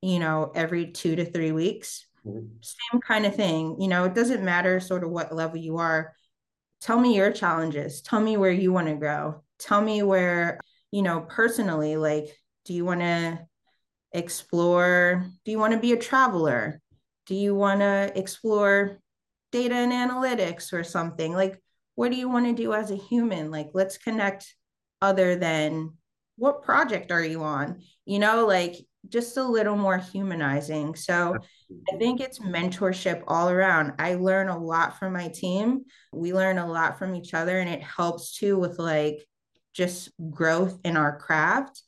you 0.01 0.19
know, 0.19 0.51
every 0.53 0.91
two 0.91 1.15
to 1.15 1.23
three 1.23 1.53
weeks. 1.53 2.05
Mm-hmm. 2.25 2.47
Same 2.60 2.99
kind 2.99 3.25
of 3.25 3.33
thing. 3.33 3.77
You 3.79 3.88
know, 3.88 4.03
it 4.03 4.13
doesn't 4.13 4.43
matter 4.43 4.81
sort 4.81 5.05
of 5.05 5.10
what 5.10 5.33
level 5.33 5.55
you 5.55 5.77
are. 5.77 6.13
Tell 6.81 6.99
me 6.99 7.15
your 7.15 7.31
challenges. 7.31 8.01
Tell 8.01 8.19
me 8.19 8.36
where 8.36 8.51
you 8.51 8.73
want 8.73 8.88
to 8.89 8.95
grow. 8.95 9.41
Tell 9.57 9.79
me 9.81 10.03
where, 10.03 10.60
you 10.91 11.01
know, 11.01 11.21
personally, 11.21 11.95
like, 11.95 12.27
do 12.65 12.73
you 12.73 12.83
want 12.83 12.99
to 12.99 13.39
explore? 14.12 15.25
Do 15.45 15.51
you 15.51 15.60
want 15.60 15.71
to 15.71 15.79
be 15.79 15.93
a 15.93 15.97
traveler? 15.97 16.81
Do 17.25 17.36
you 17.36 17.55
want 17.55 17.79
to 17.79 18.12
explore 18.15 18.99
data 19.53 19.75
and 19.75 19.93
analytics 19.93 20.73
or 20.73 20.83
something? 20.83 21.31
Like, 21.31 21.57
what 21.95 22.12
do 22.12 22.17
you 22.17 22.27
want 22.27 22.47
to 22.47 22.53
do 22.53 22.73
as 22.73 22.91
a 22.91 22.97
human? 22.97 23.49
Like, 23.49 23.69
let's 23.73 23.97
connect 23.97 24.53
other 25.01 25.36
than 25.36 25.93
what 26.38 26.63
project 26.63 27.12
are 27.12 27.23
you 27.23 27.43
on? 27.43 27.81
You 28.05 28.19
know, 28.19 28.45
like 28.45 28.75
just 29.10 29.38
a 29.38 29.43
little 29.43 29.75
more 29.75 29.97
humanizing. 29.97 30.95
So 30.95 31.36
I 31.91 31.97
think 31.97 32.19
it's 32.19 32.39
mentorship 32.39 33.23
all 33.27 33.49
around. 33.49 33.93
I 33.99 34.15
learn 34.15 34.49
a 34.49 34.57
lot 34.57 34.99
from 34.99 35.13
my 35.13 35.29
team. 35.29 35.86
We 36.13 36.33
learn 36.33 36.57
a 36.57 36.69
lot 36.69 36.99
from 36.99 37.15
each 37.15 37.33
other, 37.33 37.60
and 37.60 37.69
it 37.69 37.81
helps 37.81 38.38
too 38.38 38.57
with 38.60 38.79
like 38.79 39.25
just 39.73 40.10
growth 40.29 40.79
in 40.83 40.97
our 40.97 41.17
craft 41.19 41.81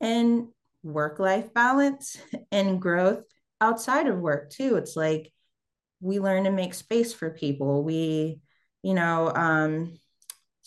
and 0.00 0.48
work 0.82 1.18
life 1.18 1.52
balance 1.52 2.16
and 2.52 2.80
growth 2.80 3.24
outside 3.60 4.06
of 4.06 4.18
work 4.18 4.50
too. 4.50 4.76
It's 4.76 4.96
like 4.96 5.32
we 6.00 6.20
learn 6.20 6.44
to 6.44 6.50
make 6.50 6.74
space 6.74 7.12
for 7.12 7.30
people. 7.30 7.82
We 7.84 8.40
you 8.82 8.94
know, 8.94 9.30
um, 9.34 9.98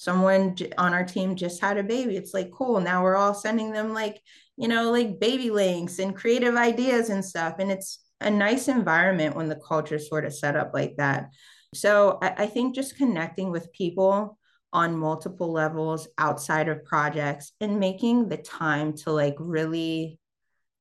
someone 0.03 0.55
on 0.77 0.93
our 0.93 1.05
team 1.05 1.35
just 1.35 1.61
had 1.61 1.77
a 1.77 1.83
baby. 1.83 2.17
It's 2.17 2.33
like, 2.33 2.51
cool. 2.51 2.79
Now 2.79 3.03
we're 3.03 3.15
all 3.15 3.33
sending 3.33 3.71
them 3.71 3.93
like, 3.93 4.21
you 4.57 4.67
know, 4.67 4.91
like 4.91 5.19
baby 5.19 5.49
links 5.49 5.99
and 5.99 6.15
creative 6.15 6.55
ideas 6.55 7.09
and 7.09 7.23
stuff. 7.23 7.55
And 7.59 7.71
it's 7.71 7.99
a 8.19 8.29
nice 8.29 8.67
environment 8.67 9.35
when 9.35 9.49
the 9.49 9.55
culture 9.67 9.99
sort 9.99 10.25
of 10.25 10.33
set 10.33 10.55
up 10.55 10.71
like 10.73 10.97
that. 10.97 11.29
So 11.73 12.19
I, 12.21 12.43
I 12.43 12.47
think 12.47 12.75
just 12.75 12.97
connecting 12.97 13.51
with 13.51 13.71
people 13.73 14.37
on 14.71 14.97
multiple 14.97 15.51
levels 15.51 16.07
outside 16.17 16.67
of 16.67 16.83
projects 16.83 17.51
and 17.61 17.79
making 17.79 18.27
the 18.27 18.37
time 18.37 18.93
to 18.97 19.11
like 19.11 19.35
really, 19.39 20.19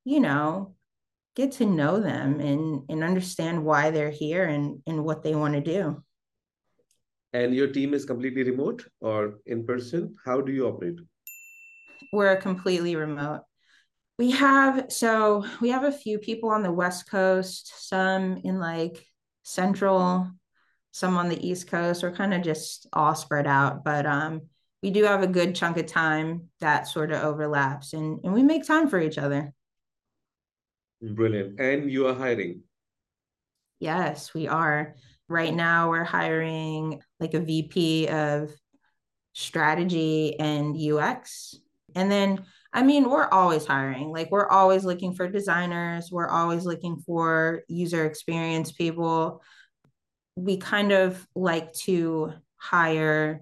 you 0.03 0.19
know, 0.19 0.75
get 1.35 1.53
to 1.53 1.65
know 1.65 1.99
them 1.99 2.39
and, 2.39 2.83
and 2.89 3.03
understand 3.03 3.63
why 3.63 3.91
they're 3.91 4.11
here 4.11 4.43
and, 4.43 4.81
and 4.85 5.03
what 5.03 5.23
they 5.23 5.35
want 5.35 5.53
to 5.53 5.61
do. 5.61 6.03
And 7.33 7.55
your 7.55 7.67
team 7.67 7.93
is 7.93 8.05
completely 8.05 8.43
remote 8.43 8.87
or 9.01 9.39
in 9.47 9.65
person? 9.65 10.15
How 10.23 10.39
do 10.39 10.51
you 10.51 10.67
operate? 10.67 10.99
We're 12.11 12.35
completely 12.37 12.95
remote. 12.95 13.41
We 14.19 14.31
have 14.31 14.91
so 14.91 15.43
we 15.59 15.69
have 15.69 15.83
a 15.83 15.91
few 15.91 16.19
people 16.19 16.49
on 16.49 16.61
the 16.61 16.71
West 16.71 17.09
Coast, 17.09 17.89
some 17.89 18.37
in 18.43 18.59
like 18.59 19.03
Central, 19.41 20.29
some 20.91 21.17
on 21.17 21.29
the 21.29 21.47
East 21.47 21.67
Coast. 21.67 22.03
We're 22.03 22.15
kind 22.15 22.35
of 22.35 22.43
just 22.43 22.87
all 22.93 23.15
spread 23.15 23.47
out, 23.47 23.83
but 23.83 24.05
um, 24.05 24.43
we 24.83 24.91
do 24.91 25.03
have 25.05 25.23
a 25.23 25.27
good 25.27 25.55
chunk 25.55 25.77
of 25.77 25.87
time 25.87 26.49
that 26.59 26.87
sort 26.87 27.11
of 27.11 27.23
overlaps, 27.23 27.93
and 27.93 28.19
and 28.23 28.33
we 28.33 28.43
make 28.43 28.67
time 28.67 28.87
for 28.87 28.99
each 28.99 29.17
other. 29.17 29.51
Brilliant. 31.01 31.59
And 31.59 31.91
you 31.91 32.07
are 32.07 32.13
hiring. 32.13 32.61
Yes, 33.79 34.33
we 34.33 34.47
are. 34.47 34.95
Right 35.33 35.55
now, 35.55 35.89
we're 35.89 36.03
hiring 36.03 37.01
like 37.19 37.33
a 37.33 37.39
VP 37.39 38.07
of 38.07 38.51
strategy 39.33 40.39
and 40.39 40.77
UX. 40.77 41.55
And 41.95 42.11
then, 42.11 42.45
I 42.71 42.83
mean, 42.83 43.09
we're 43.09 43.27
always 43.27 43.65
hiring. 43.65 44.09
Like, 44.09 44.29
we're 44.29 44.47
always 44.47 44.85
looking 44.85 45.15
for 45.15 45.27
designers, 45.27 46.11
we're 46.11 46.29
always 46.29 46.65
looking 46.65 46.97
for 46.97 47.63
user 47.67 48.05
experience 48.05 48.71
people. 48.71 49.41
We 50.35 50.57
kind 50.57 50.91
of 50.91 51.27
like 51.33 51.73
to 51.85 52.33
hire 52.57 53.41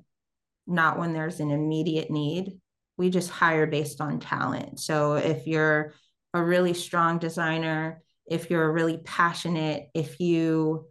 not 0.65 0.97
when 0.97 1.11
there's 1.11 1.41
an 1.41 1.51
immediate 1.51 2.09
need. 2.09 2.53
We 2.95 3.09
just 3.09 3.29
hire 3.29 3.67
based 3.67 3.99
on 3.99 4.21
talent. 4.21 4.79
So 4.79 5.15
if 5.15 5.45
you're 5.45 5.93
a 6.33 6.41
really 6.41 6.73
strong 6.73 7.19
designer, 7.19 8.01
if 8.25 8.49
you're 8.49 8.71
really 8.71 8.99
passionate, 8.99 9.89
if 9.93 10.21
you 10.21 10.85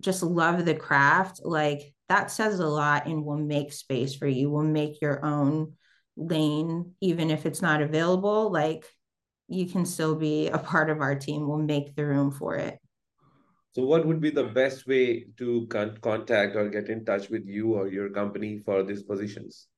just 0.00 0.22
love 0.22 0.64
the 0.64 0.74
craft, 0.74 1.40
like 1.44 1.94
that 2.08 2.30
says 2.30 2.60
a 2.60 2.66
lot 2.66 3.06
and 3.06 3.24
will 3.24 3.38
make 3.38 3.72
space 3.72 4.14
for 4.14 4.26
you, 4.26 4.50
will 4.50 4.62
make 4.62 5.00
your 5.00 5.24
own 5.24 5.74
lane, 6.16 6.94
even 7.00 7.30
if 7.30 7.46
it's 7.46 7.62
not 7.62 7.82
available. 7.82 8.50
Like 8.50 8.84
you 9.48 9.66
can 9.66 9.84
still 9.84 10.14
be 10.14 10.48
a 10.48 10.58
part 10.58 10.90
of 10.90 11.00
our 11.00 11.14
team, 11.14 11.48
we'll 11.48 11.58
make 11.58 11.94
the 11.94 12.06
room 12.06 12.30
for 12.30 12.56
it. 12.56 12.78
So, 13.72 13.84
what 13.84 14.06
would 14.06 14.20
be 14.20 14.30
the 14.30 14.44
best 14.44 14.86
way 14.86 15.26
to 15.36 15.66
con- 15.68 15.98
contact 16.00 16.56
or 16.56 16.68
get 16.68 16.88
in 16.88 17.04
touch 17.04 17.28
with 17.28 17.46
you 17.46 17.74
or 17.74 17.88
your 17.88 18.10
company 18.10 18.58
for 18.64 18.82
these 18.82 19.02
positions? 19.02 19.68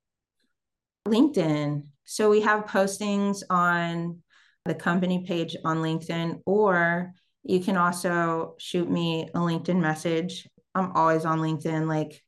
LinkedIn. 1.07 1.85
So, 2.05 2.31
we 2.31 2.41
have 2.41 2.67
postings 2.67 3.43
on 3.51 4.23
the 4.65 4.75
company 4.75 5.25
page 5.27 5.57
on 5.65 5.79
LinkedIn, 5.79 6.41
or 6.47 7.13
you 7.43 7.61
can 7.61 7.77
also 7.77 8.55
shoot 8.59 8.91
me 8.91 9.29
a 9.35 9.39
LinkedIn 9.39 9.81
message. 9.81 10.49
I'm 10.75 10.93
always 10.93 11.25
on 11.25 11.41
LinkedIn, 11.41 11.89
like 11.89 12.23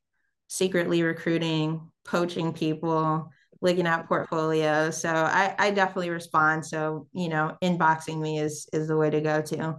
secretly 0.47 1.03
recruiting, 1.03 1.91
poaching 2.03 2.53
people, 2.53 3.29
looking 3.61 3.87
at 3.87 4.07
portfolios. 4.07 4.99
So 4.99 5.09
I, 5.09 5.55
I 5.57 5.71
definitely 5.71 6.09
respond. 6.09 6.65
So, 6.65 7.07
you 7.13 7.29
know, 7.29 7.57
inboxing 7.63 8.19
me 8.19 8.39
is 8.39 8.67
is 8.73 8.87
the 8.87 8.97
way 8.97 9.09
to 9.09 9.21
go 9.21 9.41
too. 9.41 9.75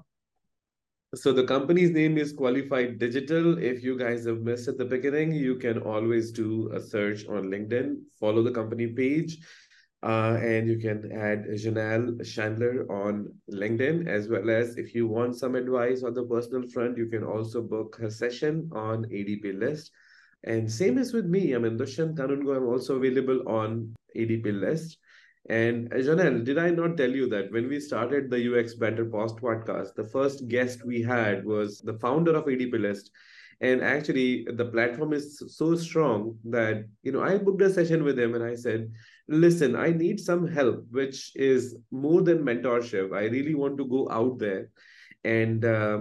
So 1.14 1.32
the 1.32 1.45
company's 1.45 1.91
name 1.91 2.18
is 2.18 2.32
Qualified 2.32 2.99
Digital. 2.99 3.59
If 3.59 3.85
you 3.85 3.97
guys 3.97 4.24
have 4.26 4.41
missed 4.41 4.66
at 4.66 4.78
the 4.78 4.85
beginning, 4.85 5.32
you 5.32 5.55
can 5.57 5.78
always 5.78 6.32
do 6.32 6.72
a 6.72 6.80
search 6.80 7.28
on 7.28 7.45
LinkedIn, 7.45 8.01
follow 8.18 8.43
the 8.43 8.51
company 8.51 8.89
page, 8.89 9.39
uh, 10.05 10.39
and 10.43 10.69
you 10.69 10.77
can 10.77 11.11
add 11.13 11.47
Jonelle 11.47 12.23
Chandler 12.31 12.87
on 12.93 13.33
LinkedIn, 13.51 14.07
as 14.07 14.29
well 14.29 14.51
as 14.51 14.77
if 14.77 14.95
you 14.95 15.07
want 15.07 15.35
some 15.35 15.55
advice 15.55 16.03
on 16.03 16.13
the 16.13 16.25
personal 16.25 16.69
front, 16.69 16.99
you 16.99 17.07
can 17.07 17.25
also 17.25 17.63
book 17.63 17.99
a 18.03 18.11
session 18.11 18.71
on 18.75 19.05
ADP 19.07 19.59
list. 19.59 19.91
And 20.45 20.71
same 20.71 20.99
as 20.99 21.15
with 21.15 21.25
me, 21.25 21.55
I 21.55 21.59
mean, 21.59 21.79
Dushyant 21.79 22.17
Kanungo, 22.17 22.55
I'm 22.55 22.67
also 22.67 22.97
available 22.97 23.49
on 23.49 23.95
ADP 24.15 24.61
list. 24.61 24.99
And 25.49 25.91
uh, 25.91 25.97
Janelle, 25.97 26.45
did 26.45 26.59
I 26.59 26.69
not 26.69 26.99
tell 26.99 27.11
you 27.11 27.27
that 27.31 27.51
when 27.51 27.69
we 27.69 27.81
started 27.81 28.29
the 28.29 28.59
UX 28.59 28.75
Banter 28.75 29.07
Post 29.07 29.37
podcast, 29.37 29.95
the 29.95 30.05
first 30.05 30.49
guest 30.49 30.85
we 30.85 31.01
had 31.01 31.47
was 31.47 31.81
the 31.81 31.99
founder 31.99 32.37
of 32.37 32.45
ADP 32.45 32.79
List. 32.79 33.11
And 33.61 33.83
actually, 33.83 34.47
the 34.55 34.67
platform 34.67 35.15
is 35.15 35.43
so 35.49 35.77
strong 35.77 36.37
that, 36.45 36.85
you 37.03 37.13
know, 37.13 37.23
I 37.23 37.39
booked 37.39 37.63
a 37.63 37.73
session 37.73 38.05
with 38.05 38.19
him 38.19 38.35
and 38.35 38.45
I 38.45 38.55
said, 38.55 38.91
listen, 39.29 39.77
I 39.77 39.91
need 39.91 40.20
some 40.20 40.47
help, 40.47 40.85
which 40.91 41.33
is 41.35 41.77
more 41.91 42.22
than 42.22 42.45
mentorship. 42.45 43.14
I 43.14 43.25
really 43.25 43.55
want 43.55 43.79
to 43.79 43.87
go 43.87 44.09
out 44.11 44.39
there 44.39 44.70
and 45.25 45.64
uh, 45.64 46.01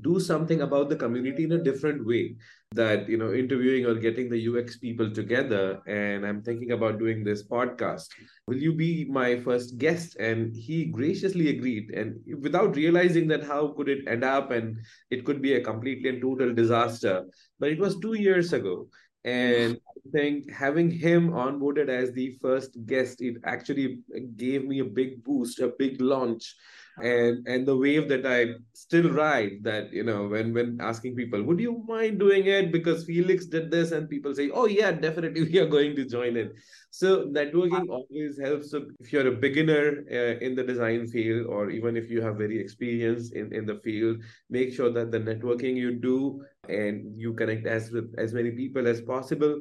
do 0.00 0.18
something 0.18 0.62
about 0.62 0.88
the 0.88 0.96
community 0.96 1.44
in 1.44 1.52
a 1.52 1.62
different 1.62 2.06
way 2.06 2.34
that 2.74 3.06
you 3.06 3.18
know 3.18 3.34
interviewing 3.34 3.84
or 3.84 3.94
getting 3.94 4.30
the 4.30 4.48
ux 4.48 4.78
people 4.78 5.10
together. 5.10 5.80
And 5.86 6.24
i'm 6.24 6.42
thinking 6.42 6.72
about 6.72 6.98
doing 6.98 7.22
this 7.22 7.46
podcast. 7.46 8.08
Will 8.46 8.56
you 8.56 8.72
be 8.72 9.04
my 9.10 9.38
first 9.40 9.76
guest? 9.76 10.16
And 10.16 10.56
he 10.56 10.86
graciously 10.86 11.50
agreed. 11.50 11.90
And 11.90 12.18
without 12.40 12.76
realizing 12.76 13.28
that 13.28 13.44
how 13.44 13.74
could 13.76 13.88
it 13.88 14.08
end 14.08 14.24
up 14.24 14.50
and 14.50 14.78
it 15.10 15.26
could 15.26 15.42
be 15.42 15.54
a 15.54 15.60
completely 15.60 16.08
and 16.08 16.22
total 16.22 16.54
disaster 16.54 17.24
but 17.58 17.70
it 17.70 17.78
was 17.78 17.98
2 18.00 18.14
years 18.14 18.52
ago. 18.52 18.88
And 19.24 19.78
think 20.10 20.50
having 20.50 20.90
him 20.90 21.30
onboarded 21.30 21.88
as 21.88 22.12
the 22.12 22.36
first 22.42 22.76
guest 22.86 23.22
it 23.22 23.36
actually 23.44 23.98
gave 24.36 24.64
me 24.64 24.80
a 24.80 24.84
big 24.84 25.22
boost 25.22 25.60
a 25.60 25.72
big 25.78 26.00
launch. 26.00 26.54
And 26.98 27.48
and 27.48 27.66
the 27.66 27.74
wave 27.74 28.06
that 28.10 28.26
i 28.26 28.48
still 28.74 29.10
ride 29.10 29.62
that 29.62 29.90
you 29.94 30.04
know 30.04 30.28
when 30.28 30.52
when 30.52 30.78
asking 30.78 31.16
people 31.16 31.42
would 31.42 31.58
you 31.58 31.82
mind 31.88 32.18
doing 32.18 32.46
it? 32.46 32.70
Because 32.70 33.06
felix 33.06 33.46
did 33.46 33.70
this 33.70 33.92
and 33.92 34.10
people 34.10 34.34
say 34.34 34.50
oh 34.50 34.66
yeah 34.66 34.90
definitely 34.90 35.42
we 35.50 35.58
are 35.58 35.68
going 35.68 35.96
to 35.96 36.04
join 36.04 36.36
in 36.36 36.52
so 36.90 37.24
networking 37.28 37.88
always 37.88 38.38
helps. 38.38 38.70
So 38.70 38.84
if 39.00 39.10
you're 39.10 39.28
a 39.28 39.32
beginner 39.36 40.04
uh, 40.10 40.44
in 40.44 40.54
the 40.54 40.62
design 40.62 41.06
field 41.06 41.46
or 41.46 41.70
even 41.70 41.96
if 41.96 42.10
you 42.10 42.20
have 42.20 42.36
very 42.36 42.60
experience 42.60 43.32
in 43.32 43.52
in 43.54 43.64
the 43.64 43.76
field 43.76 44.18
make 44.50 44.74
sure 44.74 44.92
that 44.92 45.10
the 45.10 45.20
networking 45.20 45.76
you 45.76 45.92
do 45.94 46.44
and 46.68 47.18
you 47.18 47.32
connect 47.32 47.66
as 47.66 47.90
with 47.90 48.12
as 48.18 48.34
many 48.34 48.50
people 48.50 48.86
as 48.86 49.00
possible 49.00 49.58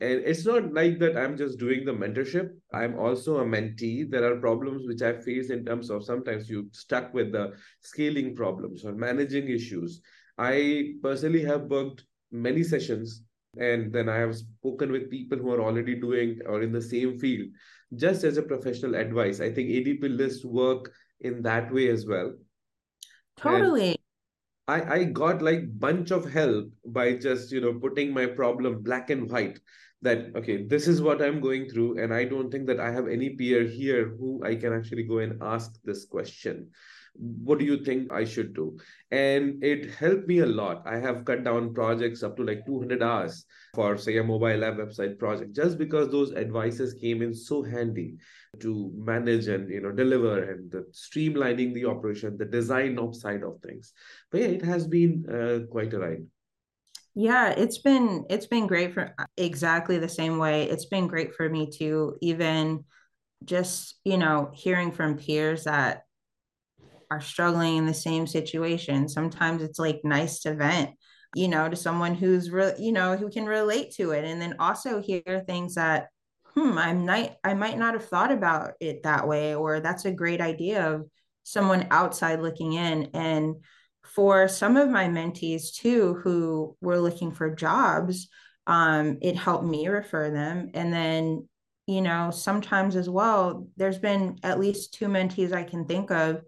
and 0.00 0.20
it's 0.24 0.44
not 0.44 0.72
like 0.72 0.98
that 0.98 1.16
I'm 1.16 1.36
just 1.36 1.58
doing 1.58 1.84
the 1.84 1.92
mentorship. 1.92 2.50
I'm 2.72 2.98
also 2.98 3.38
a 3.38 3.44
mentee. 3.44 4.10
There 4.10 4.24
are 4.30 4.40
problems 4.40 4.86
which 4.86 5.02
I 5.02 5.20
face 5.20 5.50
in 5.50 5.64
terms 5.64 5.90
of 5.90 6.04
sometimes 6.04 6.48
you 6.48 6.68
stuck 6.72 7.12
with 7.14 7.32
the 7.32 7.52
scaling 7.80 8.34
problems 8.34 8.84
or 8.84 8.92
managing 8.92 9.48
issues. 9.48 10.00
I 10.38 10.94
personally 11.02 11.44
have 11.44 11.68
booked 11.68 12.04
many 12.32 12.64
sessions 12.64 13.22
and 13.56 13.92
then 13.92 14.08
I 14.08 14.16
have 14.16 14.36
spoken 14.36 14.90
with 14.90 15.10
people 15.10 15.38
who 15.38 15.52
are 15.52 15.62
already 15.62 15.94
doing 15.94 16.40
or 16.46 16.62
in 16.62 16.72
the 16.72 16.82
same 16.82 17.18
field 17.18 17.48
just 17.94 18.24
as 18.24 18.36
a 18.36 18.42
professional 18.42 18.96
advice. 18.96 19.40
I 19.40 19.52
think 19.52 19.68
ADP 19.68 20.16
lists 20.16 20.44
work 20.44 20.92
in 21.20 21.42
that 21.42 21.72
way 21.72 21.88
as 21.88 22.06
well. 22.06 22.34
Totally. 23.36 23.90
And 23.90 23.98
I, 24.66 24.94
I 24.94 25.04
got 25.04 25.42
like 25.42 25.78
bunch 25.78 26.10
of 26.10 26.30
help 26.30 26.70
by 26.86 27.14
just 27.14 27.52
you 27.52 27.60
know 27.60 27.74
putting 27.74 28.12
my 28.12 28.26
problem 28.26 28.82
black 28.82 29.10
and 29.10 29.30
white 29.30 29.60
that 30.02 30.34
okay 30.36 30.66
this 30.66 30.88
is 30.88 31.02
what 31.02 31.20
i'm 31.20 31.40
going 31.40 31.68
through 31.68 31.98
and 31.98 32.12
i 32.14 32.24
don't 32.24 32.50
think 32.50 32.66
that 32.66 32.80
i 32.80 32.90
have 32.90 33.08
any 33.08 33.30
peer 33.30 33.64
here 33.64 34.08
who 34.18 34.42
i 34.44 34.54
can 34.54 34.72
actually 34.72 35.02
go 35.02 35.18
and 35.18 35.42
ask 35.42 35.72
this 35.84 36.04
question 36.04 36.70
what 37.16 37.58
do 37.58 37.64
you 37.64 37.84
think 37.84 38.12
i 38.12 38.24
should 38.24 38.54
do? 38.54 38.76
And 39.10 39.62
it 39.62 39.94
helped 39.94 40.26
me 40.26 40.40
a 40.40 40.46
lot. 40.46 40.82
I 40.84 40.98
have 40.98 41.24
cut 41.24 41.44
down 41.44 41.72
projects 41.72 42.22
up 42.22 42.36
to 42.36 42.44
like 42.44 42.66
200 42.66 43.02
hours 43.02 43.44
for 43.74 43.96
say 43.96 44.16
a 44.16 44.24
mobile 44.24 44.64
app 44.64 44.74
website 44.74 45.18
project 45.18 45.54
just 45.54 45.78
because 45.78 46.10
those 46.10 46.34
advices 46.34 46.94
came 46.94 47.22
in 47.22 47.34
so 47.34 47.62
handy 47.62 48.16
to 48.60 48.92
manage 48.96 49.48
and 49.48 49.70
you 49.70 49.80
know 49.80 49.92
deliver 49.92 50.50
and 50.50 50.70
the 50.70 50.84
streamlining 50.92 51.74
the 51.74 51.84
operation 51.84 52.36
the 52.36 52.44
design 52.44 52.98
of 52.98 53.14
side 53.14 53.42
of 53.42 53.60
things. 53.60 53.92
But 54.30 54.40
yeah 54.40 54.48
it 54.48 54.64
has 54.64 54.86
been 54.86 55.24
uh, 55.28 55.66
quite 55.70 55.92
a 55.92 55.98
ride. 55.98 56.26
Yeah, 57.14 57.50
it's 57.50 57.78
been 57.78 58.24
it's 58.28 58.46
been 58.46 58.66
great 58.66 58.92
for 58.92 59.14
exactly 59.36 59.98
the 59.98 60.08
same 60.08 60.38
way. 60.38 60.68
It's 60.68 60.86
been 60.86 61.06
great 61.06 61.34
for 61.34 61.48
me 61.48 61.70
too, 61.70 62.16
even 62.20 62.84
just, 63.44 64.00
you 64.04 64.18
know, 64.18 64.50
hearing 64.52 64.90
from 64.90 65.16
peers 65.16 65.64
that 65.64 66.04
are 67.14 67.20
struggling 67.20 67.76
in 67.76 67.86
the 67.86 67.94
same 67.94 68.26
situation. 68.26 69.08
Sometimes 69.08 69.62
it's 69.62 69.78
like 69.78 70.00
nice 70.04 70.40
to 70.40 70.54
vent, 70.54 70.90
you 71.34 71.48
know, 71.48 71.68
to 71.68 71.76
someone 71.76 72.14
who's 72.14 72.50
real, 72.50 72.74
you 72.78 72.92
know, 72.92 73.16
who 73.16 73.30
can 73.30 73.46
relate 73.46 73.92
to 73.94 74.10
it. 74.10 74.24
And 74.24 74.40
then 74.40 74.56
also 74.58 75.00
hear 75.00 75.44
things 75.46 75.74
that, 75.76 76.08
hmm, 76.54 76.76
I'm 76.78 77.04
not 77.04 77.36
I 77.44 77.54
might 77.54 77.78
not 77.78 77.94
have 77.94 78.08
thought 78.08 78.32
about 78.32 78.72
it 78.80 79.02
that 79.04 79.26
way, 79.28 79.54
or 79.54 79.80
that's 79.80 80.04
a 80.04 80.12
great 80.12 80.40
idea 80.40 80.92
of 80.92 81.06
someone 81.44 81.86
outside 81.90 82.40
looking 82.40 82.72
in. 82.72 83.10
And 83.14 83.56
for 84.04 84.48
some 84.48 84.76
of 84.76 84.90
my 84.90 85.06
mentees 85.06 85.72
too 85.72 86.20
who 86.22 86.76
were 86.80 87.00
looking 87.00 87.32
for 87.32 87.54
jobs 87.54 88.28
um, 88.66 89.18
it 89.20 89.36
helped 89.36 89.64
me 89.64 89.88
refer 89.88 90.30
them 90.30 90.70
and 90.74 90.92
then 90.92 91.48
you 91.86 92.00
know 92.00 92.30
sometimes 92.30 92.96
as 92.96 93.08
well 93.08 93.66
there's 93.76 93.98
been 93.98 94.38
at 94.42 94.60
least 94.60 94.94
two 94.94 95.06
mentees 95.06 95.52
i 95.52 95.62
can 95.62 95.86
think 95.86 96.10
of 96.10 96.42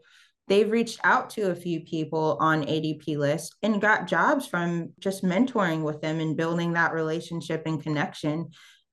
they've 0.49 0.71
reached 0.71 1.01
out 1.05 1.31
to 1.31 1.51
a 1.51 1.55
few 1.55 1.81
people 1.81 2.37
on 2.41 2.65
adp 2.65 3.17
list 3.17 3.57
and 3.63 3.81
got 3.81 4.07
jobs 4.07 4.47
from 4.47 4.93
just 4.99 5.25
mentoring 5.25 5.83
with 5.83 6.01
them 6.01 6.21
and 6.21 6.37
building 6.37 6.73
that 6.73 6.93
relationship 6.93 7.63
and 7.67 7.83
connection 7.83 8.49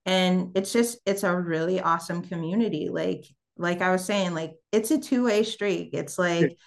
and 0.06 0.51
it's 0.56 0.74
just 0.74 0.97
it's 1.06 1.24
a 1.24 1.36
really 1.36 1.80
awesome 1.80 2.22
community 2.22 2.89
like 2.89 3.26
like 3.58 3.82
i 3.82 3.91
was 3.91 4.04
saying 4.04 4.34
like 4.34 4.54
it's 4.72 4.91
a 4.91 4.99
two-way 4.99 5.43
street 5.43 5.91
it's 5.93 6.18
like 6.18 6.58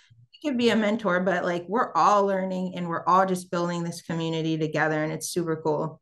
you 0.43 0.51
could 0.51 0.59
be 0.59 0.71
a 0.71 0.77
mentor, 0.77 1.21
but 1.21 1.45
like 1.45 1.65
we're 1.69 1.93
all 1.95 2.27
learning 2.27 2.75
and 2.77 2.89
we're 2.89 3.05
all 3.07 3.27
just 3.27 3.51
building 3.51 3.83
this 3.83 4.03
community 4.03 4.59
together 4.59 5.03
and 5.03 5.13
it's 5.13 5.29
super 5.29 5.57
cool. 5.57 6.01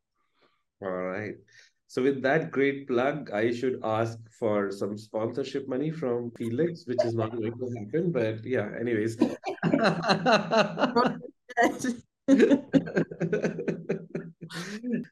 All 0.83 0.91
right. 0.91 1.35
So 1.95 2.03
with 2.03 2.23
that 2.23 2.51
great 2.51 2.89
plug, 2.89 3.31
I 3.31 3.53
should 3.53 3.79
ask 3.85 4.19
for 4.29 4.73
some 4.73 4.99
sponsorship 4.99 5.69
money 5.69 5.93
from 5.93 6.33
Felix, 6.33 6.85
which 6.89 6.99
is 7.05 7.15
not 7.15 7.31
going 7.31 7.57
to 7.57 7.67
happen. 7.79 8.11
But 8.11 8.45
yeah, 8.45 8.69
anyways. 8.81 9.17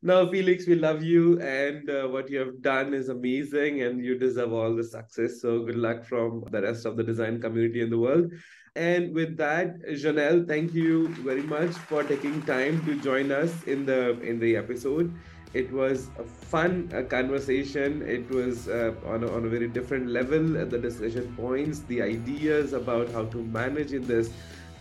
no, 0.03 0.29
Felix, 0.33 0.67
we 0.67 0.75
love 0.75 1.05
you, 1.05 1.41
and 1.41 1.89
uh, 1.89 2.09
what 2.09 2.29
you 2.29 2.41
have 2.41 2.61
done 2.63 2.95
is 2.95 3.11
amazing, 3.11 3.83
and 3.83 4.05
you 4.05 4.19
deserve 4.19 4.53
all 4.53 4.75
the 4.75 4.83
success. 4.83 5.41
So 5.41 5.63
good 5.63 5.77
luck 5.77 6.03
from 6.05 6.43
the 6.51 6.63
rest 6.63 6.85
of 6.85 6.97
the 6.97 7.05
design 7.05 7.41
community 7.41 7.83
in 7.83 7.91
the 7.91 7.99
world. 7.99 8.33
And 8.75 9.15
with 9.15 9.37
that, 9.37 9.81
Jonelle, 9.83 10.49
thank 10.49 10.75
you 10.75 11.15
very 11.23 11.45
much 11.45 11.71
for 11.71 12.03
taking 12.03 12.43
time 12.43 12.85
to 12.87 13.01
join 13.01 13.31
us 13.31 13.53
in 13.69 13.87
the 13.87 14.19
in 14.23 14.41
the 14.41 14.57
episode. 14.57 15.15
It 15.55 15.71
was 15.71 16.09
a 16.19 16.25
fun 16.25 16.89
conversation. 17.09 18.03
It 18.03 18.29
was 18.31 18.69
uh, 18.69 18.95
on, 19.07 19.23
a, 19.23 19.31
on 19.31 19.45
a 19.45 19.49
very 19.49 19.69
different 19.69 20.09
level. 20.09 20.57
Uh, 20.57 20.65
the 20.65 20.79
decision 20.79 21.35
points, 21.37 21.81
the 21.81 22.01
ideas 22.01 22.73
about 22.73 23.11
how 23.11 23.27
to 23.27 23.43
manage 23.45 23.93
in 23.93 24.07
this 24.07 24.31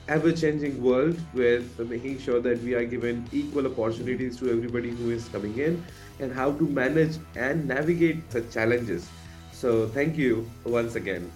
ever-changing 0.08 0.82
world 0.82 1.20
with 1.34 1.80
making 1.90 2.20
sure 2.20 2.40
that 2.40 2.62
we 2.64 2.74
are 2.74 2.86
given 2.86 3.28
equal 3.32 3.68
opportunities 3.68 4.38
to 4.38 4.50
everybody 4.50 4.90
who 4.90 5.12
is 5.12 5.28
coming 5.30 5.58
in 5.58 5.84
and 6.20 6.34
how 6.34 6.52
to 6.54 6.64
manage 6.64 7.18
and 7.36 7.68
navigate 7.68 8.20
such 8.32 8.50
challenges. 8.52 9.10
So 9.52 9.88
thank 9.90 10.18
you 10.18 10.50
once 10.64 10.96
again. 10.96 11.32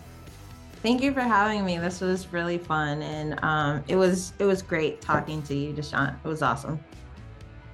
Thank 0.81 1.01
you 1.01 1.13
for 1.13 1.21
having 1.21 1.65
me. 1.65 1.77
This 1.77 1.99
was 1.99 2.31
really 2.31 2.57
fun, 2.57 3.01
and 3.01 3.39
um, 3.43 3.83
it 3.88 3.95
was 3.95 4.33
it 4.38 4.45
was 4.45 4.61
great 4.61 5.01
talking 5.01 5.41
to 5.43 5.55
you, 5.55 5.73
Dushyant. 5.73 6.13
It 6.23 6.27
was 6.27 6.43
awesome. 6.43 6.79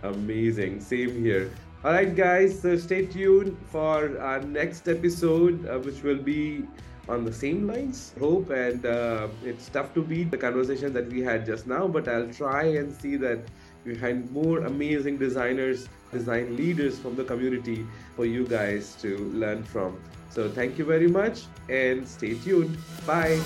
Amazing. 0.04 0.82
Same 0.82 1.24
here. 1.24 1.52
All 1.84 1.94
right, 1.94 2.16
guys. 2.16 2.62
So 2.62 2.78
stay 2.78 3.06
tuned 3.06 3.58
for 3.72 4.20
our 4.20 4.42
next 4.42 4.88
episode, 4.88 5.68
uh, 5.68 5.80
which 5.80 6.04
will 6.04 6.22
be 6.22 6.66
on 7.10 7.26
the 7.26 7.34
same 7.34 7.68
lines. 7.68 8.14
Hope 8.20 8.50
and 8.52 8.86
uh, 8.86 9.28
it's 9.44 9.70
tough 9.70 9.94
to 9.96 10.04
beat 10.04 10.32
the 10.32 10.38
conversation 10.38 10.94
that 10.94 11.10
we 11.12 11.22
had 11.22 11.46
just 11.46 11.68
now, 11.68 11.88
but 11.88 12.08
I'll 12.08 12.32
try 12.32 12.64
and 12.64 12.94
see 12.94 13.16
that 13.18 13.40
we 13.84 13.96
find 13.96 14.30
more 14.32 14.60
amazing 14.60 15.18
designers, 15.18 15.90
design 16.12 16.56
leaders 16.56 17.00
from 17.00 17.16
the 17.16 17.24
community 17.24 17.86
for 18.16 18.26
you 18.26 18.46
guys 18.46 18.96
to 19.02 19.18
learn 19.34 19.64
from. 19.64 20.00
So 20.30 20.50
thank 20.50 20.78
you 20.78 20.86
very 20.86 21.08
much 21.08 21.44
and 21.70 22.08
stay 22.08 22.36
tuned. 22.36 22.78
Bye. 23.06 23.42